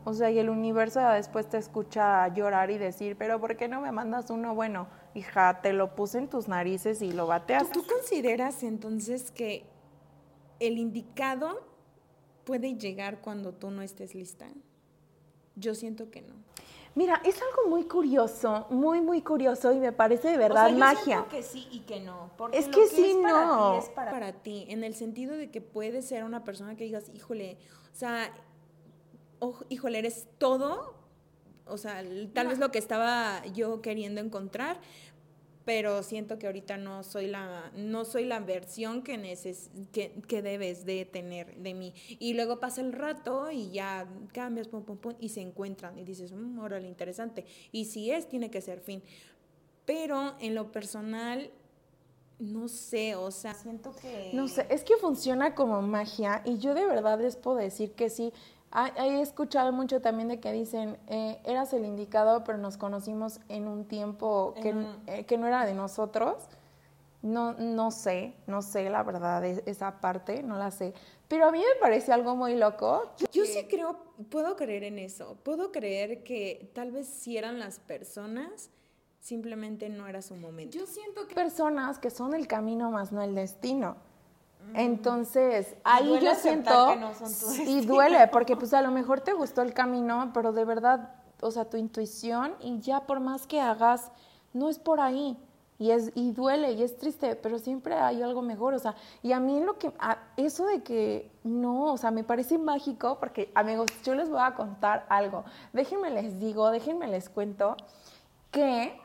O 0.06 0.14
sea, 0.14 0.32
y 0.32 0.40
el 0.40 0.50
universo 0.50 1.02
después 1.02 1.50
te 1.50 1.58
escucha 1.58 2.26
llorar 2.30 2.72
y 2.72 2.78
decir, 2.78 3.18
pero 3.18 3.42
¿por 3.42 3.58
qué 3.58 3.68
no 3.68 3.82
me 3.82 3.92
mandas 3.92 4.30
uno 4.30 4.56
bueno? 4.56 4.88
Hija, 5.18 5.62
te 5.64 5.74
lo 5.74 5.96
puse 5.96 6.20
en 6.20 6.28
tus 6.28 6.48
narices 6.48 7.02
y 7.02 7.12
lo 7.12 7.26
bateas. 7.26 7.72
¿Tú, 7.72 7.84
consideras 7.88 8.62
entonces 8.62 9.32
que 9.32 9.66
el 10.60 10.78
indicado 10.78 11.66
puede 12.44 12.76
llegar 12.76 13.20
cuando 13.20 13.52
tú 13.52 13.72
no 13.72 13.82
estés 13.82 14.14
lista? 14.14 14.48
Yo 15.56 15.74
siento 15.74 16.12
que 16.12 16.22
no. 16.22 16.36
Mira, 16.94 17.20
es 17.26 17.42
algo 17.42 17.68
muy 17.68 17.86
curioso, 17.86 18.68
muy, 18.70 19.02
muy 19.02 19.24
curioso 19.24 19.74
y 19.74 19.80
me 19.80 19.92
parece 19.92 20.30
de 20.30 20.38
verdad 20.38 20.68
o 20.68 20.78
magia. 20.78 21.04
Siento 21.04 21.30
que 21.30 21.42
sí 21.42 21.68
y 21.72 21.80
que 21.80 22.00
no. 22.00 22.30
Porque 22.38 22.60
es 22.60 22.68
que, 22.68 22.86
sí, 22.86 23.18
no. 23.20 23.80
es 23.80 23.90
para, 23.90 24.12
para 24.12 24.34
ti, 24.34 24.68
en 24.70 24.84
el 24.84 24.94
sentido 24.94 25.36
de 25.36 25.50
que 25.50 25.62
puede 25.62 26.04
ser 26.04 26.26
una 26.26 26.44
persona 26.44 26.76
que 26.76 26.84
digas, 26.84 27.10
híjole, 27.12 27.58
o 27.92 27.96
sea, 27.96 28.32
oh, 29.40 29.56
híjole, 29.70 29.98
eres 29.98 30.28
todo, 30.38 30.94
o 31.70 31.78
sea, 31.78 32.04
tal 32.34 32.48
vez 32.48 32.60
lo 32.60 32.72
que 32.72 32.80
estaba 32.80 33.46
yo 33.48 33.82
queriendo 33.82 34.22
encontrar, 34.22 34.80
pero 35.68 36.02
siento 36.02 36.40
que 36.40 36.46
ahorita 36.46 36.78
no 36.78 37.04
soy 37.04 37.28
la, 37.28 37.74
no 37.76 38.06
soy 38.06 38.24
la 38.24 38.40
versión 38.40 39.02
que, 39.02 39.18
neces 39.18 39.70
que, 39.92 40.14
que, 40.26 40.42
debes 40.42 40.86
de 40.86 41.04
tener 41.04 41.58
de 41.58 41.74
mí. 41.74 41.94
Y 42.20 42.36
luego 42.36 42.62
pasa 42.62 42.80
el 42.80 42.94
rato 42.94 43.52
y 43.52 43.72
ya 43.72 44.08
cambias, 44.32 44.70
pum, 44.70 44.86
pum, 44.86 44.96
pum, 44.96 45.16
y 45.20 45.28
se 45.28 45.42
encuentran 45.42 46.00
y 46.00 46.06
dices, 46.06 46.32
mmm, 46.32 46.58
órale, 46.60 46.88
interesante. 46.88 47.44
Y 47.74 47.84
si 47.84 48.12
es, 48.12 48.30
tiene 48.30 48.50
que 48.50 48.62
ser 48.62 48.80
fin. 48.80 49.04
Pero 49.86 50.36
en 50.40 50.56
lo 50.56 50.72
personal, 50.72 51.52
no 52.40 52.70
sé, 52.70 53.16
o 53.16 53.30
sea, 53.30 53.54
siento 53.54 53.94
que... 54.02 54.32
No 54.32 54.48
sé, 54.48 54.68
es 54.70 54.86
que 54.86 54.96
funciona 54.96 55.54
como 55.54 55.82
magia 55.82 56.44
y 56.46 56.60
yo 56.60 56.76
de 56.76 56.86
verdad 56.86 57.20
les 57.20 57.36
puedo 57.36 57.58
decir 57.58 57.92
que 57.92 58.10
sí, 58.10 58.32
He 58.98 59.22
escuchado 59.22 59.72
mucho 59.72 60.02
también 60.02 60.28
de 60.28 60.40
que 60.40 60.52
dicen, 60.52 60.98
eh, 61.08 61.40
eras 61.46 61.74
el 61.74 61.86
indicado, 61.86 62.44
pero 62.44 62.58
nos 62.58 62.78
conocimos 62.78 63.40
en 63.48 63.68
un 63.68 63.86
tiempo 63.86 64.54
que, 64.62 64.76
eh, 65.08 65.26
que, 65.26 65.38
no 65.38 65.48
era 65.48 65.66
de 65.66 65.74
nosotros. 65.74 66.36
No, 67.22 67.54
no 67.54 67.92
sé, 67.92 68.36
no 68.46 68.62
sé 68.62 68.90
la 68.90 69.04
verdad, 69.04 69.44
esa 69.44 70.00
parte, 70.00 70.44
no 70.44 70.58
la 70.58 70.70
sé. 70.72 70.94
Pero 71.28 71.48
a 71.48 71.52
mí 71.52 71.60
me 71.60 71.80
parece 71.82 72.12
algo 72.14 72.36
muy 72.36 72.56
loco. 72.56 73.12
Yo 73.32 73.46
sí 73.46 73.66
creo, 73.70 73.98
puedo 74.30 74.56
creer 74.56 74.84
en 74.84 75.00
eso. 75.00 75.38
Puedo 75.44 75.72
creer 75.72 76.24
que 76.24 76.72
tal 76.74 76.92
vez 76.92 77.08
si 77.08 77.38
eran 77.38 77.60
las 77.60 77.80
personas, 77.80 78.70
simplemente 79.20 79.90
no 79.90 80.08
era 80.08 80.22
su 80.22 80.36
momento. 80.36 80.78
Yo 80.78 80.86
siento 80.86 81.28
que 81.28 81.36
personas 81.36 82.00
que 82.00 82.10
son 82.10 82.34
el 82.34 82.48
camino 82.48 82.92
más 82.92 83.12
no 83.12 83.22
el 83.22 83.34
destino. 83.34 83.98
Entonces, 84.74 85.76
ahí 85.84 86.20
yo 86.20 86.36
siento 86.36 86.96
y 87.66 87.86
duele 87.86 88.28
porque 88.28 88.56
pues 88.56 88.74
a 88.74 88.82
lo 88.82 88.92
mejor 88.92 89.22
te 89.22 89.34
gustó 89.34 89.62
el 89.62 89.74
camino, 89.74 90.32
pero 90.34 90.52
de 90.52 90.66
verdad, 90.66 91.16
o 91.42 91.52
sea, 91.52 91.66
tu 91.66 91.78
intuición 91.78 92.54
y 92.62 92.80
ya 92.80 93.02
por 93.02 93.20
más 93.20 93.48
que 93.48 93.60
hagas, 93.62 94.12
no 94.54 94.70
es 94.70 94.80
por 94.80 95.00
ahí. 95.00 95.38
Y 95.80 95.92
es 95.92 96.12
y 96.16 96.32
duele 96.32 96.72
y 96.72 96.82
es 96.82 96.98
triste, 96.98 97.36
pero 97.36 97.60
siempre 97.60 97.94
hay 97.94 98.24
algo 98.24 98.42
mejor, 98.42 98.74
o 98.74 98.80
sea, 98.80 98.96
y 99.22 99.32
a 99.32 99.40
mí 99.40 99.60
lo 99.60 99.78
que 99.78 99.92
eso 100.36 100.66
de 100.66 100.82
que 100.82 101.30
no, 101.44 101.94
o 101.94 101.98
sea, 101.98 102.10
me 102.10 102.24
parece 102.24 102.58
mágico 102.58 103.18
porque 103.20 103.52
amigos, 103.54 103.86
yo 104.04 104.16
les 104.16 104.28
voy 104.28 104.42
a 104.42 104.56
contar 104.56 105.06
algo. 105.08 105.46
Déjenme 105.74 106.10
les 106.10 106.40
digo, 106.40 106.72
déjenme 106.72 107.08
les 107.08 107.30
cuento 107.30 107.78
que 108.50 109.00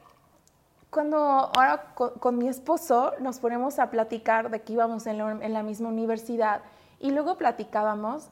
cuando 0.93 1.17
ahora 1.17 1.95
con, 1.95 2.37
mi 2.37 2.49
esposo 2.49 3.15
nos 3.19 3.39
ponemos 3.39 3.79
a 3.79 3.89
platicar 3.89 4.51
de 4.51 4.61
que 4.61 4.75
íbamos 4.75 5.07
en 5.07 5.17
la, 5.17 5.63
misma 5.63 5.89
universidad 5.89 6.61
y 7.01 7.13
luego 7.13 7.39
platicábamos 7.39 8.29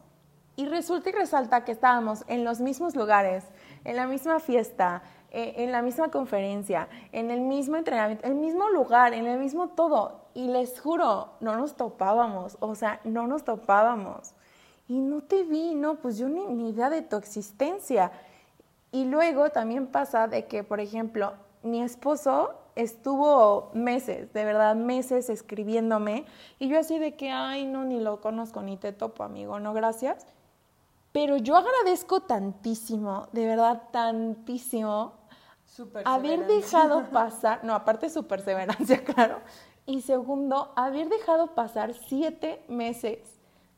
y 0.56 0.66
resulta 0.66 1.08
y 1.08 1.12
resalta 1.12 1.64
que 1.64 1.72
estábamos 1.72 2.22
en 2.26 2.44
los 2.44 2.60
mismos 2.60 2.94
lugares, 2.94 3.46
en 3.84 3.96
la 3.96 4.06
misma 4.06 4.40
fiesta, 4.40 5.02
eh, 5.30 5.54
en 5.56 5.72
la 5.72 5.80
misma 5.80 6.10
conferencia, 6.10 6.90
en 7.12 7.30
el 7.30 7.40
mismo 7.40 7.76
entrenamiento, 7.76 8.26
en 8.26 8.32
el 8.32 8.38
mismo 8.38 8.68
lugar, 8.68 9.14
en 9.14 9.26
el 9.26 9.38
mismo 9.38 9.68
todo. 9.68 10.20
Y 10.34 10.48
les 10.48 10.78
juro, 10.78 11.30
no 11.40 11.56
nos 11.56 11.76
topábamos, 11.76 12.58
o 12.60 12.74
sea, 12.74 13.00
no 13.04 13.26
nos 13.26 13.42
topábamos. 13.42 14.34
Y 14.86 14.98
no 14.98 15.22
te 15.22 15.44
vi, 15.44 15.74
no, 15.74 15.94
pues 15.94 16.18
yo 16.18 16.28
ni, 16.28 16.44
ni 16.44 16.68
idea 16.68 16.90
de 16.90 17.00
tu 17.00 17.16
existencia. 17.16 18.12
Y 18.92 19.06
luego 19.06 19.48
también 19.48 19.86
pasa 19.86 20.28
de 20.28 20.44
que, 20.44 20.62
por 20.62 20.80
ejemplo, 20.80 21.32
mi 21.62 21.82
esposo 21.82 22.54
estuvo 22.74 23.70
meses, 23.74 24.32
de 24.32 24.44
verdad, 24.44 24.74
meses 24.74 25.28
escribiéndome 25.28 26.24
y 26.58 26.68
yo 26.68 26.78
así 26.78 26.98
de 26.98 27.16
que, 27.16 27.30
ay, 27.30 27.66
no, 27.66 27.84
ni 27.84 28.00
lo 28.00 28.20
conozco, 28.20 28.62
ni 28.62 28.76
te 28.76 28.92
topo, 28.92 29.22
amigo, 29.22 29.60
no, 29.60 29.74
gracias. 29.74 30.26
Pero 31.12 31.36
yo 31.36 31.56
agradezco 31.56 32.20
tantísimo, 32.20 33.28
de 33.32 33.46
verdad, 33.46 33.82
tantísimo, 33.90 35.14
haber 36.04 36.46
dejado 36.46 37.04
pasar, 37.12 37.64
no, 37.64 37.74
aparte 37.74 38.08
su 38.10 38.26
perseverancia, 38.26 39.04
claro, 39.04 39.40
y 39.86 40.02
segundo, 40.02 40.72
haber 40.76 41.08
dejado 41.08 41.54
pasar 41.54 41.94
siete 41.94 42.64
meses 42.68 43.18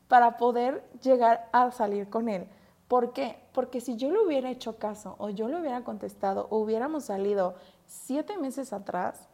para 0.09 0.37
poder 0.37 0.85
llegar 1.03 1.49
a 1.53 1.70
salir 1.70 2.11
con 2.11 2.28
él. 2.28 2.47
¿Por 2.93 3.14
qué? 3.14 3.36
Porque 3.55 3.80
si 3.80 3.97
yo 3.97 4.11
le 4.11 4.18
hubiera 4.18 4.51
hecho 4.51 4.76
caso 4.76 5.14
o 5.16 5.30
yo 5.30 5.49
le 5.49 5.59
hubiera 5.59 5.82
contestado 5.82 6.47
o 6.51 6.59
hubiéramos 6.59 7.05
salido 7.05 7.55
siete 7.86 8.36
meses 8.36 8.74
atrás, 8.74 9.30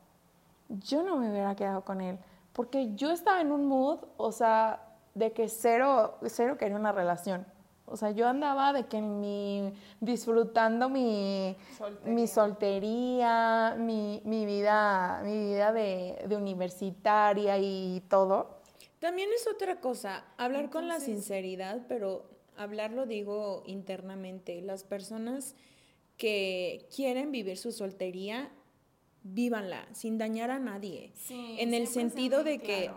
yo 0.68 1.02
no 1.02 1.16
me 1.16 1.28
hubiera 1.28 1.56
quedado 1.56 1.82
con 1.82 2.00
él, 2.00 2.20
porque 2.52 2.94
yo 2.94 3.10
estaba 3.10 3.40
en 3.40 3.50
un 3.50 3.66
mood, 3.66 3.98
o 4.16 4.30
sea, 4.30 4.86
de 5.16 5.32
que 5.32 5.48
cero, 5.48 6.18
cero 6.26 6.56
quería 6.56 6.76
una 6.76 6.92
relación. 6.92 7.44
O 7.86 7.96
sea, 7.96 8.12
yo 8.12 8.28
andaba 8.28 8.72
de 8.72 8.86
que 8.86 9.02
mi, 9.02 9.72
disfrutando 9.98 10.88
mi 10.88 11.56
soltería, 11.76 12.14
mi, 12.14 12.26
soltería, 12.28 13.76
mi, 13.76 14.22
mi 14.24 14.46
vida, 14.46 15.20
mi 15.24 15.36
vida 15.36 15.72
de, 15.72 16.24
de, 16.28 16.36
universitaria 16.36 17.58
y 17.58 18.04
todo. 18.08 18.60
También 19.00 19.30
es 19.34 19.48
otra 19.52 19.80
cosa, 19.80 20.22
hablar 20.36 20.70
con 20.70 20.86
la 20.86 21.00
sinceridad, 21.00 21.80
pero 21.88 22.37
hablarlo 22.58 23.06
digo 23.06 23.62
internamente. 23.66 24.60
Las 24.60 24.84
personas 24.84 25.54
que 26.16 26.86
quieren 26.94 27.32
vivir 27.32 27.56
su 27.56 27.72
soltería, 27.72 28.50
vívanla, 29.22 29.88
sin 29.92 30.18
dañar 30.18 30.50
a 30.50 30.58
nadie. 30.58 31.12
en 31.30 31.72
el 31.72 31.86
sentido 31.86 32.44
de 32.44 32.58
que 32.58 32.90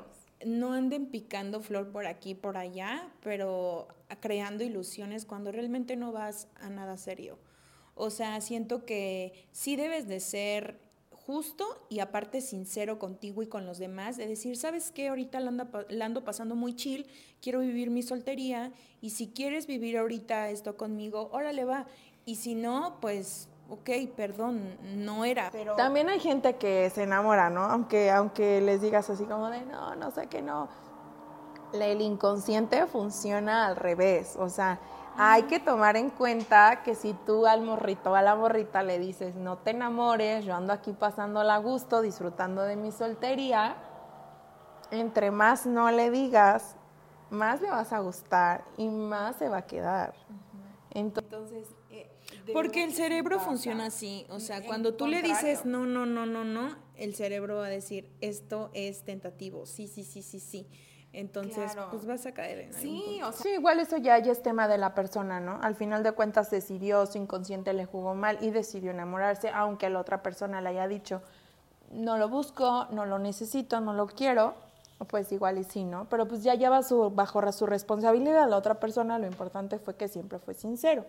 no 0.45 0.73
anden 0.73 1.05
picando 1.05 1.61
flor 1.61 1.91
por 1.91 2.07
aquí, 2.07 2.33
por 2.33 2.57
allá, 2.57 3.13
pero 3.21 3.87
creando 4.19 4.63
ilusiones 4.63 5.25
cuando 5.25 5.51
realmente 5.51 5.95
no 5.95 6.11
vas 6.11 6.47
a 6.55 6.69
nada 6.69 6.97
serio. 6.97 7.37
O 7.93 8.09
sea, 8.09 8.41
siento 8.41 8.85
que 8.85 9.45
sí 9.51 9.75
debes 9.75 10.07
de 10.07 10.19
ser 10.19 10.79
justo 11.25 11.65
y 11.89 11.99
aparte 11.99 12.41
sincero 12.41 12.99
contigo 12.99 13.41
y 13.43 13.47
con 13.47 13.65
los 13.65 13.77
demás, 13.77 14.17
de 14.17 14.27
decir, 14.27 14.57
¿sabes 14.57 14.91
qué? 14.91 15.09
Ahorita 15.09 15.39
la, 15.39 15.67
la, 15.89 16.05
ando 16.05 16.23
pasando 16.23 16.55
muy 16.55 16.75
chill, 16.75 17.07
quiero 17.41 17.59
vivir 17.59 17.89
mi 17.89 18.03
soltería 18.03 18.71
y 19.01 19.11
si 19.11 19.29
quieres 19.29 19.67
vivir 19.67 19.97
ahorita 19.97 20.49
esto 20.49 20.77
conmigo, 20.77 21.29
órale 21.31 21.65
va. 21.65 21.85
Y 22.25 22.35
si 22.35 22.55
no, 22.55 22.97
pues, 23.01 23.49
ok, 23.69 23.89
perdón, 24.15 24.77
no 24.83 25.25
era. 25.25 25.49
Pero... 25.51 25.75
También 25.75 26.09
hay 26.09 26.19
gente 26.19 26.55
que 26.55 26.89
se 26.89 27.03
enamora, 27.03 27.49
¿no? 27.49 27.63
Aunque, 27.63 28.11
aunque 28.11 28.61
les 28.61 28.81
digas 28.81 29.09
así 29.09 29.23
como 29.25 29.49
de, 29.49 29.61
no, 29.65 29.95
no 29.95 30.11
sé 30.11 30.27
qué, 30.27 30.41
no. 30.41 30.69
El 31.73 32.01
inconsciente 32.01 32.85
funciona 32.85 33.67
al 33.67 33.77
revés, 33.77 34.35
o 34.37 34.49
sea, 34.49 34.79
hay 35.17 35.43
que 35.43 35.59
tomar 35.59 35.97
en 35.97 36.09
cuenta 36.09 36.83
que 36.83 36.95
si 36.95 37.13
tú 37.13 37.45
al 37.45 37.61
morrito 37.61 38.11
o 38.11 38.15
a 38.15 38.21
la 38.21 38.35
morrita 38.35 38.83
le 38.83 38.99
dices, 38.99 39.35
no 39.35 39.57
te 39.57 39.71
enamores, 39.71 40.45
yo 40.45 40.55
ando 40.55 40.73
aquí 40.73 40.93
pasando 40.93 41.41
a 41.41 41.57
gusto, 41.57 42.01
disfrutando 42.01 42.63
de 42.63 42.75
mi 42.75 42.91
soltería, 42.91 43.75
entre 44.91 45.31
más 45.31 45.65
no 45.65 45.91
le 45.91 46.11
digas, 46.11 46.75
más 47.29 47.61
le 47.61 47.69
vas 47.69 47.93
a 47.93 47.99
gustar 47.99 48.63
y 48.77 48.89
más 48.89 49.37
se 49.37 49.49
va 49.49 49.57
a 49.57 49.65
quedar. 49.65 50.13
Entonces, 50.91 51.67
eh, 51.89 52.09
porque 52.53 52.83
el 52.83 52.93
cerebro 52.93 53.39
funciona 53.39 53.85
así, 53.85 54.25
o 54.29 54.39
sea, 54.39 54.61
cuando 54.65 54.93
tú 54.93 55.07
le 55.07 55.21
dices 55.21 55.65
no, 55.65 55.85
no, 55.85 56.05
no, 56.05 56.25
no, 56.25 56.43
no, 56.43 56.75
el 56.95 57.15
cerebro 57.15 57.57
va 57.57 57.67
a 57.67 57.69
decir 57.69 58.09
esto 58.19 58.69
es 58.73 59.03
tentativo, 59.03 59.65
sí, 59.65 59.87
sí, 59.87 60.03
sí, 60.03 60.21
sí, 60.21 60.39
sí. 60.39 60.67
Entonces, 61.13 61.73
pues 61.89 62.05
vas 62.05 62.25
a 62.25 62.33
caer 62.33 62.59
en 62.59 62.73
sí, 62.73 63.19
o 63.21 63.33
sea, 63.33 63.43
sí, 63.43 63.49
igual 63.49 63.79
eso 63.79 63.97
ya, 63.97 64.17
ya 64.19 64.31
es 64.31 64.41
tema 64.41 64.69
de 64.69 64.77
la 64.77 64.95
persona, 64.95 65.41
¿no? 65.41 65.59
Al 65.61 65.75
final 65.75 66.03
de 66.03 66.13
cuentas 66.13 66.49
decidió, 66.49 67.05
su 67.05 67.17
inconsciente 67.17 67.73
le 67.73 67.85
jugó 67.85 68.15
mal 68.15 68.37
y 68.39 68.51
decidió 68.51 68.91
enamorarse, 68.91 69.49
aunque 69.49 69.89
la 69.89 69.99
otra 69.99 70.23
persona 70.23 70.61
le 70.61 70.69
haya 70.69 70.87
dicho, 70.87 71.21
no 71.91 72.17
lo 72.17 72.29
busco, 72.29 72.87
no 72.91 73.05
lo 73.05 73.19
necesito, 73.19 73.81
no 73.81 73.93
lo 73.93 74.07
quiero, 74.07 74.55
pues 75.09 75.31
igual 75.33 75.57
y 75.57 75.65
sí, 75.65 75.83
¿no? 75.83 76.07
Pero 76.09 76.27
pues 76.27 76.43
ya 76.43 76.55
lleva 76.55 76.81
su, 76.83 77.09
bajo 77.09 77.51
su 77.51 77.65
responsabilidad 77.65 78.47
la 78.49 78.55
otra 78.57 78.79
persona, 78.79 79.19
lo 79.19 79.27
importante 79.27 79.79
fue 79.79 79.95
que 79.95 80.07
siempre 80.07 80.39
fue 80.39 80.53
sincero. 80.53 81.05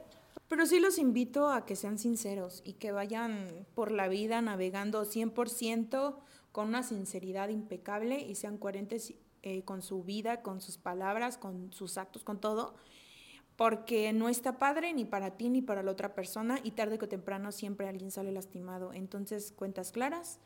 Pero 0.49 0.67
sí 0.67 0.81
los 0.81 0.99
invito 0.99 1.49
a 1.49 1.65
que 1.65 1.77
sean 1.77 1.99
sinceros 1.99 2.63
y 2.65 2.75
que 2.75 2.93
vayan 2.93 3.49
por 3.75 3.91
la 3.91 4.09
vida 4.09 4.41
navegando 4.43 5.05
100% 5.05 6.17
con 6.53 6.69
una 6.69 6.83
sinceridad 6.83 7.49
impecable 7.49 8.21
y 8.21 8.35
sean 8.35 8.59
coherentes 8.59 9.15
eh, 9.43 9.63
con 9.65 9.83
su 9.83 10.03
vida, 10.05 10.43
con 10.43 10.61
sus 10.61 10.79
palabras, 10.79 11.39
con 11.39 11.73
sus 11.73 11.99
actos, 11.99 12.25
con 12.25 12.41
todo, 12.41 12.75
porque 13.57 14.13
no 14.13 14.29
está 14.29 14.59
padre 14.59 14.93
ni 14.93 15.05
para 15.05 15.33
ti 15.33 15.49
ni 15.49 15.63
para 15.63 15.83
la 15.83 15.91
otra 15.91 16.15
persona 16.15 16.59
y 16.63 16.73
tarde 16.73 16.99
o 17.01 17.09
temprano 17.09 17.53
siempre 17.53 17.89
alguien 17.89 18.11
sale 18.11 18.33
lastimado. 18.33 18.93
Entonces, 18.93 19.53
cuentas 19.53 19.93
claras, 19.93 20.39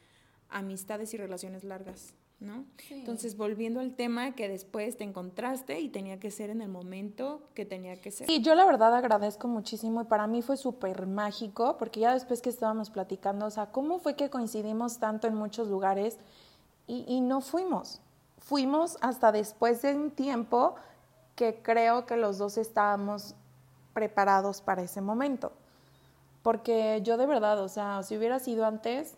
amistades 0.48 1.14
y 1.14 1.16
relaciones 1.16 1.64
largas. 1.64 2.14
¿no? 2.40 2.66
Entonces, 2.90 3.36
volviendo 3.36 3.80
al 3.80 3.94
tema 3.94 4.34
que 4.34 4.48
después 4.48 4.96
te 4.96 5.04
encontraste 5.04 5.80
y 5.80 5.88
tenía 5.88 6.20
que 6.20 6.30
ser 6.30 6.50
en 6.50 6.60
el 6.60 6.68
momento 6.68 7.48
que 7.54 7.64
tenía 7.64 8.00
que 8.00 8.10
ser. 8.10 8.26
Sí, 8.26 8.42
yo 8.42 8.54
la 8.54 8.66
verdad 8.66 8.94
agradezco 8.94 9.48
muchísimo 9.48 10.02
y 10.02 10.04
para 10.04 10.26
mí 10.26 10.42
fue 10.42 10.56
súper 10.56 11.06
mágico 11.06 11.76
porque 11.78 12.00
ya 12.00 12.12
después 12.12 12.42
que 12.42 12.50
estábamos 12.50 12.90
platicando, 12.90 13.46
o 13.46 13.50
sea, 13.50 13.72
¿cómo 13.72 13.98
fue 13.98 14.16
que 14.16 14.28
coincidimos 14.28 14.98
tanto 14.98 15.26
en 15.26 15.34
muchos 15.34 15.68
lugares 15.68 16.18
y, 16.86 17.04
y 17.08 17.22
no 17.22 17.40
fuimos? 17.40 18.02
Fuimos 18.46 18.96
hasta 19.00 19.32
después 19.32 19.82
de 19.82 19.92
un 19.92 20.12
tiempo 20.12 20.76
que 21.34 21.60
creo 21.64 22.06
que 22.06 22.16
los 22.16 22.38
dos 22.38 22.58
estábamos 22.58 23.34
preparados 23.92 24.60
para 24.60 24.82
ese 24.82 25.00
momento. 25.00 25.50
Porque 26.44 27.00
yo 27.02 27.16
de 27.16 27.26
verdad, 27.26 27.60
o 27.60 27.68
sea, 27.68 28.04
si 28.04 28.16
hubiera 28.16 28.38
sido 28.38 28.64
antes, 28.64 29.16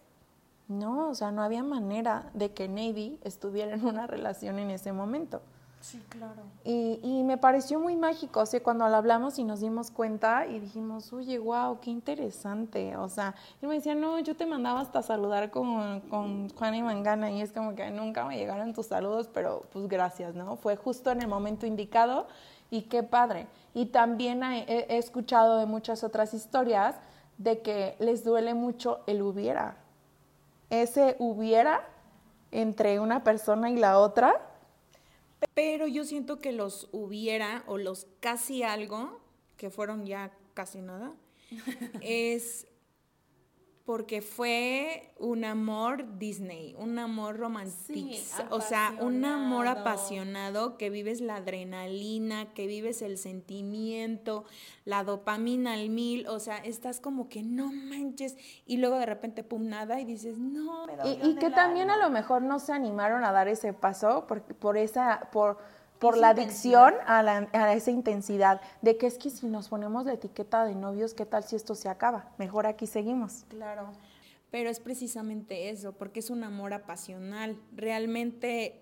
no, 0.66 1.10
o 1.10 1.14
sea, 1.14 1.30
no 1.30 1.42
había 1.42 1.62
manera 1.62 2.30
de 2.32 2.54
que 2.54 2.68
Navy 2.68 3.20
estuviera 3.22 3.74
en 3.74 3.84
una 3.84 4.06
relación 4.06 4.58
en 4.58 4.70
ese 4.70 4.92
momento. 4.92 5.42
Sí, 5.80 6.02
claro. 6.08 6.42
Y, 6.64 7.22
me 7.24 7.36
pareció 7.36 7.78
muy 7.78 7.96
mágico, 7.96 8.40
o 8.40 8.46
sea, 8.46 8.62
cuando 8.62 8.84
hablamos 8.84 9.38
y 9.38 9.44
nos 9.44 9.60
dimos 9.60 9.90
cuenta 9.90 10.46
y 10.46 10.58
dijimos, 10.58 11.12
oye, 11.12 11.38
wow, 11.38 11.78
qué 11.80 11.90
interesante. 11.90 12.96
O 12.96 13.08
sea, 13.08 13.34
él 13.62 13.68
me 13.68 13.74
decía, 13.74 13.94
no, 13.94 14.18
yo 14.18 14.36
te 14.36 14.46
mandaba 14.46 14.80
hasta 14.80 15.02
saludar 15.02 15.50
con, 15.50 16.00
con 16.02 16.48
Juan 16.50 16.74
y 16.74 16.82
Mangana 16.82 17.30
y 17.30 17.40
es 17.40 17.52
como 17.52 17.74
que 17.74 17.90
nunca 17.90 18.24
me 18.24 18.36
llegaron 18.36 18.72
tus 18.72 18.86
saludos, 18.86 19.28
pero 19.32 19.62
pues 19.72 19.88
gracias, 19.88 20.34
¿no? 20.34 20.56
Fue 20.56 20.76
justo 20.76 21.10
en 21.10 21.22
el 21.22 21.28
momento 21.28 21.66
indicado 21.66 22.26
y 22.70 22.82
qué 22.82 23.02
padre. 23.02 23.46
Y 23.74 23.86
también 23.86 24.42
he, 24.42 24.64
he 24.88 24.98
escuchado 24.98 25.58
de 25.58 25.66
muchas 25.66 26.02
otras 26.02 26.34
historias 26.34 26.96
de 27.36 27.62
que 27.62 27.96
les 28.00 28.24
duele 28.24 28.54
mucho 28.54 29.00
el 29.06 29.22
hubiera 29.22 29.76
ese 30.70 31.16
hubiera 31.18 31.82
entre 32.50 33.00
una 33.00 33.24
persona 33.24 33.70
y 33.70 33.76
la 33.76 33.98
otra. 33.98 34.40
Pero 35.54 35.86
yo 35.86 36.04
siento 36.04 36.38
que 36.38 36.52
los 36.52 36.88
hubiera 36.92 37.64
o 37.66 37.78
los 37.78 38.06
casi 38.20 38.62
algo, 38.62 39.20
que 39.56 39.70
fueron 39.70 40.06
ya 40.06 40.32
casi 40.54 40.80
nada, 40.80 41.14
es 42.00 42.66
porque 43.88 44.20
fue 44.20 45.14
un 45.18 45.46
amor 45.46 46.18
Disney, 46.18 46.74
un 46.78 46.98
amor 46.98 47.38
romántico, 47.38 48.20
o 48.50 48.60
sea, 48.60 48.94
un 49.00 49.24
amor 49.24 49.66
apasionado 49.66 50.76
que 50.76 50.90
vives 50.90 51.22
la 51.22 51.36
adrenalina, 51.36 52.52
que 52.52 52.66
vives 52.66 53.00
el 53.00 53.16
sentimiento, 53.16 54.44
la 54.84 55.04
dopamina 55.04 55.72
al 55.72 55.88
mil, 55.88 56.28
o 56.28 56.38
sea, 56.38 56.58
estás 56.58 57.00
como 57.00 57.30
que 57.30 57.42
no 57.42 57.72
manches 57.72 58.36
y 58.66 58.76
luego 58.76 58.98
de 58.98 59.06
repente 59.06 59.42
pum 59.42 59.70
nada 59.70 59.98
y 59.98 60.04
dices, 60.04 60.36
"No". 60.36 60.86
Y, 61.04 61.26
y 61.26 61.36
que 61.36 61.48
también 61.48 61.88
a 61.88 61.96
lo 61.96 62.10
mejor 62.10 62.42
no 62.42 62.58
se 62.58 62.74
animaron 62.74 63.24
a 63.24 63.32
dar 63.32 63.48
ese 63.48 63.72
paso 63.72 64.26
por, 64.26 64.42
por 64.42 64.76
esa 64.76 65.30
por 65.32 65.56
por 65.98 66.16
la 66.16 66.30
adicción 66.30 66.94
a, 67.06 67.22
la, 67.22 67.48
a, 67.52 67.74
esa 67.74 67.90
intensidad 67.90 68.60
de 68.82 68.96
que 68.96 69.06
es 69.06 69.18
que 69.18 69.30
si 69.30 69.46
nos 69.46 69.68
ponemos 69.68 70.04
la 70.06 70.14
etiqueta 70.14 70.64
de 70.64 70.74
novios, 70.74 71.14
¿qué 71.14 71.26
tal 71.26 71.44
si 71.44 71.56
esto 71.56 71.74
se 71.74 71.88
acaba? 71.88 72.30
Mejor 72.38 72.66
aquí 72.66 72.86
seguimos. 72.86 73.44
Claro, 73.48 73.92
pero 74.50 74.70
es 74.70 74.80
precisamente 74.80 75.70
eso, 75.70 75.92
porque 75.92 76.20
es 76.20 76.30
un 76.30 76.44
amor 76.44 76.72
apasional. 76.72 77.60
Realmente 77.74 78.80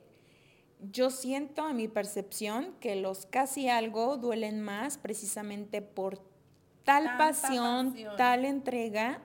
yo 0.80 1.10
siento 1.10 1.62
a 1.62 1.72
mi 1.72 1.88
percepción 1.88 2.74
que 2.80 2.96
los 2.96 3.26
casi 3.26 3.68
algo 3.68 4.16
duelen 4.16 4.60
más 4.60 4.98
precisamente 4.98 5.82
por 5.82 6.20
tal 6.84 7.16
pasión, 7.16 7.92
pasión, 7.92 8.16
tal 8.16 8.44
entrega 8.44 9.20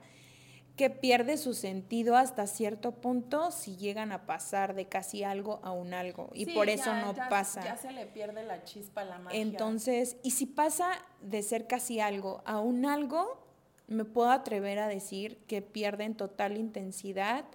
que 0.81 0.89
pierde 0.89 1.37
su 1.37 1.53
sentido 1.53 2.17
hasta 2.17 2.47
cierto 2.47 2.91
punto 2.91 3.51
si 3.51 3.77
llegan 3.77 4.11
a 4.11 4.25
pasar 4.25 4.73
de 4.73 4.87
casi 4.87 5.23
algo 5.23 5.59
a 5.61 5.71
un 5.71 5.93
algo 5.93 6.31
y 6.33 6.55
por 6.55 6.69
eso 6.69 6.91
no 6.95 7.13
pasa. 7.13 7.63
Ya 7.63 7.77
se 7.77 7.91
le 7.91 8.07
pierde 8.07 8.41
la 8.41 8.63
chispa, 8.63 9.03
la 9.03 9.19
magia. 9.19 9.39
Entonces, 9.39 10.17
y 10.23 10.31
si 10.31 10.47
pasa 10.47 10.89
de 11.21 11.43
ser 11.43 11.67
casi 11.67 11.99
algo 11.99 12.41
a 12.45 12.59
un 12.59 12.87
algo, 12.87 13.45
me 13.85 14.05
puedo 14.05 14.31
atrever 14.31 14.79
a 14.79 14.87
decir 14.87 15.37
que 15.45 15.61
pierden 15.61 16.15
total 16.15 16.57
intensidad 16.57 17.45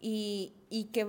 y, 0.00 0.54
y 0.70 0.84
que 0.84 1.06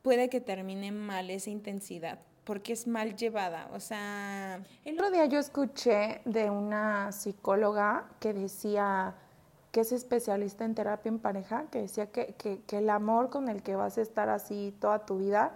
puede 0.00 0.30
que 0.30 0.40
termine 0.40 0.90
mal 0.90 1.28
esa 1.28 1.50
intensidad 1.50 2.18
porque 2.44 2.72
es 2.72 2.86
mal 2.86 3.14
llevada, 3.14 3.68
o 3.74 3.78
sea... 3.78 4.64
El 4.86 4.94
otro 4.94 5.10
día 5.10 5.26
yo 5.26 5.38
escuché 5.38 6.22
de 6.24 6.48
una 6.48 7.12
psicóloga 7.12 8.08
que 8.20 8.32
decía 8.32 9.14
que 9.72 9.80
es 9.80 9.92
especialista 9.92 10.64
en 10.64 10.74
terapia 10.74 11.08
en 11.10 11.18
pareja, 11.18 11.66
que 11.70 11.82
decía 11.82 12.10
que, 12.10 12.34
que, 12.34 12.78
el 12.78 12.90
amor 12.90 13.30
con 13.30 13.48
el 13.48 13.62
que 13.62 13.76
vas 13.76 13.98
a 13.98 14.02
estar 14.02 14.28
así 14.28 14.74
toda 14.80 15.04
tu 15.04 15.18
vida 15.18 15.52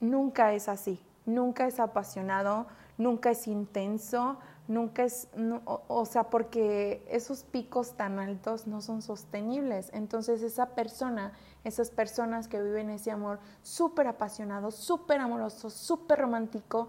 nunca 0.00 0.52
es 0.52 0.68
así, 0.68 1.00
nunca 1.24 1.66
es 1.66 1.78
apasionado, 1.78 2.66
nunca 2.98 3.30
es 3.30 3.46
intenso, 3.46 4.38
nunca 4.66 5.04
es, 5.04 5.28
o, 5.64 6.04
sea, 6.04 6.24
porque 6.24 7.06
esos 7.08 7.44
picos 7.44 7.92
tan 7.92 8.18
altos 8.18 8.66
no 8.66 8.80
son 8.80 9.02
sostenibles. 9.02 9.90
Entonces 9.92 10.42
esa 10.42 10.70
persona, 10.70 11.32
esas 11.62 11.90
personas 11.90 12.48
que 12.48 12.60
viven 12.60 12.90
ese 12.90 13.12
amor 13.12 13.38
súper 13.62 14.08
apasionado, 14.08 14.72
súper 14.72 15.20
amoroso, 15.20 15.70
súper 15.70 16.18
romántico, 16.18 16.88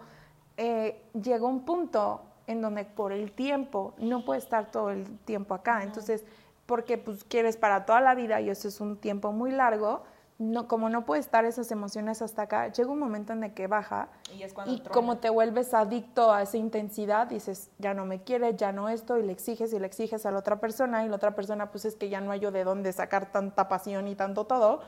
eh, 0.57 1.03
llega 1.13 1.45
un 1.45 1.65
punto 1.65 2.21
en 2.47 2.61
donde 2.61 2.85
por 2.85 3.11
el 3.11 3.31
tiempo 3.31 3.93
no 3.97 4.25
puede 4.25 4.39
estar 4.39 4.71
todo 4.71 4.89
el 4.89 5.05
tiempo 5.19 5.53
acá. 5.53 5.83
Entonces, 5.83 6.25
porque 6.65 6.97
pues 6.97 7.23
quieres 7.23 7.57
para 7.57 7.85
toda 7.85 8.01
la 8.01 8.15
vida 8.15 8.41
y 8.41 8.49
eso 8.49 8.67
es 8.67 8.79
un 8.81 8.97
tiempo 8.97 9.31
muy 9.31 9.51
largo, 9.51 10.03
no, 10.39 10.67
como 10.67 10.89
no 10.89 11.05
puede 11.05 11.21
estar 11.21 11.45
esas 11.45 11.71
emociones 11.71 12.21
hasta 12.21 12.43
acá, 12.43 12.71
llega 12.71 12.89
un 12.89 12.99
momento 12.99 13.33
en 13.33 13.43
el 13.43 13.53
que 13.53 13.67
baja 13.67 14.09
y, 14.35 14.43
es 14.43 14.53
y 14.65 14.79
como 14.79 15.17
te 15.17 15.29
vuelves 15.29 15.73
adicto 15.73 16.33
a 16.33 16.41
esa 16.41 16.57
intensidad, 16.57 17.27
dices, 17.27 17.69
ya 17.77 17.93
no 17.93 18.05
me 18.05 18.23
quiere, 18.23 18.55
ya 18.55 18.71
no 18.71 18.89
esto, 18.89 19.17
y 19.19 19.23
le 19.23 19.31
exiges 19.31 19.73
y 19.73 19.79
le 19.79 19.85
exiges 19.85 20.25
a 20.25 20.31
la 20.31 20.39
otra 20.39 20.59
persona 20.59 21.05
y 21.05 21.09
la 21.09 21.15
otra 21.15 21.35
persona 21.35 21.69
pues 21.69 21.85
es 21.85 21.95
que 21.95 22.09
ya 22.09 22.19
no 22.19 22.31
hay 22.31 22.39
yo 22.39 22.51
de 22.51 22.63
dónde 22.63 22.91
sacar 22.93 23.31
tanta 23.31 23.69
pasión 23.69 24.07
y 24.07 24.15
tanto 24.15 24.45
todo 24.45 24.81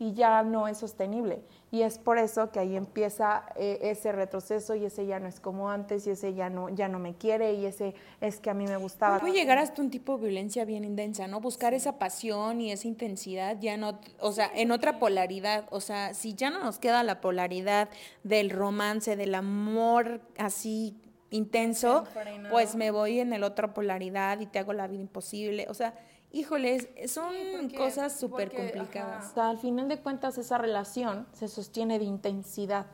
y 0.00 0.14
ya 0.14 0.42
no 0.42 0.66
es 0.66 0.78
sostenible. 0.78 1.42
Y 1.70 1.82
es 1.82 1.98
por 1.98 2.18
eso 2.18 2.50
que 2.50 2.58
ahí 2.58 2.74
empieza 2.74 3.44
eh, 3.54 3.78
ese 3.82 4.12
retroceso 4.12 4.74
y 4.74 4.86
ese 4.86 5.04
ya 5.04 5.20
no 5.20 5.28
es 5.28 5.40
como 5.40 5.70
antes 5.70 6.06
y 6.06 6.10
ese 6.10 6.32
ya 6.32 6.48
no, 6.48 6.70
ya 6.70 6.88
no 6.88 6.98
me 6.98 7.14
quiere 7.14 7.52
y 7.52 7.66
ese 7.66 7.94
es 8.22 8.40
que 8.40 8.48
a 8.48 8.54
mí 8.54 8.66
me 8.66 8.78
gustaba. 8.78 9.20
Puede 9.20 9.34
llegar 9.34 9.58
hasta 9.58 9.82
un 9.82 9.90
tipo 9.90 10.16
de 10.16 10.22
violencia 10.24 10.64
bien 10.64 10.84
intensa, 10.84 11.28
¿no? 11.28 11.40
Buscar 11.40 11.74
esa 11.74 11.98
pasión 11.98 12.62
y 12.62 12.72
esa 12.72 12.88
intensidad 12.88 13.60
ya 13.60 13.76
no, 13.76 14.00
o 14.20 14.32
sea, 14.32 14.50
en 14.54 14.72
otra 14.72 14.98
polaridad, 14.98 15.66
o 15.70 15.80
sea, 15.80 16.14
si 16.14 16.32
ya 16.32 16.48
no 16.48 16.64
nos 16.64 16.78
queda 16.78 17.02
la 17.02 17.20
polaridad 17.20 17.90
del 18.24 18.48
romance, 18.48 19.16
del 19.16 19.34
amor 19.34 20.22
así 20.38 20.96
intenso, 21.28 22.04
pues 22.50 22.74
me 22.74 22.90
voy 22.90 23.20
en 23.20 23.34
el 23.34 23.42
otra 23.44 23.74
polaridad 23.74 24.40
y 24.40 24.46
te 24.46 24.58
hago 24.58 24.72
la 24.72 24.88
vida 24.88 25.02
imposible, 25.02 25.66
o 25.68 25.74
sea, 25.74 25.94
Híjoles, 26.32 26.88
son 27.08 27.34
cosas 27.76 28.18
súper 28.18 28.54
complicadas. 28.54 29.36
al 29.36 29.58
final 29.58 29.88
de 29.88 30.00
cuentas, 30.00 30.38
esa 30.38 30.58
relación 30.58 31.26
se 31.32 31.48
sostiene 31.48 31.98
de 31.98 32.04
intensidad. 32.04 32.86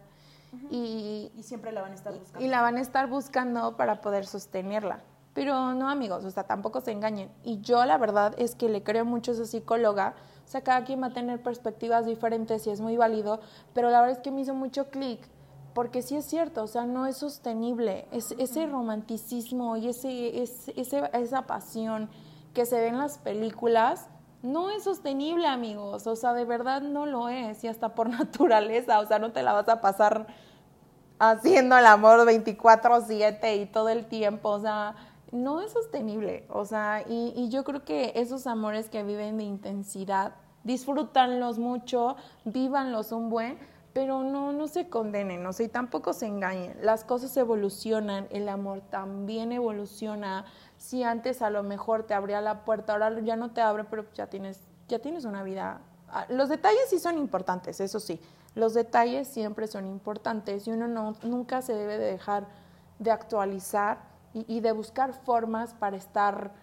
y, 0.71 1.31
y, 1.37 1.43
siempre 1.43 1.71
la 1.73 1.83
van 1.83 1.93
a 1.93 1.95
estar 1.97 2.15
buscando. 2.15 2.45
Y 2.45 2.49
la 2.49 2.63
van 2.63 2.77
a 2.77 2.81
estar 2.81 3.09
buscando 3.09 3.77
para 3.77 4.01
poder 4.01 4.27
sostenerla. 4.27 5.03
Pero 5.35 5.75
no, 5.75 5.91
amigos, 5.91 6.25
o 6.25 6.31
sea, 6.31 6.45
tampoco 6.45 6.81
se 6.81 6.93
engañen. 6.93 7.31
Y 7.45 7.61
yo 7.61 7.85
la 7.85 7.99
verdad 7.99 8.35
es 8.39 8.55
que 8.55 8.71
le 8.71 8.83
creo 8.83 9.05
mucho 9.05 9.33
a 9.33 9.35
esa 9.35 9.45
psicóloga. 9.45 10.15
O 10.47 10.49
sea, 10.49 10.63
cada 10.63 10.85
quien 10.85 11.03
va 11.03 11.09
a 11.09 11.13
tener 11.13 11.43
perspectivas 11.43 12.07
diferentes 12.07 12.67
y 12.67 12.71
es 12.71 12.81
muy 12.81 12.97
válido. 12.97 13.41
Pero 13.75 13.91
la 13.91 14.01
verdad 14.01 14.17
es 14.17 14.23
que 14.23 14.31
me 14.31 14.41
hizo 14.41 14.55
mucho 14.55 14.89
clic 14.89 15.21
porque 15.77 16.01
sí 16.01 16.17
es 16.17 16.25
cierto, 16.25 16.63
o 16.63 16.67
sea, 16.67 16.87
no 16.87 17.05
es 17.05 17.19
sostenible. 17.19 18.09
Es, 18.11 18.35
ese 18.39 18.67
romanticismo 18.67 19.77
y 19.77 19.89
ese, 19.89 20.43
esa 20.43 21.43
pasión 21.43 22.09
que 22.57 22.65
se 22.65 22.81
ve 22.81 22.87
en 22.87 22.97
las 22.97 23.19
películas 23.19 24.09
no 24.41 24.71
es 24.71 24.85
sostenible, 24.85 25.47
amigos. 25.47 26.07
O 26.07 26.17
sea, 26.17 26.33
de 26.33 26.47
verdad 26.47 26.81
no 26.81 27.05
lo 27.05 27.29
es. 27.29 27.63
Y 27.63 27.69
hasta 27.69 27.95
por 27.95 28.09
naturaleza, 28.23 28.99
o 29.01 29.07
sea, 29.07 29.19
no 29.19 29.31
te 29.31 29.43
la 29.43 29.53
vas 29.53 29.69
a 29.69 29.83
pasar 29.83 30.27
haciendo 31.19 31.77
el 31.77 31.85
amor 31.85 32.27
24/7 32.27 33.63
y 33.63 33.67
todo 33.67 33.91
el 33.91 34.07
tiempo. 34.07 34.49
O 34.49 34.61
sea, 34.61 34.95
no 35.33 35.61
es 35.61 35.71
sostenible. 35.73 36.47
O 36.49 36.65
sea, 36.65 37.05
y, 37.07 37.35
y 37.37 37.51
yo 37.51 37.63
creo 37.63 37.85
que 37.85 38.13
esos 38.17 38.47
amores 38.47 38.89
que 38.89 39.03
viven 39.03 39.37
de 39.37 39.45
intensidad, 39.45 40.33
disfrútanlos 40.65 41.59
mucho, 41.59 42.17
vívanlos 42.47 43.13
un 43.13 43.29
buen 43.29 43.59
pero 43.97 44.23
no, 44.23 44.53
no 44.53 44.69
se 44.69 44.91
condenen, 44.91 45.47
o 45.47 45.55
sea, 45.55 45.65
y 45.65 45.71
tampoco 45.71 46.13
se 46.13 46.27
engañen. 46.27 46.77
Las 46.83 47.03
cosas 47.03 47.35
evolucionan, 47.39 48.27
el 48.29 48.47
amor 48.51 48.83
también 48.91 49.53
evoluciona. 49.53 50.45
Si 50.87 51.03
antes 51.03 51.43
a 51.43 51.51
lo 51.51 51.65
mejor 51.65 52.05
te 52.05 52.15
abría 52.15 52.41
la 52.41 52.65
puerta, 52.65 52.93
ahora 52.93 53.19
ya 53.19 53.35
no 53.35 53.51
te 53.51 53.61
abre, 53.61 53.83
pero 53.83 54.07
ya 54.15 54.29
tienes, 54.29 54.61
ya 54.87 55.01
tienes 55.01 55.25
una 55.25 55.43
vida. 55.43 55.81
Ah, 56.09 56.27
los 56.29 56.49
detalles 56.49 56.89
sí 56.89 57.01
son 57.01 57.19
importantes, 57.19 57.81
eso 57.81 57.99
sí. 57.99 58.21
Los 58.55 58.73
detalles 58.73 59.27
siempre 59.27 59.67
son 59.67 59.85
importantes 59.85 60.69
y 60.69 60.71
uno 60.71 60.87
no, 60.87 61.17
nunca 61.25 61.61
se 61.61 61.75
debe 61.75 61.99
de 61.99 62.13
dejar 62.13 62.47
de 63.01 63.11
actualizar 63.11 63.99
y, 64.33 64.61
de 64.61 64.71
buscar 64.71 65.13
formas 65.13 65.75
para 65.75 65.97
estar 65.97 66.55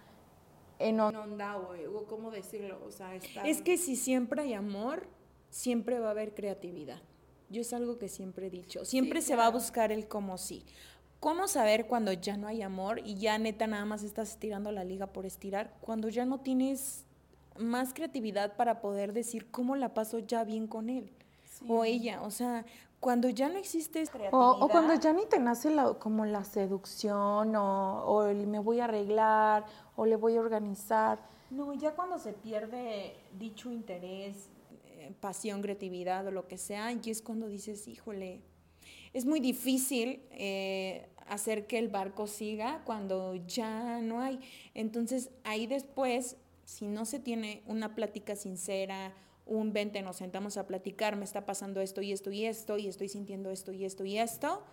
en 0.79 1.01
onda 1.01 1.57
o, 1.57 2.05
cómo 2.05 2.31
decirlo. 2.31 2.79
O 2.87 2.91
sea, 2.91 3.13
Es 3.43 3.61
que 3.61 3.77
si 3.77 3.97
siempre 3.97 4.43
hay 4.43 4.53
amor, 4.53 5.05
siempre 5.49 5.99
va 5.99 6.07
a 6.07 6.11
haber 6.11 6.33
creatividad. 6.33 7.01
Yo 7.49 7.59
es 7.59 7.73
algo 7.73 7.99
que 7.99 8.07
siempre 8.07 8.47
he 8.47 8.49
dicho. 8.49 8.85
Siempre 8.85 9.21
se 9.21 9.35
va 9.35 9.47
a 9.47 9.49
buscar 9.49 9.91
el 9.91 10.07
cómo 10.07 10.37
sí. 10.37 10.65
¿Cómo 11.23 11.47
saber 11.47 11.87
cuando 11.87 12.11
ya 12.11 12.35
no 12.35 12.47
hay 12.47 12.61
amor 12.63 12.99
y 12.99 13.15
ya 13.15 13.37
neta 13.37 13.65
nada 13.65 13.85
más 13.85 14.03
estás 14.03 14.31
estirando 14.31 14.73
la 14.73 14.83
liga 14.83 15.07
por 15.07 15.25
estirar? 15.25 15.73
Cuando 15.79 16.09
ya 16.09 16.25
no 16.25 16.41
tienes 16.41 17.05
más 17.57 17.93
creatividad 17.93 18.57
para 18.57 18.81
poder 18.81 19.13
decir 19.13 19.49
cómo 19.49 19.77
la 19.77 19.93
paso 19.93 20.19
ya 20.19 20.43
bien 20.43 20.67
con 20.67 20.89
él 20.89 21.13
o 21.65 21.85
ella. 21.85 22.21
O 22.23 22.29
sea, 22.29 22.65
cuando 22.99 23.29
ya 23.29 23.47
no 23.47 23.57
existe 23.57 24.05
creatividad. 24.05 24.33
O, 24.33 24.67
cuando 24.67 24.95
ya 24.95 25.13
ni 25.13 25.25
te 25.25 25.39
nace 25.39 25.73
como 25.97 26.25
la 26.25 26.43
seducción 26.43 27.55
o, 27.55 28.03
o 28.03 28.25
el 28.25 28.45
me 28.45 28.59
voy 28.59 28.81
a 28.81 28.83
arreglar 28.83 29.65
o 29.95 30.05
le 30.05 30.17
voy 30.17 30.35
a 30.35 30.41
organizar. 30.41 31.19
No, 31.49 31.73
ya 31.73 31.95
cuando 31.95 32.19
se 32.19 32.33
pierde 32.33 33.15
dicho 33.39 33.71
interés, 33.71 34.49
pasión, 35.21 35.61
creatividad 35.61 36.27
o 36.27 36.31
lo 36.31 36.49
que 36.49 36.57
sea, 36.57 36.91
y 36.91 36.99
es 37.09 37.21
cuando 37.21 37.47
dices, 37.47 37.87
híjole, 37.87 38.41
es 39.13 39.25
muy 39.25 39.39
difícil 39.39 40.21
eh, 40.31 41.07
hacer 41.27 41.67
que 41.67 41.77
el 41.77 41.89
barco 41.89 42.27
siga 42.27 42.81
cuando 42.85 43.35
ya 43.35 43.99
no 44.01 44.21
hay. 44.21 44.39
Entonces 44.73 45.29
ahí 45.43 45.67
después, 45.67 46.37
si 46.63 46.87
no 46.87 47.05
se 47.05 47.19
tiene 47.19 47.63
una 47.67 47.95
plática 47.95 48.35
sincera, 48.35 49.13
un 49.45 49.73
20 49.73 50.01
nos 50.01 50.17
sentamos 50.17 50.57
a 50.57 50.67
platicar, 50.67 51.15
me 51.15 51.25
está 51.25 51.45
pasando 51.45 51.81
esto 51.81 52.01
y 52.01 52.11
esto 52.11 52.31
y 52.31 52.45
esto, 52.45 52.77
y 52.77 52.87
estoy 52.87 53.09
sintiendo 53.09 53.51
esto 53.51 53.73
y 53.73 53.85
esto 53.85 54.05
y 54.05 54.17
esto, 54.17 54.63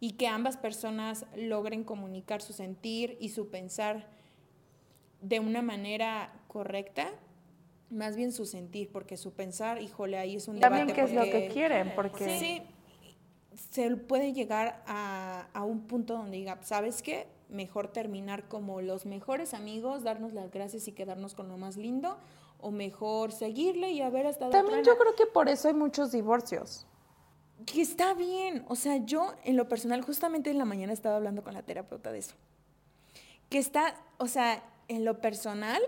y 0.00 0.12
que 0.12 0.28
ambas 0.28 0.56
personas 0.56 1.26
logren 1.36 1.84
comunicar 1.84 2.42
su 2.42 2.52
sentir 2.52 3.16
y 3.20 3.30
su 3.30 3.48
pensar 3.48 4.08
de 5.20 5.40
una 5.40 5.62
manera 5.62 6.32
correcta, 6.46 7.10
más 7.90 8.16
bien 8.16 8.32
su 8.32 8.44
sentir, 8.44 8.90
porque 8.92 9.16
su 9.16 9.32
pensar, 9.32 9.80
híjole, 9.80 10.18
ahí 10.18 10.36
es 10.36 10.46
un 10.46 10.56
debate. 10.56 10.76
También 10.76 10.94
qué 10.94 11.02
es 11.02 11.12
lo 11.12 11.22
que 11.22 11.48
quieren, 11.48 11.92
porque... 11.96 12.38
Sí, 12.38 12.62
se 13.70 13.96
puede 13.96 14.32
llegar 14.32 14.82
a, 14.86 15.48
a, 15.52 15.64
un 15.64 15.82
punto 15.86 16.14
donde 16.14 16.38
diga, 16.38 16.58
¿sabes 16.62 17.02
qué? 17.02 17.26
Mejor 17.48 17.88
terminar 17.88 18.48
como 18.48 18.80
los 18.80 19.06
mejores 19.06 19.54
amigos, 19.54 20.02
darnos 20.02 20.32
las 20.32 20.50
gracias 20.50 20.88
y 20.88 20.92
quedarnos 20.92 21.34
con 21.34 21.48
lo 21.48 21.56
más 21.58 21.76
lindo, 21.76 22.18
o 22.60 22.70
mejor 22.70 23.32
seguirle 23.32 23.92
y 23.92 24.02
a 24.02 24.10
ver 24.10 24.26
hasta. 24.26 24.50
También 24.50 24.84
yo 24.84 24.96
creo 24.98 25.14
que 25.14 25.26
por 25.26 25.48
eso 25.48 25.68
hay 25.68 25.74
muchos 25.74 26.12
divorcios. 26.12 26.86
Que 27.66 27.82
está 27.82 28.14
bien, 28.14 28.64
o 28.68 28.76
sea, 28.76 28.98
yo 28.98 29.34
en 29.44 29.56
lo 29.56 29.68
personal, 29.68 30.02
justamente 30.02 30.50
en 30.50 30.58
la 30.58 30.64
mañana 30.64 30.92
estaba 30.92 31.16
hablando 31.16 31.42
con 31.42 31.54
la 31.54 31.62
terapeuta 31.62 32.12
de 32.12 32.18
eso. 32.18 32.36
Que 33.48 33.58
está, 33.58 33.96
o 34.18 34.28
sea, 34.28 34.62
en 34.86 35.04
lo 35.04 35.20
personal, 35.20 35.82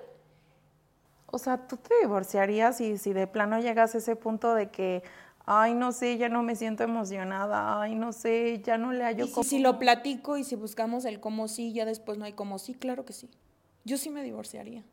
o 1.27 1.39
sea, 1.39 1.69
tú 1.69 1.77
te 1.77 1.95
divorciarías 2.01 2.81
y 2.81 2.99
si 2.99 3.13
de 3.13 3.27
plano 3.27 3.61
llegas 3.61 3.95
a 3.95 3.99
ese 3.99 4.17
punto 4.17 4.55
de 4.55 4.71
que, 4.71 5.03
ay, 5.47 5.75
no 5.75 5.93
sé, 5.93 6.17
ya 6.17 6.29
no 6.29 6.43
me 6.43 6.57
siento 6.57 6.83
emocionada, 6.83 7.81
ay, 7.81 7.95
no 7.95 8.13
sé, 8.13 8.61
ya 8.65 8.79
no 8.79 8.93
le 8.93 9.05
hallo 9.05 9.27
¿Y 9.27 9.45
si, 9.45 9.59
lo 9.59 9.79
platico 9.79 10.37
y 10.37 10.45
si 10.45 10.57
buscamos 10.57 11.05
el 11.05 11.21
cómo 11.21 11.49
sí, 11.49 11.73
ya 11.73 11.85
después 11.85 12.19
no 12.19 12.25
hay 12.25 12.33
cómo 12.33 12.59
sí, 12.59 12.75
claro 12.75 13.05
que 13.05 13.13
sí. 13.13 13.29
Yo 13.85 13.97
sí 13.97 14.11
me 14.11 14.23
divorciaría. 14.23 14.85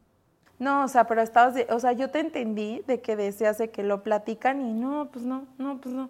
No, 0.60 0.86
o 0.86 0.88
sea, 0.88 1.06
pero 1.06 1.22
estabas, 1.22 1.56
o 1.70 1.80
sea, 1.80 1.92
yo 1.92 2.10
te 2.10 2.20
entendí 2.20 2.82
de 2.88 3.02
que 3.02 3.16
deseas 3.16 3.60
de 3.60 3.70
que 3.70 3.84
lo 3.84 4.02
platican 4.02 4.62
y 4.62 4.74
no, 4.74 5.10
pues 5.12 5.26
no, 5.26 5.46
no, 5.58 5.80
pues 5.80 5.94
no. 5.94 6.10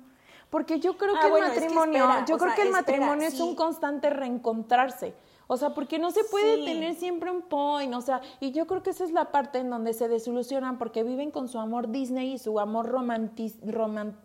Porque 0.49 0.79
yo 0.79 0.97
creo 0.97 1.15
ah, 1.17 1.19
que 1.19 1.27
el 1.27 1.41
matrimonio, 1.41 2.07
yo 2.25 2.37
creo 2.37 2.55
que 2.55 2.61
el 2.61 2.71
matrimonio 2.71 3.27
es 3.27 3.39
un 3.41 3.55
constante 3.55 4.09
reencontrarse. 4.09 5.13
O 5.47 5.55
sea, 5.55 5.73
porque 5.73 5.97
no 5.97 6.11
se 6.11 6.25
puede 6.25 6.65
tener 6.65 6.95
siempre 6.95 7.31
un 7.31 7.41
point, 7.41 7.93
o 7.93 8.01
sea, 8.01 8.21
y 8.41 8.51
yo 8.51 8.67
creo 8.67 8.83
que 8.83 8.89
esa 8.89 9.05
es 9.05 9.11
la 9.11 9.31
parte 9.31 9.59
en 9.59 9.69
donde 9.69 9.93
se 9.93 10.09
desilusionan 10.09 10.77
porque 10.77 11.03
viven 11.03 11.31
con 11.31 11.47
su 11.47 11.57
amor 11.57 11.89
Disney 11.89 12.33
y 12.33 12.37
su 12.37 12.59
amor 12.59 12.93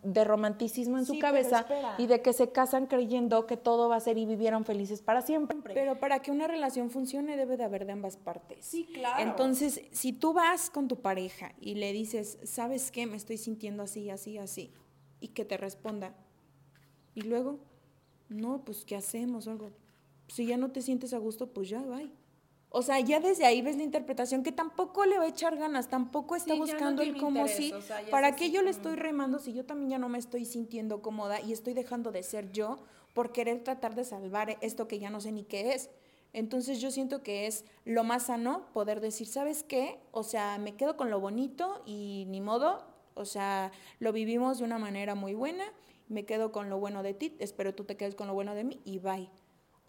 de 0.03 0.25
romanticismo 0.25 0.99
en 0.99 1.07
su 1.07 1.19
cabeza 1.21 1.65
y 1.97 2.07
de 2.07 2.23
que 2.23 2.33
se 2.33 2.51
casan 2.51 2.87
creyendo 2.87 3.47
que 3.47 3.57
todo 3.57 3.89
va 3.89 3.97
a 3.97 4.01
ser 4.01 4.19
y 4.19 4.27
vivieron 4.27 4.65
felices 4.65 5.01
para 5.01 5.23
siempre. 5.23 5.57
Pero 5.75 6.01
para 6.01 6.21
que 6.21 6.33
una 6.33 6.49
relación 6.49 6.91
funcione 6.91 7.37
debe 7.37 7.57
de 7.57 7.65
haber 7.65 7.87
de 7.87 7.93
ambas 7.93 8.17
partes. 8.17 8.67
Sí, 8.67 8.87
claro. 8.93 9.23
Entonces, 9.23 9.83
si 9.93 10.13
tú 10.13 10.33
vas 10.33 10.71
con 10.71 10.89
tu 10.89 10.97
pareja 10.97 11.53
y 11.61 11.77
le 11.77 11.93
dices, 11.93 12.39
¿sabes 12.43 12.91
qué? 12.91 13.07
Me 13.07 13.17
estoy 13.17 13.39
sintiendo 13.39 13.85
así, 13.85 14.11
así, 14.11 14.39
así, 14.39 14.73
y 15.21 15.29
que 15.29 15.45
te 15.45 15.57
responda, 15.57 16.15
y 17.15 17.23
luego, 17.23 17.61
no, 18.29 18.65
pues, 18.65 18.85
¿qué 18.85 18.97
hacemos? 18.97 19.47
algo 19.47 19.71
si 20.33 20.47
ya 20.47 20.57
no 20.57 20.71
te 20.71 20.81
sientes 20.81 21.13
a 21.13 21.19
gusto, 21.19 21.53
pues 21.53 21.69
ya, 21.69 21.83
bye. 21.83 22.11
O 22.71 22.81
sea, 22.81 22.99
ya 23.01 23.21
desde 23.21 23.45
ahí 23.45 23.61
ves 23.61 23.77
la 23.77 23.83
interpretación 23.83 24.43
que 24.43 24.51
tampoco 24.51 25.05
le 25.05 25.19
va 25.19 25.25
a 25.25 25.29
echar 25.29 25.59
ganas, 25.59 25.89
tampoco 25.89 26.37
está 26.37 26.55
buscando 26.55 27.03
el 27.03 27.19
cómo 27.19 27.47
sí. 27.47 27.71
¿Para 28.11 28.35
qué 28.35 28.51
yo 28.51 28.63
le 28.63 28.71
estoy 28.71 28.97
remando 28.97 29.39
si 29.41 29.53
yo 29.53 29.67
también 29.67 29.91
ya 29.91 29.99
no 29.99 30.09
me 30.09 30.17
estoy 30.17 30.47
sintiendo 30.47 31.03
cómoda 31.03 31.43
y 31.43 31.53
estoy 31.53 31.75
dejando 31.75 32.13
de 32.13 32.23
ser 32.23 32.51
yo 32.51 32.79
por 33.13 33.31
querer 33.31 33.63
tratar 33.63 33.95
de 33.95 34.05
salvar 34.05 34.57
esto 34.63 34.89
que 34.89 34.99
ya 34.99 35.11
no 35.11 35.21
sé 35.21 35.33
ni 35.33 35.45
qué 35.45 35.75
es? 35.75 35.91
Entonces 36.33 36.81
yo 36.81 36.91
siento 36.91 37.23
que 37.23 37.47
es 37.47 37.67
lo 37.85 38.05
más 38.05 38.27
sano 38.27 38.73
poder 38.73 39.03
decir, 39.03 39.27
¿sabes 39.27 39.63
qué? 39.63 40.01
O 40.13 40.23
sea, 40.23 40.57
me 40.57 40.75
quedo 40.75 40.97
con 40.97 41.11
lo 41.11 41.21
bonito 41.21 41.83
y 41.85 42.25
ni 42.29 42.41
modo, 42.41 42.87
o 43.13 43.27
sea, 43.27 43.71
lo 43.99 44.15
vivimos 44.15 44.61
de 44.61 44.65
una 44.65 44.79
manera 44.79 45.15
muy 45.15 45.35
buena, 45.35 45.65
me 46.09 46.25
quedo 46.25 46.53
con 46.53 46.71
lo 46.71 46.79
bueno 46.79 47.03
de 47.03 47.13
ti, 47.13 47.37
espero 47.39 47.75
tú 47.75 47.85
te 47.85 47.99
quedes 47.99 48.15
con 48.15 48.29
lo 48.29 48.33
bueno 48.33 48.55
de 48.55 48.65
mí 48.65 48.81
y 48.87 48.99
bye. 48.99 49.29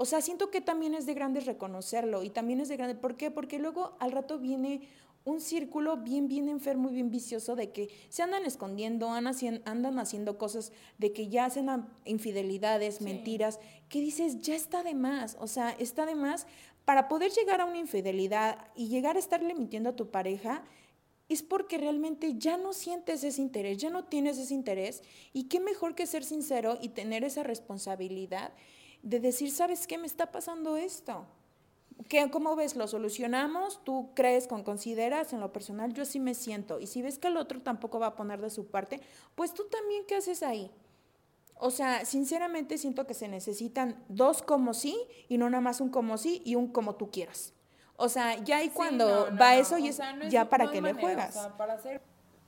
O 0.04 0.06
sea, 0.06 0.20
siento 0.20 0.52
que 0.52 0.60
también 0.60 0.96
es 0.96 1.06
de 1.06 1.14
grandes 1.14 1.46
reconocerlo 1.46 2.24
y 2.24 2.30
también 2.30 2.60
es 2.60 2.68
de 2.68 2.76
grande. 2.76 2.94
¿Por 2.94 3.16
qué? 3.16 3.32
Porque 3.32 3.58
luego 3.58 3.96
al 4.02 4.12
rato 4.12 4.38
viene 4.38 4.82
un 5.24 5.40
círculo 5.40 5.96
bien, 5.96 6.28
bien 6.28 6.50
enfermo 6.50 6.90
y 6.90 6.96
bien 6.96 7.10
vicioso 7.10 7.56
de 7.56 7.72
que 7.72 7.88
se 8.10 8.22
andan 8.22 8.44
escondiendo, 8.44 9.10
andan 9.14 10.00
haciendo 10.00 10.38
cosas, 10.38 10.74
de 10.98 11.14
que 11.14 11.30
ya 11.30 11.46
hacen 11.46 11.70
infidelidades, 12.04 13.00
mentiras, 13.00 13.62
que 13.88 14.02
dices, 14.02 14.42
ya 14.42 14.58
está 14.58 14.84
de 14.84 14.94
más. 14.94 15.38
O 15.40 15.48
sea, 15.48 15.70
está 15.70 16.06
de 16.06 16.16
más. 16.16 16.48
Para 16.84 17.08
poder 17.08 17.32
llegar 17.32 17.62
a 17.62 17.66
una 17.66 17.78
infidelidad 17.78 18.58
y 18.76 18.90
llegar 18.90 19.16
a 19.16 19.20
estarle 19.20 19.56
mintiendo 19.56 19.92
a 19.92 19.96
tu 19.96 20.12
pareja, 20.12 20.66
es 21.30 21.44
porque 21.44 21.78
realmente 21.78 22.38
ya 22.38 22.58
no 22.58 22.74
sientes 22.74 23.24
ese 23.24 23.42
interés, 23.42 23.78
ya 23.78 23.90
no 23.90 24.04
tienes 24.04 24.38
ese 24.38 24.54
interés. 24.54 25.02
Y 25.32 25.46
qué 25.46 25.62
mejor 25.62 25.96
que 25.96 26.08
ser 26.08 26.26
sincero 26.26 26.78
y 26.82 26.90
tener 26.90 27.24
esa 27.24 27.44
responsabilidad 27.44 28.52
de 29.04 29.20
decir, 29.20 29.52
¿sabes 29.52 29.86
qué 29.86 29.98
me 29.98 30.08
está 30.08 30.32
pasando 30.32 30.78
esto? 30.78 31.26
¿Qué, 32.10 32.30
¿Cómo 32.32 32.56
ves? 32.56 32.76
¿Lo 32.76 32.88
solucionamos? 32.88 33.84
¿Tú 33.84 34.10
crees, 34.16 34.48
con 34.48 34.64
consideras 34.64 35.32
en 35.34 35.40
lo 35.40 35.54
personal? 35.54 35.94
Yo 35.94 36.06
sí 36.06 36.20
me 36.20 36.34
siento. 36.34 36.80
Y 36.80 36.88
si 36.88 37.02
ves 37.02 37.20
que 37.20 37.28
el 37.28 37.38
otro 37.38 37.62
tampoco 37.62 38.00
va 38.00 38.08
a 38.08 38.16
poner 38.16 38.42
de 38.42 38.50
su 38.50 38.68
parte, 38.68 39.00
pues 39.36 39.54
tú 39.54 39.66
también, 39.70 40.04
¿qué 40.08 40.16
haces 40.16 40.42
ahí? 40.42 40.72
O 41.60 41.70
sea, 41.70 42.04
sinceramente 42.04 42.78
siento 42.78 43.06
que 43.06 43.14
se 43.14 43.28
necesitan 43.28 44.04
dos 44.10 44.42
como 44.42 44.74
sí 44.74 44.98
y 45.30 45.38
no 45.38 45.50
nada 45.50 45.62
más 45.62 45.82
un 45.82 45.90
como 45.90 46.18
sí 46.18 46.42
y 46.44 46.56
un 46.56 46.68
como 46.68 46.96
tú 46.96 47.12
quieras. 47.12 47.54
O 47.96 48.10
sea, 48.10 48.38
ya 48.44 48.58
ahí 48.58 48.70
cuando 48.70 49.30
va 49.40 49.56
eso 49.56 49.78
y 49.78 49.88
es, 49.90 50.02
ya 50.30 50.50
para 50.50 50.72
que 50.72 50.82
le 50.82 50.94
juegas. 50.94 51.38
para 51.58 51.74
hacer 51.74 52.02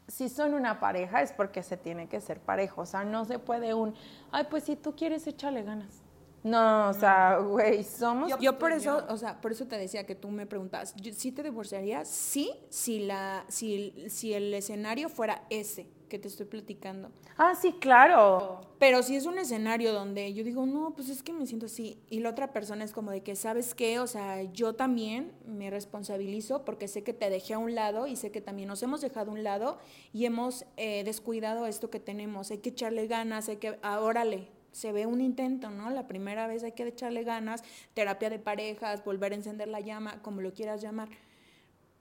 si 0.07 0.29
son 0.29 0.53
una 0.53 0.79
pareja 0.79 1.21
es 1.21 1.31
porque 1.31 1.63
se 1.63 1.77
tiene 1.77 2.07
que 2.07 2.21
ser 2.21 2.39
pareja, 2.39 2.79
o 2.79 2.85
sea, 2.85 3.03
no 3.03 3.25
se 3.25 3.39
puede 3.39 3.73
un, 3.73 3.95
ay, 4.31 4.45
pues 4.49 4.63
si 4.65 4.75
tú 4.75 4.95
quieres, 4.95 5.25
échale 5.27 5.63
ganas. 5.63 6.04
No, 6.45 6.89
o 6.89 6.93
sea, 6.93 7.39
güey, 7.39 7.83
somos... 7.83 8.31
Yo, 8.39 8.59
por 8.59 8.71
eso, 8.71 9.03
o 9.09 9.17
sea, 9.17 9.41
por 9.41 9.51
eso 9.51 9.65
te 9.65 9.79
decía 9.79 10.05
que 10.05 10.13
tú 10.13 10.29
me 10.29 10.45
preguntabas, 10.45 10.93
¿sí 11.13 11.31
te 11.31 11.41
divorciarías? 11.41 12.07
Sí, 12.07 12.51
si, 12.69 12.99
la, 12.99 13.45
si, 13.47 13.95
si 14.09 14.35
el 14.35 14.53
escenario 14.53 15.09
fuera 15.09 15.41
ese 15.49 15.87
que 16.07 16.19
te 16.19 16.27
estoy 16.27 16.45
platicando. 16.45 17.09
Ah, 17.35 17.55
sí, 17.59 17.73
claro. 17.79 18.61
Pero 18.77 19.01
si 19.01 19.15
es 19.15 19.25
un 19.25 19.39
escenario 19.39 19.91
donde 19.91 20.35
yo 20.35 20.43
digo, 20.43 20.67
no, 20.67 20.93
pues 20.93 21.09
es 21.09 21.23
que 21.23 21.33
me 21.33 21.47
siento 21.47 21.65
así, 21.65 21.99
y 22.11 22.19
la 22.19 22.29
otra 22.29 22.53
persona 22.53 22.83
es 22.83 22.91
como 22.91 23.09
de 23.09 23.23
que, 23.23 23.35
¿sabes 23.35 23.73
qué? 23.73 23.99
O 23.99 24.05
sea, 24.05 24.43
yo 24.43 24.75
también 24.75 25.31
me 25.47 25.71
responsabilizo 25.71 26.63
porque 26.63 26.87
sé 26.87 27.03
que 27.03 27.13
te 27.13 27.31
dejé 27.31 27.55
a 27.55 27.57
un 27.57 27.73
lado 27.73 28.05
y 28.05 28.17
sé 28.17 28.31
que 28.31 28.41
también 28.41 28.67
nos 28.67 28.83
hemos 28.83 29.01
dejado 29.01 29.31
a 29.31 29.33
un 29.33 29.43
lado 29.43 29.79
y 30.13 30.25
hemos 30.25 30.65
eh, 30.77 31.03
descuidado 31.05 31.65
esto 31.65 31.89
que 31.89 31.99
tenemos. 31.99 32.51
Hay 32.51 32.59
que 32.59 32.69
echarle 32.69 33.07
ganas, 33.07 33.49
hay 33.49 33.57
que, 33.57 33.79
ah, 33.81 33.99
órale, 33.99 34.47
se 34.75 34.91
ve 34.91 35.05
un 35.05 35.21
intento, 35.21 35.69
¿no? 35.69 35.89
La 35.89 36.05
primera 36.05 36.47
vez 36.47 36.61
hay 36.65 36.73
que 36.73 36.85
echarle 36.85 37.23
ganas, 37.23 37.63
terapia 37.93 38.29
de 38.29 38.39
parejas, 38.39 39.05
volver 39.05 39.31
a 39.31 39.35
encender 39.35 39.69
la 39.69 39.79
llama, 39.79 40.21
como 40.21 40.41
lo 40.41 40.53
quieras 40.53 40.81
llamar. 40.81 41.07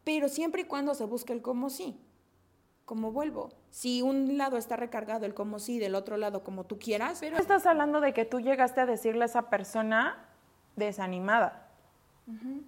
Pero 0.03 0.29
siempre 0.29 0.63
y 0.63 0.65
cuando 0.65 0.93
se 0.97 1.05
busque 1.05 1.33
el 1.33 1.41
como 1.41 1.71
sí. 1.71 1.97
Como 2.85 3.13
vuelvo, 3.13 3.51
si 3.71 4.03
un 4.03 4.37
lado 4.37 4.59
está 4.59 4.77
recargado 4.77 5.25
el 5.25 5.35
como 5.35 5.61
sí, 5.61 5.79
del 5.79 5.95
otro 5.95 6.17
lado 6.17 6.43
como 6.43 6.65
tú 6.65 6.77
quieras. 6.81 7.19
Pero 7.21 7.39
estás 7.39 7.65
hablando 7.65 8.01
de 8.01 8.13
que 8.13 8.25
tú 8.25 8.41
llegaste 8.41 8.81
a 8.81 8.87
decirle 8.87 9.23
a 9.23 9.27
esa 9.27 9.49
persona 9.49 10.27
desanimada. 10.75 11.69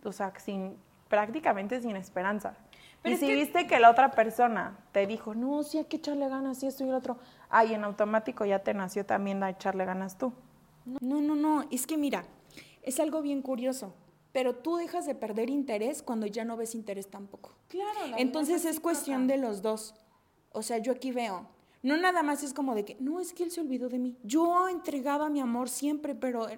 O 0.05 0.13
sea, 0.13 0.33
sin, 0.39 0.77
prácticamente 1.09 1.81
sin 1.81 1.97
esperanza. 1.97 2.55
y 3.03 3.17
si 3.17 3.31
viste 3.33 3.67
que 3.67 3.81
la 3.81 3.91
otra 3.91 4.13
persona 4.13 4.79
te 4.93 5.09
dijo, 5.09 5.35
no, 5.35 5.65
sí 5.65 5.79
hay 5.79 5.85
que 5.87 5.97
echarle 5.97 6.29
ganas, 6.29 6.59
sí 6.59 6.69
esto 6.69 6.85
y 6.85 6.91
el 6.91 6.95
otro, 6.95 7.19
ay, 7.49 7.75
en 7.75 7.85
automático 7.85 8.45
ya 8.45 8.61
te 8.61 8.75
nació 8.75 9.05
también 9.05 9.43
a 9.43 9.51
echarle 9.51 9.85
ganas 9.85 10.19
tú. 10.19 10.33
No, 11.01 11.21
no, 11.21 11.35
no, 11.35 11.65
es 11.71 11.87
que 11.87 11.97
mira, 11.97 12.25
es 12.83 13.01
algo 13.01 13.23
bien 13.23 13.43
curioso, 13.43 13.95
pero 14.33 14.55
tú 14.55 14.77
dejas 14.77 15.07
de 15.07 15.15
perder 15.15 15.51
interés 15.51 16.03
cuando 16.03 16.27
ya 16.27 16.45
no 16.45 16.57
ves 16.57 16.75
interés 16.75 17.09
tampoco. 17.09 17.55
Claro. 17.69 18.17
Entonces 18.19 18.65
es 18.65 18.81
cuestión 18.81 19.27
de 19.27 19.39
los 19.39 19.63
dos. 19.63 19.95
O 20.53 20.63
sea, 20.63 20.79
yo 20.79 20.93
aquí 20.93 21.11
veo, 21.11 21.49
no 21.83 21.97
nada 21.97 22.23
más 22.23 22.43
es 22.43 22.53
como 22.53 22.75
de 22.75 22.85
que, 22.85 22.97
no, 23.01 23.21
es 23.21 23.33
que 23.33 23.45
él 23.45 23.51
se 23.51 23.61
olvidó 23.61 23.89
de 23.89 23.99
mí. 23.99 24.17
Yo 24.23 24.69
entregaba 24.69 25.29
mi 25.29 25.41
amor 25.41 25.69
siempre, 25.69 26.15
pero 26.15 26.49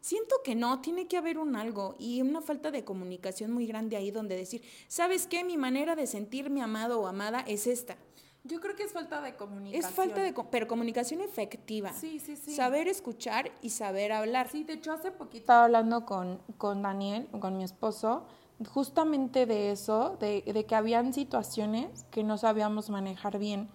siento 0.00 0.36
que 0.44 0.54
no, 0.54 0.80
tiene 0.80 1.06
que 1.06 1.16
haber 1.16 1.38
un 1.38 1.56
algo 1.56 1.96
y 1.98 2.20
una 2.20 2.42
falta 2.42 2.70
de 2.70 2.84
comunicación 2.84 3.52
muy 3.52 3.66
grande 3.66 3.96
ahí 3.96 4.10
donde 4.10 4.36
decir, 4.36 4.62
¿sabes 4.88 5.26
qué? 5.26 5.44
Mi 5.44 5.56
manera 5.56 5.96
de 5.96 6.06
sentirme 6.06 6.60
amado 6.60 7.00
o 7.00 7.06
amada 7.06 7.40
es 7.46 7.66
esta. 7.66 7.96
Yo 8.44 8.60
creo 8.60 8.74
que 8.74 8.82
es 8.82 8.92
falta 8.92 9.20
de 9.20 9.36
comunicación. 9.36 9.84
Es 9.84 9.94
falta 9.94 10.20
de, 10.20 10.34
pero 10.50 10.66
comunicación 10.66 11.20
efectiva. 11.20 11.92
Sí, 11.92 12.18
sí, 12.18 12.36
sí. 12.36 12.54
Saber 12.54 12.88
escuchar 12.88 13.52
y 13.62 13.70
saber 13.70 14.10
hablar. 14.10 14.48
Sí, 14.48 14.64
de 14.64 14.74
hecho 14.74 14.92
hace 14.92 15.12
poquito 15.12 15.42
estaba 15.42 15.64
hablando 15.64 16.04
con, 16.04 16.40
con 16.58 16.82
Daniel, 16.82 17.28
con 17.40 17.56
mi 17.56 17.62
esposo, 17.62 18.26
justamente 18.68 19.46
de 19.46 19.70
eso, 19.70 20.16
de, 20.18 20.42
de 20.42 20.66
que 20.66 20.74
habían 20.74 21.12
situaciones 21.12 22.04
que 22.10 22.24
no 22.24 22.36
sabíamos 22.36 22.90
manejar 22.90 23.38
bien 23.38 23.68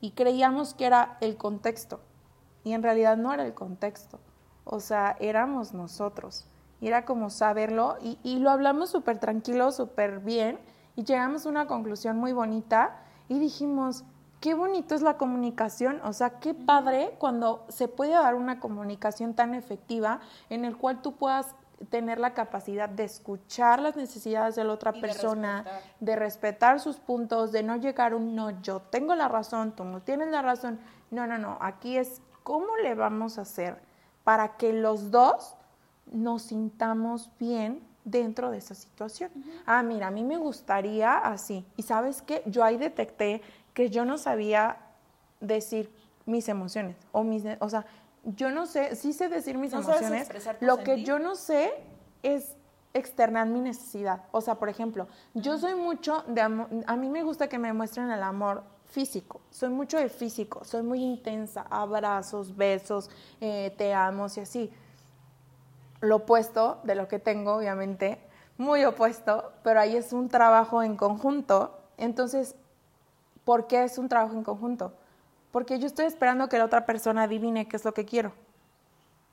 y 0.00 0.12
creíamos 0.12 0.72
que 0.72 0.86
era 0.86 1.18
el 1.20 1.36
contexto 1.36 2.00
y 2.64 2.72
en 2.72 2.82
realidad 2.82 3.18
no 3.18 3.34
era 3.34 3.44
el 3.44 3.52
contexto. 3.52 4.18
O 4.64 4.80
sea, 4.80 5.16
éramos 5.20 5.74
nosotros. 5.74 6.46
Y 6.80 6.88
era 6.88 7.04
como 7.04 7.30
saberlo 7.30 7.96
y, 8.02 8.18
y 8.22 8.38
lo 8.38 8.50
hablamos 8.50 8.90
súper 8.90 9.18
tranquilo, 9.18 9.72
súper 9.72 10.20
bien 10.20 10.58
y 10.94 11.04
llegamos 11.04 11.44
a 11.44 11.50
una 11.50 11.66
conclusión 11.66 12.16
muy 12.16 12.32
bonita 12.32 13.02
y 13.28 13.38
dijimos, 13.38 14.04
qué 14.40 14.54
bonito 14.54 14.94
es 14.94 15.02
la 15.02 15.16
comunicación, 15.16 16.00
o 16.04 16.12
sea, 16.12 16.38
qué 16.38 16.54
padre 16.54 17.14
cuando 17.18 17.64
se 17.68 17.88
puede 17.88 18.12
dar 18.12 18.34
una 18.34 18.60
comunicación 18.60 19.34
tan 19.34 19.54
efectiva 19.54 20.20
en 20.50 20.64
el 20.64 20.76
cual 20.76 21.02
tú 21.02 21.12
puedas 21.12 21.54
tener 21.90 22.18
la 22.18 22.32
capacidad 22.32 22.88
de 22.88 23.04
escuchar 23.04 23.80
las 23.80 23.96
necesidades 23.96 24.54
de 24.56 24.64
la 24.64 24.72
otra 24.72 24.92
persona, 24.92 25.64
de 26.00 26.16
respetar. 26.16 26.80
sus 26.80 26.96
puntos, 26.96 27.52
de 27.52 27.62
no 27.62 27.76
llegar 27.76 28.12
a 28.12 28.16
un 28.16 28.34
no, 28.34 28.62
yo 28.62 28.80
tengo 28.80 29.14
la 29.14 29.28
razón, 29.28 29.72
tú 29.72 29.84
no 29.84 30.00
tienes 30.00 30.28
la 30.28 30.42
razón. 30.42 30.78
No, 31.10 31.26
no, 31.26 31.38
no, 31.38 31.58
aquí 31.60 31.96
es 31.96 32.22
cómo 32.42 32.76
le 32.82 32.94
vamos 32.94 33.38
a 33.38 33.42
hacer 33.42 33.78
para 34.24 34.56
que 34.56 34.72
los 34.72 35.10
dos 35.10 35.56
nos 36.06 36.42
sintamos 36.42 37.30
bien 37.38 37.82
dentro 38.06 38.50
de 38.50 38.58
esa 38.58 38.74
situación. 38.74 39.30
Ah, 39.66 39.82
mira, 39.82 40.06
a 40.06 40.10
mí 40.10 40.24
me 40.24 40.38
gustaría 40.38 41.18
así. 41.18 41.66
Y 41.76 41.82
sabes 41.82 42.22
qué, 42.22 42.42
yo 42.46 42.64
ahí 42.64 42.78
detecté 42.78 43.42
que 43.74 43.90
yo 43.90 44.06
no 44.06 44.16
sabía 44.16 44.78
decir 45.40 45.90
mis 46.24 46.48
emociones 46.48 46.96
o 47.12 47.24
mis, 47.24 47.44
o 47.58 47.68
sea, 47.68 47.84
yo 48.24 48.50
no 48.50 48.66
sé, 48.66 48.96
sí 48.96 49.12
sé 49.12 49.28
decir 49.28 49.58
mis 49.58 49.72
emociones. 49.72 50.28
Lo 50.60 50.78
que 50.78 51.02
yo 51.02 51.18
no 51.18 51.34
sé 51.34 51.74
es 52.22 52.56
externar 52.94 53.48
mi 53.48 53.60
necesidad. 53.60 54.22
O 54.30 54.40
sea, 54.40 54.54
por 54.54 54.68
ejemplo, 54.68 55.08
yo 55.34 55.58
soy 55.58 55.74
mucho 55.74 56.24
de 56.28 56.40
amor, 56.40 56.68
a 56.86 56.96
mí 56.96 57.08
me 57.08 57.24
gusta 57.24 57.48
que 57.48 57.58
me 57.58 57.72
muestren 57.72 58.10
el 58.10 58.22
amor 58.22 58.62
físico, 58.86 59.40
soy 59.50 59.68
mucho 59.68 59.98
de 59.98 60.08
físico, 60.08 60.64
soy 60.64 60.82
muy 60.82 61.02
intensa, 61.02 61.66
abrazos, 61.68 62.56
besos, 62.56 63.10
eh, 63.40 63.74
te 63.76 63.92
amo 63.92 64.26
y 64.34 64.40
así 64.40 64.70
lo 66.06 66.16
opuesto 66.16 66.80
de 66.84 66.94
lo 66.94 67.08
que 67.08 67.18
tengo, 67.18 67.56
obviamente, 67.56 68.18
muy 68.58 68.84
opuesto, 68.84 69.52
pero 69.62 69.80
ahí 69.80 69.96
es 69.96 70.12
un 70.12 70.28
trabajo 70.28 70.82
en 70.82 70.96
conjunto. 70.96 71.78
Entonces, 71.98 72.56
¿por 73.44 73.66
qué 73.66 73.84
es 73.84 73.98
un 73.98 74.08
trabajo 74.08 74.34
en 74.34 74.42
conjunto? 74.42 74.92
Porque 75.52 75.78
yo 75.78 75.86
estoy 75.86 76.06
esperando 76.06 76.48
que 76.48 76.58
la 76.58 76.64
otra 76.64 76.86
persona 76.86 77.24
adivine 77.24 77.68
qué 77.68 77.76
es 77.76 77.84
lo 77.84 77.92
que 77.94 78.04
quiero. 78.04 78.32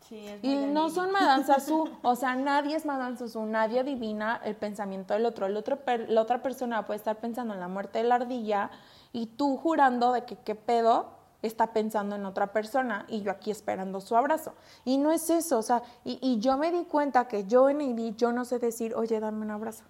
Sí, 0.08 0.28
es 0.28 0.44
y 0.44 0.56
no 0.56 0.90
son 0.90 1.12
Madame 1.12 1.46
o 2.02 2.16
sea, 2.16 2.36
nadie 2.36 2.76
es 2.76 2.86
Madame 2.86 3.18
nadie 3.48 3.80
adivina 3.80 4.42
el 4.44 4.56
pensamiento 4.56 5.14
del 5.14 5.26
otro. 5.26 5.46
El 5.46 5.56
otro 5.56 5.80
la 6.08 6.22
otra 6.22 6.42
persona 6.44 6.86
puede 6.86 6.98
estar 6.98 7.18
pensando 7.18 7.54
en 7.54 7.60
la 7.60 7.68
muerte 7.68 8.00
de 8.00 8.06
la 8.06 8.16
ardilla 8.16 8.70
y 9.14 9.28
tú 9.28 9.58
jurando 9.58 10.12
de 10.12 10.26
que 10.26 10.36
qué 10.36 10.56
pedo, 10.56 11.12
está 11.44 11.74
pensando 11.74 12.16
en 12.16 12.26
otra 12.26 12.52
persona 12.52 13.06
y 13.08 13.22
yo 13.22 13.30
aquí 13.30 13.52
esperando 13.52 14.02
su 14.02 14.16
abrazo. 14.16 14.54
Y 14.86 14.98
no 14.98 15.12
es 15.12 15.30
eso, 15.30 15.60
o 15.60 15.62
sea, 15.62 15.84
y, 16.04 16.40
yo 16.40 16.58
me 16.58 16.72
di 16.72 16.86
cuenta 16.86 17.28
que 17.28 17.46
yo 17.46 17.70
en 17.70 17.82
el 17.82 18.16
yo 18.16 18.32
no 18.32 18.46
sé 18.46 18.58
decir, 18.58 18.96
oye, 18.96 19.20
dame 19.20 19.46
un 19.46 19.52
abrazo, 19.52 19.84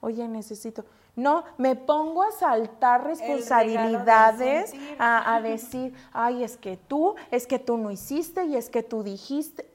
oye, 0.00 0.26
necesito. 0.28 0.84
No, 1.16 1.44
me 1.56 1.74
pongo 1.74 2.22
a 2.22 2.30
saltar 2.30 3.04
responsabilidades, 3.04 4.74
a, 4.98 5.34
a 5.34 5.40
decir, 5.42 5.94
ay, 6.12 6.44
es 6.44 6.56
que 6.56 6.76
tú, 6.76 7.14
es 7.30 7.46
que 7.46 7.58
tú 7.58 7.78
no 7.78 7.90
hiciste 7.90 8.44
y 8.44 8.56
es 8.56 8.70
que 8.70 8.82
tú 8.82 9.02
dijiste 9.02 9.66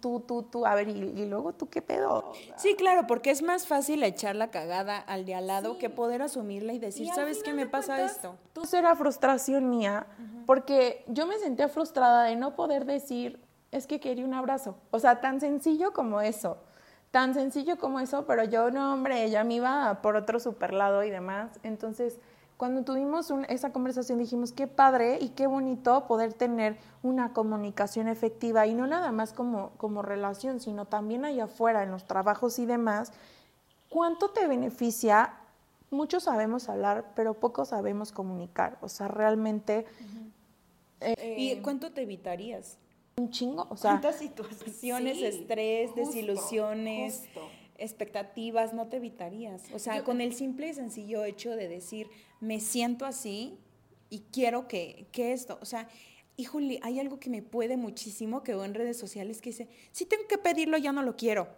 tú, 0.00 0.20
tú, 0.20 0.42
tú, 0.42 0.66
a 0.66 0.74
ver, 0.74 0.88
y, 0.88 1.26
luego 1.26 1.52
tú 1.52 1.68
qué 1.68 1.80
pedo. 1.80 2.32
Sí, 2.56 2.74
claro, 2.76 3.06
porque 3.06 3.30
es 3.30 3.42
más 3.42 3.66
fácil 3.66 4.02
echar 4.02 4.36
la 4.36 4.50
cagada 4.50 4.98
al 4.98 5.24
de 5.24 5.34
al 5.34 5.46
lado 5.46 5.78
que 5.78 5.88
poder 5.88 6.22
asumirla 6.22 6.72
y 6.72 6.78
decir, 6.78 7.08
¿sabes 7.14 7.42
qué 7.42 7.52
me 7.52 7.66
pasa 7.66 8.04
esto? 8.04 8.36
Eso 8.62 8.76
era 8.76 8.94
frustración 8.96 9.70
mía, 9.70 10.06
porque 10.44 11.04
yo 11.08 11.26
me 11.26 11.38
sentía 11.38 11.68
frustrada 11.68 12.24
de 12.24 12.36
no 12.36 12.54
poder 12.54 12.84
decir, 12.84 13.40
es 13.72 13.86
que 13.86 14.00
quería 14.00 14.24
un 14.24 14.34
abrazo. 14.34 14.76
O 14.90 14.98
sea, 14.98 15.20
tan 15.20 15.40
sencillo 15.40 15.92
como 15.92 16.20
eso. 16.20 16.58
Tan 17.16 17.32
sencillo 17.32 17.78
como 17.78 17.98
eso, 17.98 18.26
pero 18.26 18.44
yo 18.44 18.70
no, 18.70 18.92
hombre, 18.92 19.24
ella 19.24 19.42
me 19.42 19.54
iba 19.54 20.02
por 20.02 20.16
otro 20.16 20.38
super 20.38 20.74
lado 20.74 21.02
y 21.02 21.08
demás. 21.08 21.48
Entonces, 21.62 22.18
cuando 22.58 22.82
tuvimos 22.82 23.32
esa 23.48 23.72
conversación 23.72 24.18
dijimos, 24.18 24.52
qué 24.52 24.66
padre 24.66 25.16
y 25.22 25.30
qué 25.30 25.46
bonito 25.46 26.06
poder 26.08 26.34
tener 26.34 26.76
una 27.02 27.32
comunicación 27.32 28.08
efectiva 28.08 28.66
y 28.66 28.74
no 28.74 28.86
nada 28.86 29.12
más 29.12 29.32
como, 29.32 29.70
como 29.78 30.02
relación, 30.02 30.60
sino 30.60 30.84
también 30.84 31.24
allá 31.24 31.44
afuera, 31.44 31.84
en 31.84 31.90
los 31.90 32.04
trabajos 32.04 32.58
y 32.58 32.66
demás. 32.66 33.14
¿Cuánto 33.88 34.28
te 34.28 34.46
beneficia? 34.46 35.36
Muchos 35.90 36.24
sabemos 36.24 36.68
hablar, 36.68 37.12
pero 37.14 37.32
pocos 37.32 37.68
sabemos 37.68 38.12
comunicar. 38.12 38.76
O 38.82 38.90
sea, 38.90 39.08
realmente... 39.08 39.86
Eh, 41.00 41.34
¿Y 41.38 41.62
cuánto 41.62 41.92
te 41.92 42.02
evitarías? 42.02 42.76
Un 43.18 43.30
chingo, 43.30 43.66
o 43.70 43.76
sea... 43.76 43.92
¿Cuántas 43.92 44.18
situaciones, 44.18 45.22
estrés, 45.22 45.94
desilusiones? 45.94 47.24
expectativas 47.78 48.72
no 48.72 48.88
te 48.88 48.96
evitarías. 48.96 49.62
O 49.74 49.78
sea, 49.78 50.02
con 50.02 50.20
el 50.20 50.34
simple 50.34 50.68
y 50.68 50.74
sencillo 50.74 51.24
hecho 51.24 51.56
de 51.56 51.68
decir, 51.68 52.08
me 52.40 52.60
siento 52.60 53.04
así 53.04 53.58
y 54.08 54.20
quiero 54.32 54.66
que, 54.68 55.08
que 55.12 55.32
esto, 55.32 55.58
o 55.60 55.64
sea, 55.66 55.88
híjole, 56.36 56.78
hay 56.82 57.00
algo 57.00 57.18
que 57.18 57.30
me 57.30 57.42
puede 57.42 57.76
muchísimo 57.76 58.42
que 58.42 58.52
veo 58.52 58.64
en 58.64 58.74
redes 58.74 58.98
sociales 58.98 59.40
que 59.40 59.50
dice, 59.50 59.68
si 59.92 60.04
tengo 60.06 60.26
que 60.28 60.38
pedirlo, 60.38 60.78
ya 60.78 60.92
no 60.92 61.02
lo 61.02 61.16
quiero. 61.16 61.48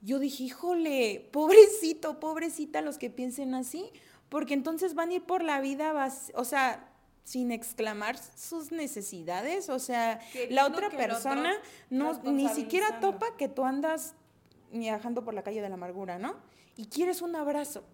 Yo 0.00 0.18
dije, 0.18 0.44
híjole, 0.44 1.28
pobrecito, 1.32 2.20
pobrecita 2.20 2.82
los 2.82 2.98
que 2.98 3.10
piensen 3.10 3.54
así, 3.54 3.90
porque 4.28 4.54
entonces 4.54 4.94
van 4.94 5.10
a 5.10 5.14
ir 5.14 5.22
por 5.22 5.42
la 5.42 5.60
vida, 5.60 5.92
vas, 5.92 6.30
o 6.34 6.44
sea, 6.44 6.92
sin 7.28 7.52
exclamar 7.52 8.16
sus 8.16 8.72
necesidades, 8.72 9.68
o 9.68 9.78
sea, 9.78 10.18
la 10.48 10.66
otra 10.66 10.88
persona 10.88 11.52
no 11.90 12.18
ni 12.22 12.48
siquiera 12.48 13.00
topa 13.00 13.26
que 13.36 13.50
tú 13.50 13.66
andas 13.66 14.14
viajando 14.72 15.22
por 15.22 15.34
la 15.34 15.42
calle 15.42 15.60
de 15.60 15.68
la 15.68 15.74
amargura, 15.74 16.18
¿no? 16.18 16.36
Y 16.76 16.86
quieres 16.86 17.20
un 17.20 17.36
abrazo, 17.36 17.84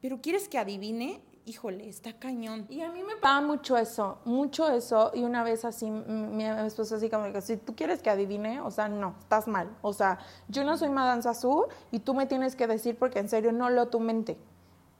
pero 0.00 0.22
quieres 0.22 0.48
que 0.48 0.56
adivine 0.56 1.20
híjole, 1.44 1.88
está 1.88 2.12
cañón. 2.12 2.66
Y 2.70 2.82
a 2.82 2.90
mí 2.92 3.02
me 3.02 3.16
pasa 3.16 3.40
mucho 3.40 3.76
eso, 3.76 4.20
mucho 4.24 4.70
eso. 4.70 5.10
Y 5.12 5.24
una 5.24 5.42
vez 5.42 5.64
así, 5.64 5.90
mi 5.90 6.44
esposo 6.44 6.96
así 6.96 7.10
como 7.10 7.30
que, 7.32 7.42
si 7.42 7.56
tú 7.56 7.74
quieres 7.74 8.00
que 8.00 8.10
adivine, 8.10 8.60
o 8.60 8.70
sea, 8.70 8.88
no, 8.88 9.16
estás 9.18 9.48
mal. 9.48 9.76
O 9.82 9.92
sea, 9.92 10.18
yo 10.48 10.64
no 10.64 10.78
soy 10.78 10.88
Madame 10.88 11.20
Sassou 11.20 11.66
y 11.90 11.98
tú 11.98 12.14
me 12.14 12.26
tienes 12.26 12.56
que 12.56 12.66
decir 12.66 12.96
porque 12.96 13.18
en 13.18 13.28
serio 13.28 13.52
no 13.52 13.70
lo 13.70 13.88
tu 13.88 14.00
mente. 14.00 14.38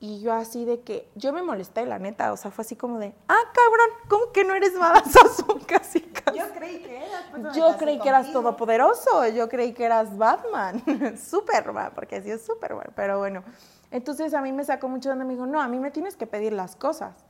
Y 0.03 0.19
yo 0.19 0.33
así 0.33 0.65
de 0.65 0.81
que, 0.81 1.09
yo 1.15 1.33
me 1.33 1.43
molesté, 1.43 1.87
la 1.87 2.01
neta, 2.01 2.33
o 2.33 2.37
sea, 2.37 2.51
fue 2.51 2.63
así 2.63 2.75
como 2.75 2.99
de, 2.99 3.15
ah, 3.29 3.43
cabrón, 3.55 3.87
¿cómo 4.09 4.33
que 4.33 4.43
no 4.43 4.53
eres 4.53 4.73
Sassou? 4.73 5.61
Casi, 5.65 6.01
casi. 6.01 6.37
Yo 6.37 6.53
creí 6.53 6.81
que 6.81 6.97
eras. 6.97 7.25
Pues, 7.31 7.55
yo 7.55 7.77
creí 7.79 8.01
que 8.01 8.09
eras 8.09 8.33
todopoderoso, 8.33 9.29
yo 9.29 9.49
creí 9.49 9.73
que 9.73 9.85
eras 9.85 10.19
Batman, 10.19 10.83
Superman, 11.17 11.93
porque 11.95 12.17
así 12.17 12.33
es 12.33 12.45
Superman, 12.45 12.91
pero 12.97 13.21
bueno. 13.21 13.45
Entonces 13.93 14.35
a 14.35 14.43
mí 14.43 14.51
me 14.51 14.65
sacó 14.65 14.89
mucho 14.89 15.09
donde 15.09 15.25
me 15.25 15.35
dijo, 15.35 15.47
no, 15.47 15.61
a 15.61 15.69
mí 15.69 15.79
me 15.79 15.93
tienes 15.93 16.17
que 16.17 16.27
pedir 16.27 16.53
las 16.53 16.75
cosas. 16.75 17.25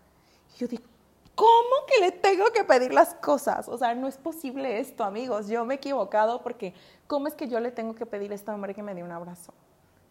Y 0.55 0.61
yo 0.61 0.67
digo, 0.67 0.85
¿cómo 1.35 1.87
que 1.87 2.01
le 2.01 2.11
tengo 2.11 2.47
que 2.55 2.65
pedir 2.65 2.95
las 2.95 3.13
cosas? 3.17 3.69
O 3.69 3.77
sea, 3.77 3.95
no 3.95 4.09
es 4.09 4.17
posible 4.17 4.81
esto, 4.81 5.05
amigos. 5.05 5.47
Yo 5.47 5.67
me 5.67 5.75
he 5.75 5.77
equivocado 5.77 6.43
porque 6.43 6.73
¿cómo 7.07 7.29
es 7.29 7.35
que 7.35 7.49
yo 7.49 7.61
le 7.61 7.71
tengo 7.71 7.95
que 7.95 8.07
pedir 8.07 8.33
a 8.33 8.35
este 8.35 8.51
hombre 8.51 8.75
que 8.75 8.83
me 8.83 8.95
dé 8.95 9.03
un 9.03 9.13
abrazo? 9.13 9.53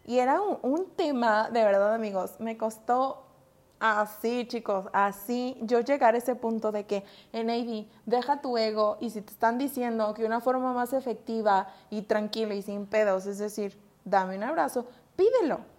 Y 0.04 0.18
era 0.18 0.40
un, 0.40 0.86
tema, 0.96 1.48
de 1.50 1.64
verdad, 1.64 1.94
amigos, 1.94 2.36
me 2.38 2.56
costó 2.56 3.26
así, 3.78 4.46
chicos, 4.46 4.86
así 4.92 5.56
yo 5.62 5.80
llegar 5.80 6.14
a 6.14 6.18
ese 6.18 6.34
punto 6.34 6.72
de 6.72 6.86
que 6.86 7.04
en 7.32 7.50
AD, 7.50 7.86
deja 8.06 8.40
tu 8.40 8.56
ego 8.56 8.96
y 9.00 9.10
si 9.10 9.22
te 9.22 9.32
están 9.32 9.58
diciendo 9.58 10.14
que 10.14 10.24
una 10.24 10.40
forma 10.40 10.72
más 10.72 10.92
efectiva 10.92 11.68
y 11.90 12.02
tranquila 12.02 12.54
y 12.54 12.62
sin 12.62 12.86
pedos, 12.86 13.26
es 13.26 13.38
decir, 13.38 13.78
dame 14.04 14.36
un 14.36 14.44
abrazo, 14.44 14.86
pídelo 15.16 15.72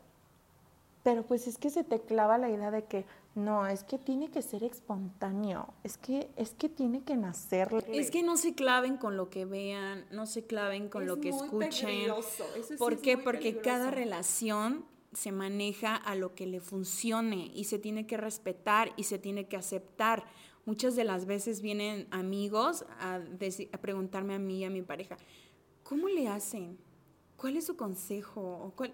pero 1.03 1.24
pues 1.24 1.47
es 1.47 1.57
que 1.57 1.69
se 1.69 1.84
te 1.84 1.99
clava 1.99 2.38
la 2.38 2.49
idea 2.49 2.71
de 2.71 2.86
que 2.86 3.05
no, 3.36 3.66
es 3.66 3.84
que 3.84 3.98
tiene 3.98 4.30
que 4.30 4.44
ser 4.44 4.64
espontáneo, 4.64 5.74
es 5.84 5.98
que, 5.98 6.30
es 6.36 6.54
que 6.54 6.70
tiene 6.70 7.04
que 7.04 7.16
nacer. 7.16 7.70
Es 7.88 8.12
que 8.12 8.22
no 8.22 8.38
se 8.38 8.54
claven 8.54 8.98
con 8.98 9.18
lo 9.18 9.32
que 9.32 9.46
vean, 9.46 10.06
no 10.12 10.28
se 10.28 10.46
claven 10.46 10.88
con 10.88 11.08
lo 11.08 11.20
que 11.20 11.30
escuchen. 11.30 12.12
¿Por 12.78 13.02
qué? 13.02 13.18
Porque 13.18 13.58
cada 13.58 13.90
relación 13.90 14.86
se 15.14 15.32
maneja 15.32 15.96
a 15.96 16.16
lo 16.16 16.36
que 16.36 16.46
le 16.46 16.60
funcione 16.60 17.52
y 17.56 17.64
se 17.64 17.80
tiene 17.80 18.06
que 18.06 18.18
respetar 18.18 18.94
y 18.98 19.04
se 19.04 19.18
tiene 19.18 19.48
que 19.48 19.58
aceptar. 19.58 20.26
Muchas 20.66 20.96
de 20.96 21.04
las 21.04 21.26
veces 21.26 21.62
vienen 21.62 22.08
amigos 22.12 22.86
a, 23.00 23.16
a 23.16 23.78
preguntarme 23.80 24.36
a 24.36 24.40
mí 24.40 24.60
y 24.60 24.64
a 24.66 24.70
mi 24.70 24.84
pareja, 24.84 25.18
¿cómo 25.82 26.08
le 26.08 26.28
hacen? 26.28 26.78
¿Cuál 27.36 27.58
es 27.58 27.66
su 27.66 27.76
consejo? 27.76 28.74
¿Cuál? 28.76 28.94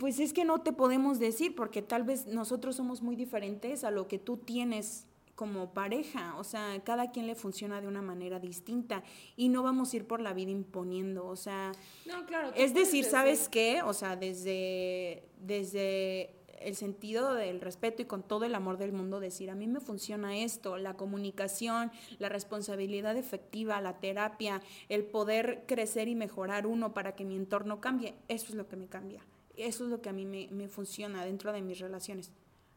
Pues 0.00 0.18
es 0.18 0.32
que 0.32 0.46
no 0.46 0.62
te 0.62 0.72
podemos 0.72 1.18
decir 1.18 1.54
porque 1.54 1.82
tal 1.82 2.04
vez 2.04 2.26
nosotros 2.26 2.74
somos 2.74 3.02
muy 3.02 3.16
diferentes 3.16 3.84
a 3.84 3.90
lo 3.90 4.08
que 4.08 4.18
tú 4.18 4.38
tienes 4.38 5.06
como 5.34 5.74
pareja, 5.74 6.36
o 6.38 6.44
sea, 6.44 6.80
cada 6.84 7.10
quien 7.10 7.26
le 7.26 7.34
funciona 7.34 7.82
de 7.82 7.86
una 7.86 8.00
manera 8.00 8.40
distinta 8.40 9.02
y 9.36 9.50
no 9.50 9.62
vamos 9.62 9.92
a 9.92 9.96
ir 9.96 10.06
por 10.06 10.22
la 10.22 10.32
vida 10.32 10.52
imponiendo, 10.52 11.26
o 11.26 11.36
sea, 11.36 11.72
no, 12.06 12.24
claro, 12.24 12.50
es 12.56 12.72
decir, 12.72 13.04
¿sabes 13.04 13.50
qué? 13.50 13.82
O 13.82 13.92
sea, 13.92 14.16
desde, 14.16 15.28
desde 15.38 16.30
el 16.60 16.76
sentido 16.76 17.34
del 17.34 17.60
respeto 17.60 18.00
y 18.00 18.06
con 18.06 18.22
todo 18.22 18.46
el 18.46 18.54
amor 18.54 18.78
del 18.78 18.92
mundo 18.92 19.20
decir, 19.20 19.50
a 19.50 19.54
mí 19.54 19.66
me 19.66 19.80
funciona 19.80 20.38
esto, 20.38 20.78
la 20.78 20.94
comunicación, 20.94 21.92
la 22.18 22.30
responsabilidad 22.30 23.18
efectiva, 23.18 23.82
la 23.82 24.00
terapia, 24.00 24.62
el 24.88 25.04
poder 25.04 25.64
crecer 25.66 26.08
y 26.08 26.14
mejorar 26.14 26.66
uno 26.66 26.94
para 26.94 27.14
que 27.14 27.26
mi 27.26 27.36
entorno 27.36 27.82
cambie, 27.82 28.14
eso 28.28 28.46
es 28.48 28.54
lo 28.54 28.66
que 28.66 28.76
me 28.76 28.86
cambia. 28.86 29.22
Eso 29.60 29.84
es 29.84 29.90
lo 29.90 30.00
que 30.00 30.08
a 30.08 30.12
mí 30.12 30.24
me, 30.24 30.68
funciona 30.68 31.24
dentro 31.24 31.52
de 31.52 31.62
mis 31.62 31.78
relaciones. 31.78 32.30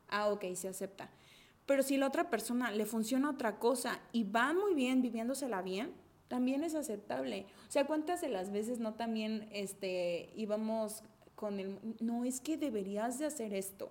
Ah, 0.09 0.29
ok, 0.29 0.45
se 0.55 0.67
acepta. 0.67 1.09
Pero 1.65 1.81
si 1.81 1.97
la 1.97 2.07
otra 2.07 2.29
persona 2.29 2.71
le 2.71 2.85
funciona 2.85 3.29
otra 3.29 3.57
cosa 3.57 3.99
y 4.11 4.23
va 4.23 4.53
muy 4.53 4.73
bien 4.73 5.01
viviéndosela 5.01 5.61
bien, 5.61 5.93
también 6.27 6.63
es 6.63 6.75
aceptable. 6.75 7.45
O 7.67 7.71
sea, 7.71 7.85
¿cuántas 7.85 8.21
de 8.21 8.29
las 8.29 8.51
veces 8.51 8.79
no 8.79 8.95
también 8.95 9.47
este, 9.51 10.29
íbamos 10.35 11.03
con 11.35 11.59
el, 11.59 11.79
no 11.99 12.25
es 12.25 12.41
que 12.41 12.57
deberías 12.57 13.19
de 13.19 13.25
hacer 13.25 13.53
esto? 13.53 13.89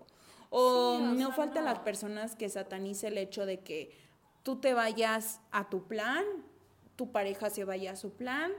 O, 0.50 0.98
no 0.98 1.32
faltan 1.32 1.64
las 1.64 1.78
personas 1.78 2.36
que 2.36 2.50
satanice 2.50 3.08
el 3.08 3.16
hecho 3.16 3.46
de 3.46 3.60
que 3.60 3.96
tú 4.42 4.56
te 4.56 4.74
vayas 4.74 5.40
a 5.50 5.70
tu 5.70 5.84
plan, 5.84 6.24
tu 6.96 7.10
pareja 7.10 7.48
se 7.48 7.64
vaya 7.64 7.92
a 7.92 7.96
su 7.96 8.12
plan, 8.12 8.52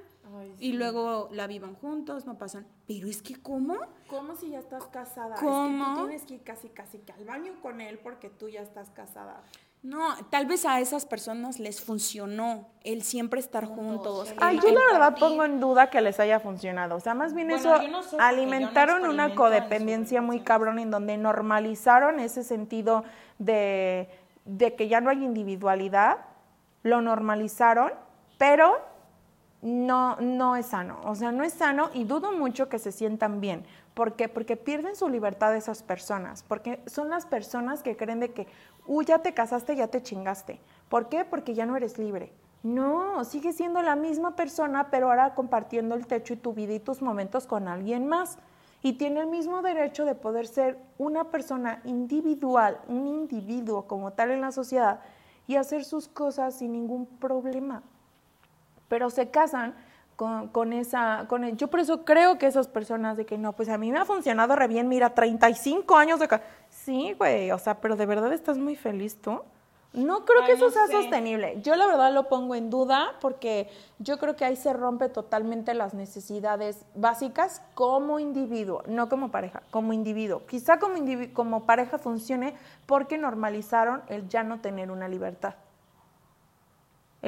y 0.59 0.73
luego 0.73 1.29
la 1.31 1.47
vivan 1.47 1.75
juntos, 1.75 2.25
no 2.25 2.37
pasan. 2.37 2.65
Pero 2.87 3.07
es 3.07 3.21
que, 3.21 3.41
¿cómo? 3.41 3.75
¿Cómo 4.07 4.35
si 4.35 4.49
ya 4.49 4.59
estás 4.59 4.85
casada? 4.87 5.35
¿Cómo? 5.35 5.83
Es 5.83 5.89
que 5.89 5.95
tú 5.95 6.07
tienes 6.07 6.25
que 6.25 6.33
ir 6.35 6.43
casi, 6.43 6.69
casi 6.69 6.97
que 6.99 7.11
al 7.11 7.25
baño 7.25 7.53
con 7.61 7.81
él 7.81 7.99
porque 7.99 8.29
tú 8.29 8.49
ya 8.49 8.61
estás 8.61 8.89
casada. 8.89 9.43
No, 9.83 10.15
tal 10.29 10.45
vez 10.45 10.65
a 10.65 10.79
esas 10.79 11.05
personas 11.05 11.59
les 11.59 11.81
funcionó 11.81 12.69
el 12.85 13.03
siempre 13.03 13.41
estar 13.41 13.65
juntos. 13.65 14.33
Ay, 14.39 14.57
yo 14.63 14.71
la 14.71 14.79
verdad 14.93 15.17
pongo 15.19 15.43
en 15.43 15.59
duda 15.59 15.89
que 15.89 15.99
les 15.99 16.21
haya 16.21 16.39
funcionado. 16.39 16.95
O 16.95 16.99
sea, 17.01 17.13
más 17.13 17.33
bien 17.33 17.51
eso 17.51 17.75
alimentaron 18.17 19.05
una 19.05 19.35
codependencia 19.35 20.21
muy 20.21 20.39
cabrón 20.39 20.79
en 20.79 20.89
donde 20.89 21.17
normalizaron 21.17 22.21
ese 22.21 22.45
sentido 22.45 23.03
de, 23.39 24.07
de 24.45 24.73
que 24.75 24.87
ya 24.87 25.01
no 25.01 25.09
hay 25.09 25.21
individualidad, 25.21 26.19
lo 26.83 27.01
normalizaron, 27.01 27.91
pero 28.37 28.92
no, 29.63 30.17
no 30.17 30.57
es 30.57 30.67
sano. 30.67 30.99
O 31.05 31.15
sea, 31.15 31.31
no 31.31 31.43
es 31.43 31.53
sano 31.53 31.89
y 31.93 32.03
dudo 32.03 32.33
mucho 32.33 32.67
que 32.67 32.79
se 32.79 32.91
sientan 32.91 33.39
bien. 33.39 33.65
¿Por 33.93 34.13
qué? 34.13 34.27
Porque 34.27 34.57
pierden 34.57 34.95
su 34.95 35.07
libertad 35.07 35.55
esas 35.55 35.83
personas. 35.83 36.43
Porque 36.43 36.83
son 36.85 37.09
las 37.09 37.25
personas 37.25 37.81
que 37.81 37.95
creen 37.95 38.19
de 38.19 38.33
que, 38.33 38.45
uy, 38.85 39.05
ya 39.05 39.19
te 39.19 39.33
casaste, 39.33 39.75
ya 39.77 39.87
te 39.87 40.03
chingaste. 40.03 40.59
¿Por 40.89 41.07
qué? 41.07 41.23
Porque 41.23 41.53
ya 41.53 41.65
no 41.65 41.77
eres 41.77 41.97
libre. 41.97 42.33
No, 42.61 43.23
sigue 43.23 43.53
siendo 43.53 43.81
la 43.81 43.95
misma 43.95 44.35
persona, 44.35 44.89
pero 44.91 45.09
ahora 45.09 45.33
compartiendo 45.33 45.95
el 45.95 46.07
techo 46.07 46.33
y 46.33 46.37
tu 46.37 46.53
vida 46.53 46.73
y 46.73 46.79
tus 46.79 47.01
momentos 47.01 47.47
con 47.47 47.69
alguien 47.69 48.05
más. 48.05 48.37
Y 48.81 48.93
tiene 48.93 49.21
el 49.21 49.27
mismo 49.27 49.61
derecho 49.61 50.03
de 50.03 50.15
poder 50.15 50.45
ser 50.45 50.77
una 50.97 51.25
persona 51.25 51.81
individual, 51.85 52.81
un 52.89 53.07
individuo 53.07 53.87
como 53.87 54.11
tal 54.11 54.31
en 54.31 54.41
la 54.41 54.51
sociedad 54.51 54.99
y 55.47 55.55
hacer 55.55 55.85
sus 55.85 56.09
cosas 56.09 56.55
sin 56.55 56.73
ningún 56.73 57.05
problema 57.05 57.81
pero 58.93 59.09
se 59.09 59.31
casan 59.31 59.73
con, 60.15 60.71
esa, 60.71 61.25
con 61.27 61.43
el, 61.43 61.57
yo 61.57 61.67
por 61.67 61.79
eso 61.79 62.05
creo 62.05 62.37
que 62.37 62.45
esas 62.45 62.67
personas 62.67 63.17
de 63.17 63.25
que 63.25 63.39
no, 63.39 63.53
pues 63.53 63.67
a 63.69 63.79
mí 63.79 63.91
me 63.91 63.97
ha 63.97 64.05
funcionado 64.05 64.55
re 64.55 64.67
bien, 64.67 64.87
mira, 64.87 65.15
35 65.15 65.97
años 65.97 66.19
de 66.19 66.29
Sí, 66.69 67.15
güey, 67.17 67.49
o 67.49 67.57
sea, 67.57 67.81
pero 67.81 67.95
de 67.95 68.05
verdad 68.05 68.31
estás 68.31 68.59
muy 68.59 68.75
feliz 68.75 69.19
tú. 69.19 69.41
No 69.93 70.25
creo 70.25 70.45
que 70.45 70.51
eso 70.51 70.69
sea 70.69 70.85
sostenible. 70.85 71.59
Yo 71.63 71.75
la 71.75 71.87
verdad 71.87 72.13
lo 72.13 72.29
pongo 72.29 72.53
en 72.53 72.69
duda 72.69 73.15
porque 73.19 73.67
yo 73.97 74.19
creo 74.19 74.35
que 74.35 74.45
ahí 74.45 74.57
se 74.57 74.73
rompe 74.73 75.09
totalmente 75.09 75.73
las 75.73 75.95
necesidades 75.95 76.85
básicas 76.93 77.63
como 77.73 78.19
individuo, 78.19 78.83
no 78.85 79.09
como 79.09 79.31
pareja, 79.31 79.63
como 79.71 79.91
individuo. 79.91 80.43
Quizá 80.45 80.77
como, 80.77 80.99
como 81.33 81.65
pareja 81.65 81.97
funcione 81.97 82.53
porque 82.85 83.17
normalizaron 83.17 84.03
el 84.07 84.29
ya 84.29 84.43
no 84.43 84.59
tener 84.59 84.91
una 84.91 85.07
libertad. 85.07 85.55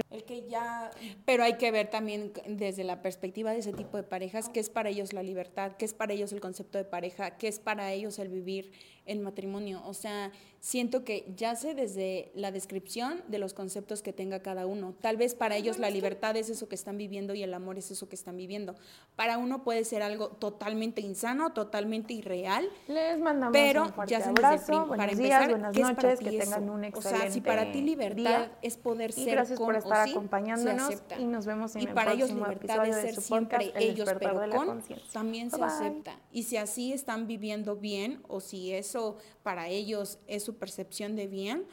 El 0.10 0.24
que 0.26 0.48
ya, 0.48 0.92
pero 1.26 1.44
hay 1.44 1.54
que 1.58 1.72
ver 1.72 1.90
también 1.90 2.34
desde 2.48 2.84
la 2.84 3.02
perspectiva 3.02 3.52
de 3.52 3.60
ese 3.60 3.72
tipo 3.72 3.96
de 3.96 4.04
parejas, 4.04 4.50
qué 4.50 4.60
es 4.60 4.70
para 4.70 4.90
ellos 4.90 5.14
la 5.14 5.24
libertad, 5.24 5.74
qué 5.78 5.86
es 5.86 5.94
para 5.94 6.14
ellos 6.14 6.34
el 6.34 6.42
concepto 6.42 6.78
de 6.78 6.84
pareja, 6.84 7.38
qué 7.38 7.48
es 7.48 7.60
para 7.60 7.92
ellos 7.94 8.20
el 8.20 8.28
vivir 8.28 8.72
el 9.06 9.20
matrimonio. 9.20 9.82
O 9.86 9.94
sea, 9.94 10.32
siento 10.66 11.04
que 11.04 11.32
ya 11.38 11.56
sé 11.56 11.76
desde 11.76 12.32
la 12.34 12.52
descripción 12.52 13.22
de 13.28 13.38
los 13.38 13.54
conceptos 13.54 14.02
que 14.02 14.14
tenga 14.14 14.40
cada 14.40 14.66
uno. 14.66 14.96
Tal 15.00 15.16
vez 15.16 15.36
para 15.36 15.58
ellos 15.58 15.78
la 15.78 15.92
libertad 15.92 16.36
es 16.38 16.50
eso 16.50 16.68
que 16.68 16.74
están 16.74 16.98
viviendo 16.98 17.36
y 17.36 17.44
el 17.44 17.54
amor 17.54 17.78
es 17.78 17.92
eso 17.92 18.10
que 18.10 18.16
están 18.16 18.36
viviendo. 18.36 18.74
Para 19.16 19.38
uno 19.38 19.64
puede 19.64 19.86
ser 19.86 20.02
algo 20.02 20.30
totalmente 20.30 21.02
insano, 21.02 21.54
totalmente 21.54 22.16
irreal. 22.16 22.68
Les 22.88 23.20
mandamos 23.20 23.54
pero 23.54 23.84
un 23.84 23.94
fuerte 23.94 24.14
ya 24.14 24.28
abrazo, 24.28 24.66
para 24.66 24.86
buenos 24.88 25.12
empezar, 25.12 25.48
días, 25.48 25.50
buenas 25.52 25.78
noches, 25.78 26.20
que 26.20 26.32
tengan 26.32 26.70
un 26.72 26.84
excelente 26.84 27.16
O 27.16 27.20
sea, 27.20 27.32
si 27.32 27.42
para 27.42 27.72
ti 27.72 27.82
libertad 27.82 28.48
es 28.64 28.78
poder 28.78 29.12
ser 29.12 29.36
gracias 29.36 29.60
con 29.60 29.68
por 29.68 29.76
estar 29.76 30.08
o 30.08 30.12
acompañándonos 30.12 30.94
y 31.20 31.26
nos 31.26 31.46
vemos 31.46 31.76
en 31.76 31.84
y 31.84 31.86
el 31.86 31.94
para 31.94 32.14
ellos 32.14 32.32
próximo 32.32 32.48
libertad 32.48 32.88
episodio 32.88 32.98
es 32.98 33.04
de 33.04 33.14
ser 33.14 33.22
siempre 33.24 33.58
podcast, 33.68 33.78
El 33.78 33.90
ellos 33.92 34.10
despertar 34.10 34.50
pero 34.50 34.66
con 34.66 34.84
también 35.14 35.52
se 35.52 35.58
Bye, 35.58 35.66
bye. 35.68 35.76
acepta 35.76 36.20
y 36.32 36.42
si 36.42 36.58
así 36.58 36.92
están 36.92 37.28
viviendo 37.28 37.76
bien 37.76 38.24
o 38.28 38.40
si 38.40 38.74
eso 38.74 39.18
para 39.44 39.68
ellos 39.68 40.18
es 40.26 40.44
su 40.44 40.55
percepción 40.56 41.16
de 41.16 41.28
bien, 41.28 41.66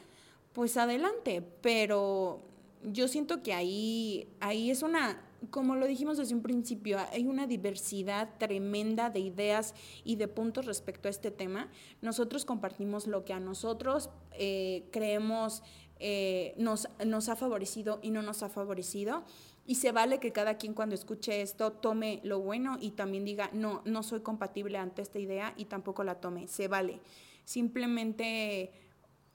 pues 0.53 0.77
adelante, 0.77 1.43
pero 1.61 2.41
yo 2.83 3.07
siento 3.07 3.41
que 3.41 3.53
ahí, 3.53 4.27
ahí 4.39 4.69
es 4.69 4.83
una, 4.83 5.21
como 5.49 5.75
lo 5.75 5.87
dijimos 5.87 6.17
desde 6.17 6.35
un 6.35 6.41
principio, 6.41 6.99
hay 7.11 7.25
una 7.25 7.47
diversidad 7.47 8.29
tremenda 8.37 9.09
de 9.09 9.19
ideas 9.19 9.73
y 10.03 10.15
de 10.15 10.27
puntos 10.27 10.65
respecto 10.65 11.07
a 11.07 11.11
este 11.11 11.31
tema. 11.31 11.69
Nosotros 12.01 12.45
compartimos 12.45 13.07
lo 13.07 13.25
que 13.25 13.33
a 13.33 13.39
nosotros 13.39 14.09
eh, 14.33 14.85
creemos 14.91 15.63
eh, 15.99 16.53
nos, 16.57 16.87
nos 17.05 17.29
ha 17.29 17.35
favorecido 17.35 17.99
y 18.01 18.11
no 18.11 18.21
nos 18.21 18.43
ha 18.43 18.49
favorecido. 18.49 19.23
Y 19.65 19.75
se 19.75 19.93
vale 19.93 20.19
que 20.19 20.33
cada 20.33 20.57
quien 20.57 20.73
cuando 20.73 20.95
escuche 20.95 21.41
esto 21.41 21.71
tome 21.71 22.19
lo 22.23 22.39
bueno 22.39 22.77
y 22.81 22.91
también 22.91 23.23
diga, 23.23 23.49
no, 23.53 23.81
no 23.85 24.03
soy 24.03 24.19
compatible 24.19 24.77
ante 24.77 25.01
esta 25.01 25.19
idea 25.19 25.53
y 25.55 25.65
tampoco 25.65 26.03
la 26.03 26.19
tome. 26.19 26.49
Se 26.49 26.67
vale. 26.67 26.99
Simplemente 27.45 28.71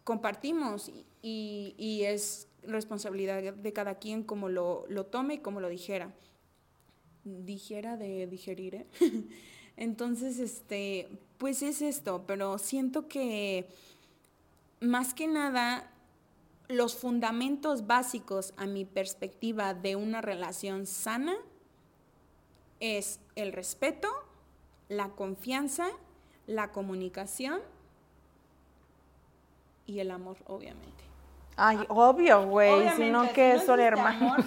compartimos 0.04 0.90
y, 1.22 1.74
y 1.76 2.04
es 2.04 2.48
responsabilidad 2.62 3.54
de 3.54 3.72
cada 3.72 3.98
quien 3.98 4.22
como 4.22 4.48
lo, 4.48 4.84
lo 4.88 5.06
tome 5.06 5.34
y 5.34 5.38
como 5.38 5.61
lo 5.61 5.68
dijera. 5.68 6.14
Dijera 7.24 7.96
de 7.96 8.26
digerir, 8.26 8.74
¿eh? 8.74 8.86
Entonces, 9.76 10.38
este, 10.40 11.09
pues 11.38 11.62
es 11.62 11.82
esto, 11.82 12.24
pero 12.26 12.59
siento 12.59 13.06
que 13.06 13.68
más 14.80 15.14
que 15.14 15.28
nada 15.28 15.92
los 16.68 16.96
fundamentos 16.96 17.86
básicos 17.86 18.54
a 18.56 18.66
mi 18.66 18.84
perspectiva 18.84 19.74
de 19.74 19.96
una 19.96 20.20
relación 20.20 20.86
sana 20.86 21.36
es 22.80 23.20
el 23.36 23.52
respeto, 23.52 24.09
la 24.88 25.11
confianza, 25.11 25.88
la 26.46 26.72
comunicación 26.72 27.61
y 29.89 30.01
el 30.01 30.11
amor, 30.12 30.36
obviamente. 30.47 31.03
Ay, 31.57 31.78
obvio, 31.89 32.47
güey, 32.47 32.89
sino 32.97 33.32
que 33.32 33.59
son 33.59 33.80
hermanos. 33.80 34.45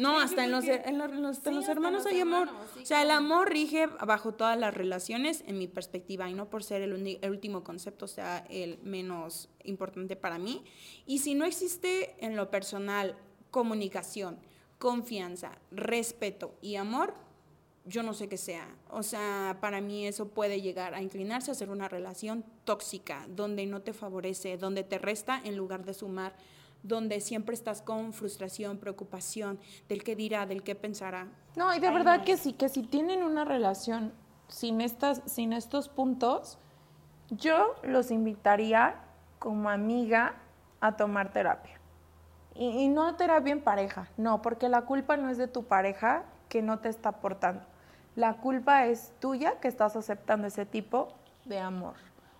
No, 0.00 0.18
hasta 0.18 0.44
en 0.44 0.50
los, 0.50 0.64
en 0.64 0.96
los, 0.98 1.44
los 1.44 1.68
hermanos 1.68 2.06
hay 2.06 2.20
amor. 2.20 2.48
o 2.80 2.86
sea, 2.86 3.02
el 3.02 3.10
amor 3.10 3.50
rige 3.50 3.86
bajo 3.86 4.32
todas 4.32 4.58
las 4.58 4.72
relaciones, 4.72 5.44
en 5.46 5.58
mi 5.58 5.66
perspectiva, 5.66 6.30
y 6.30 6.32
no 6.32 6.48
por 6.48 6.64
ser 6.64 6.80
el, 6.80 7.18
el, 7.20 7.30
último 7.30 7.62
concepto 7.64 8.08
sea 8.08 8.46
el 8.48 8.78
menos 8.82 9.50
importante 9.64 10.16
para 10.16 10.38
mí. 10.38 10.64
Y 11.04 11.18
si 11.18 11.34
no 11.34 11.44
existe 11.44 12.16
en 12.24 12.34
lo 12.34 12.50
personal 12.50 13.14
comunicación, 13.50 14.38
confianza, 14.78 15.58
respeto 15.70 16.54
y 16.62 16.76
amor, 16.76 17.14
yo 17.84 18.02
no 18.02 18.14
sé 18.14 18.28
qué 18.28 18.36
sea. 18.36 18.66
O 18.90 19.02
sea, 19.02 19.58
para 19.60 19.80
mí 19.80 20.06
eso 20.06 20.28
puede 20.28 20.60
llegar 20.60 20.94
a 20.94 21.02
inclinarse 21.02 21.50
a 21.50 21.54
ser 21.54 21.70
una 21.70 21.88
relación 21.88 22.44
tóxica, 22.64 23.26
donde 23.28 23.66
no 23.66 23.82
te 23.82 23.92
favorece, 23.92 24.56
donde 24.56 24.84
te 24.84 24.98
resta 24.98 25.40
en 25.44 25.56
lugar 25.56 25.84
de 25.84 25.94
sumar, 25.94 26.34
donde 26.82 27.20
siempre 27.20 27.54
estás 27.54 27.82
con 27.82 28.12
frustración, 28.12 28.78
preocupación 28.78 29.58
del 29.88 30.02
qué 30.02 30.16
dirá, 30.16 30.46
del 30.46 30.62
qué 30.62 30.74
pensará. 30.74 31.28
No, 31.56 31.74
y 31.74 31.80
de 31.80 31.90
verdad 31.90 32.24
que 32.24 32.36
sí, 32.36 32.52
que 32.52 32.68
si 32.68 32.82
tienen 32.82 33.22
una 33.22 33.44
relación 33.44 34.12
sin, 34.48 34.80
estas, 34.80 35.22
sin 35.26 35.52
estos 35.52 35.88
puntos, 35.88 36.58
yo 37.30 37.74
los 37.82 38.10
invitaría 38.10 39.00
como 39.38 39.68
amiga 39.70 40.36
a 40.80 40.96
tomar 40.96 41.32
terapia. 41.32 41.80
Y, 42.54 42.84
y 42.84 42.88
no 42.88 43.16
terapia 43.16 43.52
en 43.52 43.62
pareja, 43.62 44.08
no, 44.16 44.40
porque 44.40 44.68
la 44.68 44.82
culpa 44.82 45.16
no 45.16 45.28
es 45.28 45.38
de 45.38 45.48
tu 45.48 45.64
pareja 45.64 46.24
que 46.48 46.62
no 46.62 46.78
te 46.78 46.88
está 46.88 47.08
aportando 47.08 47.64
la 48.16 48.36
culpa 48.36 48.86
es 48.86 49.12
tuya 49.20 49.58
que 49.60 49.68
estás 49.68 49.96
aceptando 49.96 50.46
ese 50.46 50.66
tipo 50.66 51.08
de 51.44 51.58
amor 51.58 51.94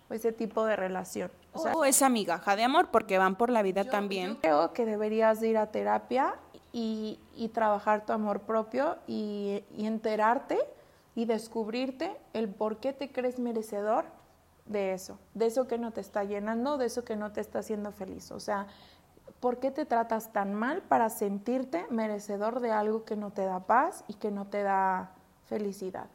o 0.09 0.13
ese 0.13 0.31
tipo 0.31 0.65
de 0.65 0.75
relación. 0.75 1.31
O, 1.53 1.59
sea, 1.59 1.73
esa 1.85 2.09
migaja 2.09 2.55
de 2.55 2.63
amor 2.63 2.89
porque 2.91 3.17
van 3.17 3.35
por 3.35 3.49
la 3.49 3.61
vida 3.61 3.85
también. 3.85 4.35
creo 4.35 4.73
que 4.73 4.85
deberías 4.85 5.41
ir 5.41 5.57
a 5.57 5.67
terapia 5.67 6.35
y, 6.71 7.19
trabajar 7.53 8.05
tu 8.05 8.11
amor 8.11 8.41
propio 8.41 8.97
y, 9.07 9.63
y 9.77 9.85
enterarte 9.85 10.59
y 11.15 11.25
descubrirte 11.25 12.17
el 12.33 12.49
por 12.49 12.77
qué 12.77 12.91
te 12.91 13.11
crees 13.11 13.39
merecedor 13.39 14.03
de 14.65 14.93
eso, 14.93 15.17
de 15.33 15.45
eso 15.45 15.67
que 15.67 15.77
no 15.77 15.91
te 15.91 16.01
está 16.01 16.23
llenando, 16.23 16.77
de 16.77 16.87
eso 16.87 17.05
que 17.05 17.15
no 17.15 17.31
te 17.31 17.39
está 17.39 17.59
haciendo 17.59 17.91
feliz. 17.91 18.31
O 18.31 18.39
sea, 18.39 18.67
¿por 19.39 19.59
qué 19.59 19.71
te 19.71 19.85
tratas 19.85 20.33
tan 20.33 20.53
mal 20.53 20.81
para 20.81 21.09
sentirte 21.09 21.85
merecedor 21.89 22.59
de 22.59 22.71
algo 22.71 23.05
que 23.05 23.15
no 23.15 23.31
te 23.31 23.45
da 23.45 23.61
paz 23.61 24.03
y 24.07 24.15
que 24.15 24.31
no 24.31 24.47
te 24.47 24.63
da 24.63 25.11
felicidad. 25.47 26.07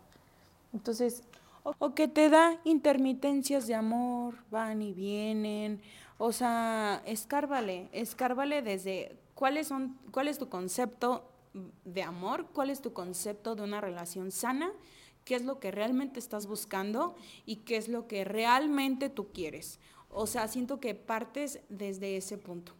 Entonces... 0.72 1.22
O, 1.62 1.94
que 1.94 2.08
te 2.08 2.30
da 2.30 2.58
intermitencias 2.64 3.66
de 3.66 3.74
amor, 3.74 4.36
van 4.50 4.80
y 4.80 4.94
vienen. 4.94 5.82
O 6.16 6.32
sea, 6.32 7.02
escárvale, 7.04 7.88
escárvale 7.92 8.62
desde 8.62 9.16
cuáles 9.34 9.68
son, 9.68 9.98
cuál 10.10 10.28
es 10.28 10.38
tu 10.38 10.48
concepto 10.48 11.30
de 11.84 12.02
amor, 12.02 12.46
cuál 12.52 12.70
es 12.70 12.80
tu 12.80 12.92
concepto 12.92 13.54
de 13.54 13.62
una 13.62 13.80
relación 13.80 14.30
sana, 14.30 14.72
qué 15.24 15.34
es 15.34 15.44
lo 15.44 15.60
que 15.60 15.70
realmente 15.70 16.18
estás 16.18 16.46
buscando 16.46 17.14
y 17.44 17.56
qué 17.56 17.76
es 17.76 17.88
lo 17.88 18.06
que 18.06 18.24
realmente 18.24 19.08
tú 19.08 19.32
quieres. 19.32 19.80
O 20.10 20.26
sea, 20.26 20.48
siento 20.48 20.80
que 20.80 20.94
partes 20.94 21.60
desde 21.68 22.16
ese 22.16 22.38
punto. 22.38 22.72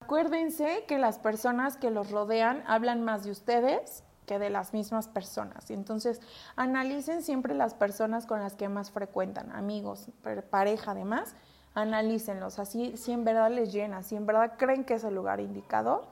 Acuérdense 0.00 0.84
que 0.88 0.98
las 0.98 1.18
personas 1.18 1.76
que 1.76 1.90
los 1.90 2.10
rodean 2.10 2.64
hablan 2.66 3.04
más 3.04 3.24
de 3.24 3.30
ustedes 3.30 4.04
que 4.26 4.38
de 4.38 4.50
las 4.50 4.72
mismas 4.72 5.08
personas. 5.08 5.70
Entonces 5.70 6.20
analicen 6.56 7.22
siempre 7.22 7.54
las 7.54 7.74
personas 7.74 8.26
con 8.26 8.40
las 8.40 8.54
que 8.54 8.68
más 8.68 8.90
frecuentan, 8.90 9.52
amigos, 9.52 10.08
pareja 10.50 10.92
además, 10.92 11.34
analícenlos, 11.74 12.58
así 12.58 12.96
si 12.96 13.12
en 13.12 13.24
verdad 13.24 13.50
les 13.50 13.72
llena, 13.72 14.02
si 14.02 14.16
en 14.16 14.26
verdad 14.26 14.54
creen 14.58 14.84
que 14.84 14.94
es 14.94 15.04
el 15.04 15.14
lugar 15.14 15.40
indicado, 15.40 16.06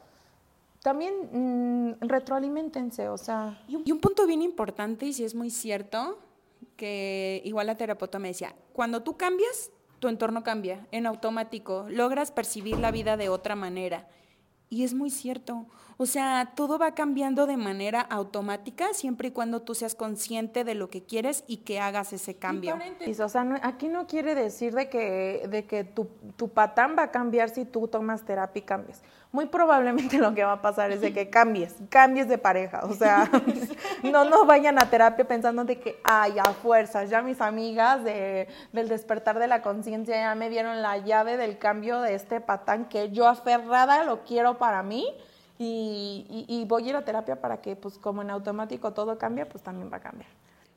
también 0.83 1.15
mm, 1.33 2.01
retroalimentense, 2.01 3.09
o 3.09 3.19
sea... 3.19 3.63
Y 3.69 3.93
un 3.93 4.01
punto 4.01 4.27
bien 4.27 4.41
importante, 4.41 5.07
y 5.07 5.13
si 5.13 5.25
es 5.25 5.35
muy 5.35 5.51
cierto, 5.51 6.19
que 6.77 7.43
igual 7.45 7.67
la 7.67 7.77
terapeuta 7.77 8.19
me 8.19 8.29
decía, 8.29 8.55
cuando 8.73 9.03
tú 9.03 9.17
cambias, 9.17 9.71
tu 9.99 10.09
entorno 10.09 10.43
cambia 10.43 10.87
en 10.91 11.07
automático, 11.07 11.85
logras 11.91 12.31
percibir 12.31 12.79
la 12.79 12.91
vida 12.91 13.19
de 13.19 13.29
otra 13.29 13.55
manera. 13.55 14.09
Y 14.71 14.85
es 14.85 14.95
muy 14.95 15.11
cierto. 15.11 15.67
O 15.97 16.07
sea, 16.07 16.53
todo 16.55 16.79
va 16.79 16.95
cambiando 16.95 17.47
de 17.47 17.59
manera 17.59 18.01
automática 18.01 18.95
siempre 18.95 19.29
y 19.29 19.31
cuando 19.33 19.61
tú 19.61 19.75
seas 19.75 19.95
consciente 19.95 20.65
de 20.65 20.75
lo 20.75 20.89
que 20.89 21.03
quieres 21.03 21.45
y 21.47 21.59
que 21.59 21.79
hagas 21.79 22.15
ese 22.15 22.37
cambio. 22.37 22.79
O 23.23 23.29
sea, 23.29 23.61
aquí 23.63 23.89
no 23.89 24.07
quiere 24.07 24.35
decir 24.35 24.73
de 24.73 24.89
que, 24.89 25.47
de 25.51 25.67
que 25.67 25.85
tu, 25.85 26.09
tu, 26.37 26.49
patán 26.49 26.95
va 26.97 27.03
a 27.03 27.11
cambiar 27.11 27.51
si 27.51 27.67
tú 27.67 27.87
tomas 27.87 28.25
terapia 28.25 28.61
y 28.61 28.63
cambies. 28.63 29.03
Muy 29.33 29.47
probablemente 29.47 30.19
lo 30.19 30.35
que 30.35 30.45
va 30.45 30.53
a 30.53 30.63
pasar 30.63 30.91
es 30.91 31.01
de 31.01 31.13
que 31.13 31.31
cambies, 31.31 31.75
cambies 31.89 32.29
de 32.29 32.39
pareja. 32.39 32.81
O 32.85 32.95
sea, 32.95 33.31
no 34.03 34.25
nos 34.25 34.47
vayan 34.47 34.81
a 34.81 34.91
terapia 34.91 35.27
pensando 35.27 35.65
de 35.65 35.79
que, 35.79 36.01
ay, 36.05 36.39
a 36.39 36.53
fuerzas, 36.53 37.11
ya 37.11 37.23
mis 37.23 37.41
amigas 37.41 38.03
de, 38.03 38.49
del 38.73 38.89
despertar 38.89 39.39
de 39.39 39.47
la 39.47 39.63
conciencia 39.63 40.17
ya 40.17 40.35
me 40.35 40.51
dieron 40.51 40.83
la 40.83 40.99
llave 40.99 41.37
del 41.37 41.59
cambio 41.59 42.01
de 42.01 42.15
este 42.15 42.41
patán 42.41 42.89
que 42.89 43.11
yo 43.11 43.29
aferrada 43.29 44.05
lo 44.05 44.25
quiero 44.25 44.59
para 44.59 44.83
mí 44.83 45.07
y, 45.63 46.65
voy 46.67 46.87
a 46.87 46.89
ir 46.89 46.97
a 46.97 47.05
terapia 47.05 47.41
para 47.41 47.61
que, 47.61 47.77
pues 47.77 47.99
como 47.99 48.23
en 48.23 48.31
automático 48.31 48.93
todo 48.93 49.19
cambia, 49.19 49.47
pues 49.47 49.63
también 49.63 49.93
va 49.93 49.99
a 49.99 50.01
cambiar. 50.01 50.31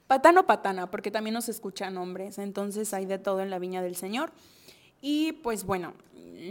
Patano 0.07 0.41
o 0.41 0.45
patana, 0.45 0.91
porque 0.91 1.09
también 1.09 1.33
nos 1.33 1.47
escuchan 1.47 1.97
hombres, 1.97 2.37
entonces 2.37 2.93
hay 2.93 3.05
de 3.05 3.17
todo 3.17 3.39
en 3.39 3.49
la 3.49 3.59
viña 3.59 3.81
del 3.81 3.95
Señor. 3.95 4.31
Y 5.05 5.33
pues 5.33 5.65
bueno, 5.65 5.91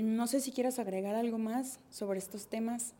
no 0.03 0.27
sé 0.27 0.41
si 0.41 0.53
quieras 0.53 0.79
agregar 0.79 1.15
algo 1.15 1.39
más 1.39 1.81
sobre 1.89 2.19
estos 2.19 2.49
temas. 2.49 2.93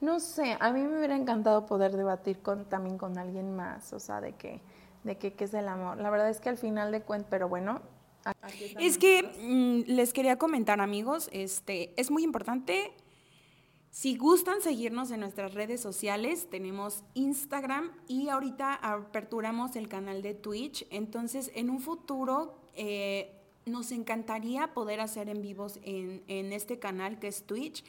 No 0.00 0.20
sé, 0.20 0.56
a 0.60 0.72
mí 0.72 0.80
me 0.82 0.98
hubiera 0.98 1.16
encantado 1.16 1.66
poder 1.66 1.96
debatir 1.96 2.38
con, 2.38 2.64
también 2.64 2.96
con 2.96 3.18
alguien 3.18 3.56
más, 3.56 3.92
o 3.92 3.98
sea, 3.98 4.20
de 4.20 4.34
que, 4.34 4.60
de 5.02 5.18
qué 5.18 5.34
es 5.36 5.52
el 5.52 5.66
amor. 5.66 5.98
La 5.98 6.10
verdad 6.10 6.30
es 6.30 6.38
que 6.38 6.48
al 6.48 6.58
final 6.58 6.92
de 6.92 7.02
cuentas, 7.02 7.26
pero 7.28 7.48
bueno. 7.48 7.82
Es 8.78 8.98
que 8.98 9.24
mm, 9.24 9.90
les 9.90 10.12
quería 10.12 10.38
comentar, 10.38 10.80
amigos, 10.80 11.28
este, 11.32 11.92
es 12.00 12.12
muy 12.12 12.22
importante 12.22 12.92
si 13.90 14.16
gustan 14.16 14.60
seguirnos 14.60 15.10
en 15.10 15.18
nuestras 15.18 15.54
redes 15.54 15.80
sociales, 15.80 16.48
tenemos 16.48 17.02
Instagram 17.14 17.90
y 18.06 18.28
ahorita 18.28 18.74
aperturamos 18.74 19.74
el 19.74 19.88
canal 19.88 20.22
de 20.22 20.34
Twitch. 20.34 20.86
Entonces, 20.90 21.50
en 21.56 21.68
un 21.68 21.80
futuro 21.80 22.60
eh, 22.74 23.37
nos 23.68 23.92
encantaría 23.92 24.74
poder 24.74 25.00
hacer 25.00 25.28
en 25.28 25.42
vivos 25.42 25.78
en, 25.82 26.22
en 26.28 26.52
este 26.52 26.78
canal 26.78 27.18
que 27.18 27.28
es 27.28 27.44
Twitch 27.44 27.84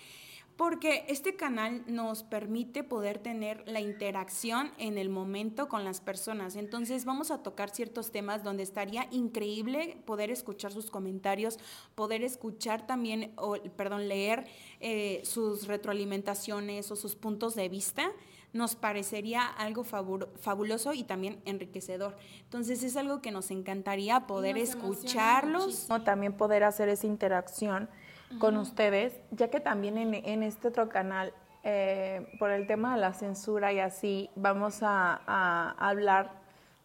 porque 0.60 1.06
este 1.08 1.38
canal 1.38 1.84
nos 1.88 2.24
permite 2.24 2.84
poder 2.84 3.18
tener 3.20 3.64
la 3.66 3.80
interacción 3.80 4.74
en 4.78 4.98
el 4.98 5.08
momento 5.08 5.70
con 5.70 5.86
las 5.86 6.02
personas. 6.02 6.58
Entonces 6.58 7.06
vamos 7.06 7.32
a 7.32 7.42
tocar 7.44 7.70
ciertos 7.70 8.12
temas 8.12 8.44
donde 8.44 8.64
estaría 8.64 9.08
increíble 9.10 9.96
poder 10.06 10.32
escuchar 10.32 10.74
sus 10.74 10.92
comentarios, 10.92 11.60
poder 11.96 12.24
escuchar 12.24 12.86
también, 12.86 13.32
o, 13.38 13.56
perdón, 13.78 14.10
leer 14.10 14.48
eh, 14.82 15.22
sus 15.24 15.66
retroalimentaciones 15.66 16.92
o 16.92 16.98
sus 16.98 17.16
puntos 17.16 17.56
de 17.56 17.70
vista 17.70 18.12
nos 18.52 18.76
parecería 18.76 19.45
algo 19.45 19.84
fabuloso 19.84 20.93
y 20.93 21.04
también 21.04 21.39
enriquecedor. 21.45 22.18
Entonces 22.41 22.84
es 22.84 22.97
algo 22.97 23.22
que 23.22 23.32
nos 23.32 23.52
encantaría 23.52 24.28
poder 24.28 24.58
escucharlos. 24.58 25.88
También 26.04 26.34
poder 26.34 26.64
hacer 26.64 26.89
esa 26.89 27.08
interacción 27.08 27.89
con 28.38 28.58
ustedes, 28.58 29.20
ya 29.32 29.50
que 29.50 29.60
también 29.60 29.97
en, 29.97 30.43
este 30.43 30.68
otro 30.68 30.88
canal, 30.89 31.34
eh, 31.64 32.32
por 32.38 32.52
el 32.52 32.68
tema 32.68 32.93
de 32.93 33.02
la 33.02 33.14
censura 33.14 33.74
y 33.74 33.80
así, 33.80 34.30
vamos 34.36 34.80
a, 34.82 35.72
hablar 35.80 36.32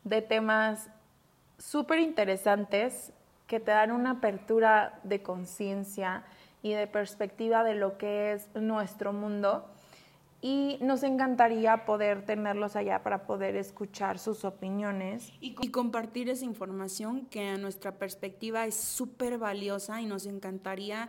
de 0.05 0.23
temas 0.23 0.91
súper 1.59 1.99
interesantes 1.99 3.12
que 3.47 3.61
te 3.61 3.71
dan 3.71 3.93
una 3.93 4.12
apertura 4.12 5.01
de 5.03 5.23
conciencia 5.23 6.25
y 6.62 6.73
de 6.73 6.87
perspectiva 6.87 7.62
de 7.62 7.75
lo 7.75 7.99
que 7.99 8.33
es 8.33 8.49
nuestro 8.55 9.12
mundo. 9.12 9.69
Y 10.45 10.77
nos 10.83 11.03
encantaría 11.05 11.87
poder 11.87 12.27
tenerlos 12.27 12.77
allá 12.77 13.03
para 13.03 13.27
poder 13.27 13.57
escuchar 13.57 14.19
sus 14.19 14.45
opiniones. 14.45 15.33
Y, 15.41 15.55
compartir 15.71 16.29
esa 16.29 16.45
información 16.45 17.25
que 17.31 17.49
a 17.49 17.57
nuestra 17.57 17.93
perspectiva 17.93 18.67
es 18.67 18.75
súper 18.75 19.39
valiosa 19.39 20.03
y 20.03 20.05
nos 20.05 20.27
encantaría 20.27 21.09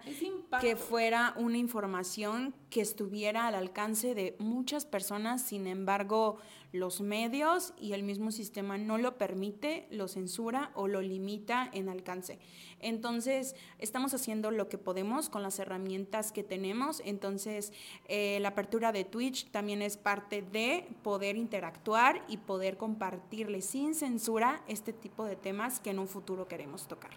que 0.61 0.77
fuera 0.77 1.33
una 1.35 1.57
información 1.57 2.55
que 2.69 2.79
estuviera 2.79 3.47
al 3.47 3.55
alcance 3.55 4.15
de 4.15 4.37
muchas 4.39 4.85
personas, 4.85 5.41
sin 5.41 5.67
embargo 5.67 6.37
los 6.75 7.01
medios 7.01 7.73
y 7.79 7.93
el 7.93 8.03
mismo 8.03 8.31
sistema 8.31 8.77
no 8.77 8.97
lo 8.97 9.17
permite, 9.17 9.87
lo 9.89 10.07
censura 10.07 10.71
o 10.75 10.87
lo 10.87 11.01
limita 11.01 11.69
en 11.73 11.89
alcance. 11.89 12.39
Entonces, 12.79 13.55
estamos 13.79 14.13
haciendo 14.13 14.51
lo 14.51 14.69
que 14.69 14.77
podemos 14.77 15.29
con 15.29 15.41
las 15.41 15.57
herramientas 15.59 16.31
que 16.31 16.43
tenemos. 16.43 17.01
Entonces, 17.05 17.73
eh, 18.07 18.37
la 18.41 18.49
apertura 18.49 18.91
de 18.91 19.05
Twitch 19.05 19.49
también 19.51 19.81
es 19.81 19.97
parte 19.97 20.41
de 20.41 20.87
poder 21.03 21.37
interactuar 21.37 22.23
y 22.27 22.37
poder 22.37 22.77
compartirle 22.77 23.61
sin 23.61 23.95
censura 23.95 24.61
este 24.67 24.93
tipo 24.93 25.25
de 25.25 25.35
temas 25.35 25.79
que 25.79 25.89
en 25.89 25.99
un 25.99 26.07
futuro 26.07 26.47
queremos 26.47 26.87
tocar. 26.87 27.11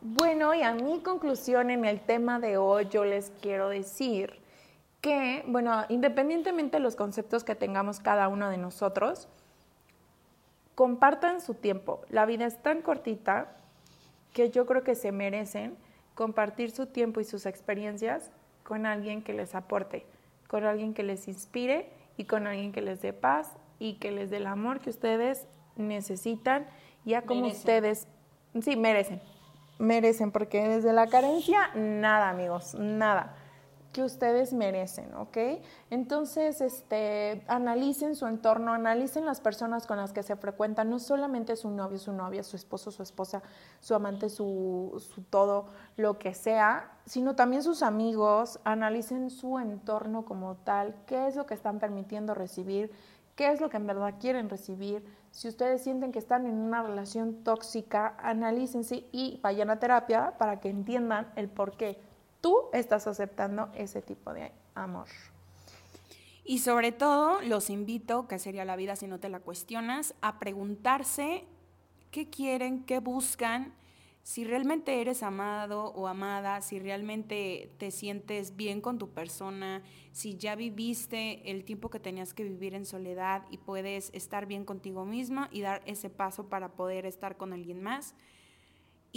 Bueno, 0.00 0.54
y 0.54 0.62
a 0.62 0.72
mi 0.74 1.00
conclusión 1.00 1.70
en 1.70 1.84
el 1.84 2.00
tema 2.00 2.38
de 2.38 2.56
hoy, 2.56 2.86
yo 2.88 3.04
les 3.04 3.32
quiero 3.42 3.68
decir 3.68 4.37
que, 5.00 5.44
bueno, 5.46 5.84
independientemente 5.88 6.78
de 6.78 6.82
los 6.82 6.96
conceptos 6.96 7.44
que 7.44 7.54
tengamos 7.54 8.00
cada 8.00 8.28
uno 8.28 8.50
de 8.50 8.56
nosotros, 8.56 9.28
compartan 10.74 11.40
su 11.40 11.54
tiempo. 11.54 12.02
La 12.08 12.26
vida 12.26 12.46
es 12.46 12.60
tan 12.62 12.82
cortita 12.82 13.56
que 14.32 14.50
yo 14.50 14.66
creo 14.66 14.82
que 14.82 14.94
se 14.94 15.12
merecen 15.12 15.76
compartir 16.14 16.70
su 16.70 16.86
tiempo 16.86 17.20
y 17.20 17.24
sus 17.24 17.46
experiencias 17.46 18.30
con 18.64 18.86
alguien 18.86 19.22
que 19.22 19.32
les 19.32 19.54
aporte, 19.54 20.04
con 20.48 20.64
alguien 20.64 20.94
que 20.94 21.02
les 21.02 21.28
inspire 21.28 21.90
y 22.16 22.24
con 22.24 22.46
alguien 22.46 22.72
que 22.72 22.82
les 22.82 23.00
dé 23.00 23.12
paz 23.12 23.52
y 23.78 23.94
que 23.94 24.10
les 24.10 24.30
dé 24.30 24.38
el 24.38 24.46
amor 24.46 24.80
que 24.80 24.90
ustedes 24.90 25.46
necesitan, 25.76 26.66
ya 27.04 27.22
como 27.22 27.46
ustedes, 27.46 28.08
sí, 28.60 28.74
merecen, 28.74 29.22
merecen, 29.78 30.32
porque 30.32 30.60
desde 30.66 30.92
la 30.92 31.06
carencia, 31.06 31.70
nada, 31.74 32.30
amigos, 32.30 32.74
nada 32.74 33.36
que 33.98 34.04
ustedes 34.04 34.52
merecen, 34.52 35.12
¿ok? 35.16 35.36
Entonces, 35.90 36.60
este, 36.60 37.42
analicen 37.48 38.14
su 38.14 38.28
entorno, 38.28 38.72
analicen 38.72 39.26
las 39.26 39.40
personas 39.40 39.88
con 39.88 39.96
las 39.96 40.12
que 40.12 40.22
se 40.22 40.36
frecuentan, 40.36 40.88
no 40.88 41.00
solamente 41.00 41.56
su 41.56 41.68
novio, 41.68 41.98
su 41.98 42.12
novia, 42.12 42.44
su 42.44 42.54
esposo, 42.54 42.92
su 42.92 43.02
esposa, 43.02 43.42
su 43.80 43.96
amante, 43.96 44.28
su, 44.28 45.04
su 45.12 45.22
todo, 45.22 45.66
lo 45.96 46.16
que 46.16 46.32
sea, 46.32 46.92
sino 47.06 47.34
también 47.34 47.64
sus 47.64 47.82
amigos, 47.82 48.60
analicen 48.62 49.30
su 49.30 49.58
entorno 49.58 50.24
como 50.24 50.54
tal, 50.54 50.94
qué 51.06 51.26
es 51.26 51.34
lo 51.34 51.46
que 51.46 51.54
están 51.54 51.80
permitiendo 51.80 52.34
recibir, 52.34 52.92
qué 53.34 53.50
es 53.50 53.60
lo 53.60 53.68
que 53.68 53.78
en 53.78 53.88
verdad 53.88 54.14
quieren 54.20 54.48
recibir. 54.48 55.04
Si 55.32 55.48
ustedes 55.48 55.82
sienten 55.82 56.12
que 56.12 56.20
están 56.20 56.46
en 56.46 56.54
una 56.54 56.84
relación 56.84 57.42
tóxica, 57.42 58.14
analícense 58.18 59.08
y 59.10 59.40
vayan 59.42 59.70
a 59.70 59.80
terapia 59.80 60.34
para 60.38 60.60
que 60.60 60.70
entiendan 60.70 61.32
el 61.34 61.48
por 61.48 61.76
qué 61.76 62.06
tú 62.40 62.68
estás 62.72 63.06
aceptando 63.06 63.70
ese 63.74 64.02
tipo 64.02 64.32
de 64.32 64.52
amor. 64.74 65.08
Y 66.44 66.60
sobre 66.60 66.92
todo, 66.92 67.42
los 67.42 67.68
invito, 67.68 68.26
que 68.26 68.38
sería 68.38 68.64
la 68.64 68.76
vida 68.76 68.96
si 68.96 69.06
no 69.06 69.20
te 69.20 69.28
la 69.28 69.40
cuestionas, 69.40 70.14
a 70.22 70.38
preguntarse 70.38 71.44
qué 72.10 72.30
quieren, 72.30 72.84
qué 72.84 73.00
buscan, 73.00 73.74
si 74.28 74.44
realmente 74.44 75.00
eres 75.00 75.22
amado 75.22 75.86
o 75.92 76.06
amada, 76.06 76.60
si 76.60 76.78
realmente 76.78 77.72
te 77.78 77.90
sientes 77.90 78.56
bien 78.56 78.82
con 78.82 78.98
tu 78.98 79.08
persona, 79.08 79.82
si 80.12 80.36
ya 80.36 80.54
viviste 80.54 81.50
el 81.50 81.64
tiempo 81.64 81.88
que 81.88 81.98
tenías 81.98 82.34
que 82.34 82.44
vivir 82.44 82.74
en 82.74 82.84
soledad 82.84 83.44
y 83.50 83.56
puedes 83.56 84.10
estar 84.12 84.44
bien 84.44 84.66
contigo 84.66 85.06
misma 85.06 85.48
y 85.50 85.62
dar 85.62 85.80
ese 85.86 86.10
paso 86.10 86.50
para 86.50 86.72
poder 86.72 87.06
estar 87.06 87.38
con 87.38 87.54
alguien 87.54 87.82
más 87.82 88.14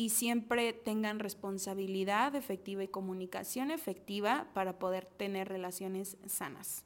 y 0.02 0.10
siempre 0.10 0.74
tengan 0.74 1.20
responsabilidad 1.20 2.34
efectiva 2.34 2.84
y 2.84 2.88
comunicación 2.88 3.70
efectiva 3.70 4.48
para 4.56 4.80
poder 4.80 5.06
tener 5.06 5.48
relaciones 5.48 6.18
sanas. 6.26 6.86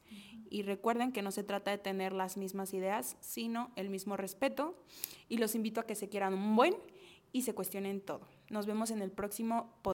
Y 0.50 0.64
recuerden 0.64 1.14
que 1.14 1.22
no 1.22 1.32
se 1.32 1.46
trata 1.46 1.72
de 1.72 1.78
tener 1.78 2.12
las 2.12 2.36
mismas 2.36 2.74
ideas, 2.74 3.16
sino 3.22 3.72
el 3.78 3.90
mismo 3.90 4.18
respeto. 4.18 4.76
Y 5.30 5.38
los 5.38 5.56
invito 5.56 5.80
a 5.80 5.86
que 5.86 5.96
se 5.96 6.10
quieran 6.10 6.34
un 6.34 6.58
buen 6.58 6.76
y 7.32 7.44
se 7.44 7.56
cuestionen 7.56 8.02
todo. 8.02 8.28
Nos 8.50 8.66
vemos 8.66 8.92
en 8.92 9.02
el 9.02 9.12
próximo 9.12 9.80
podcast. 9.82 9.94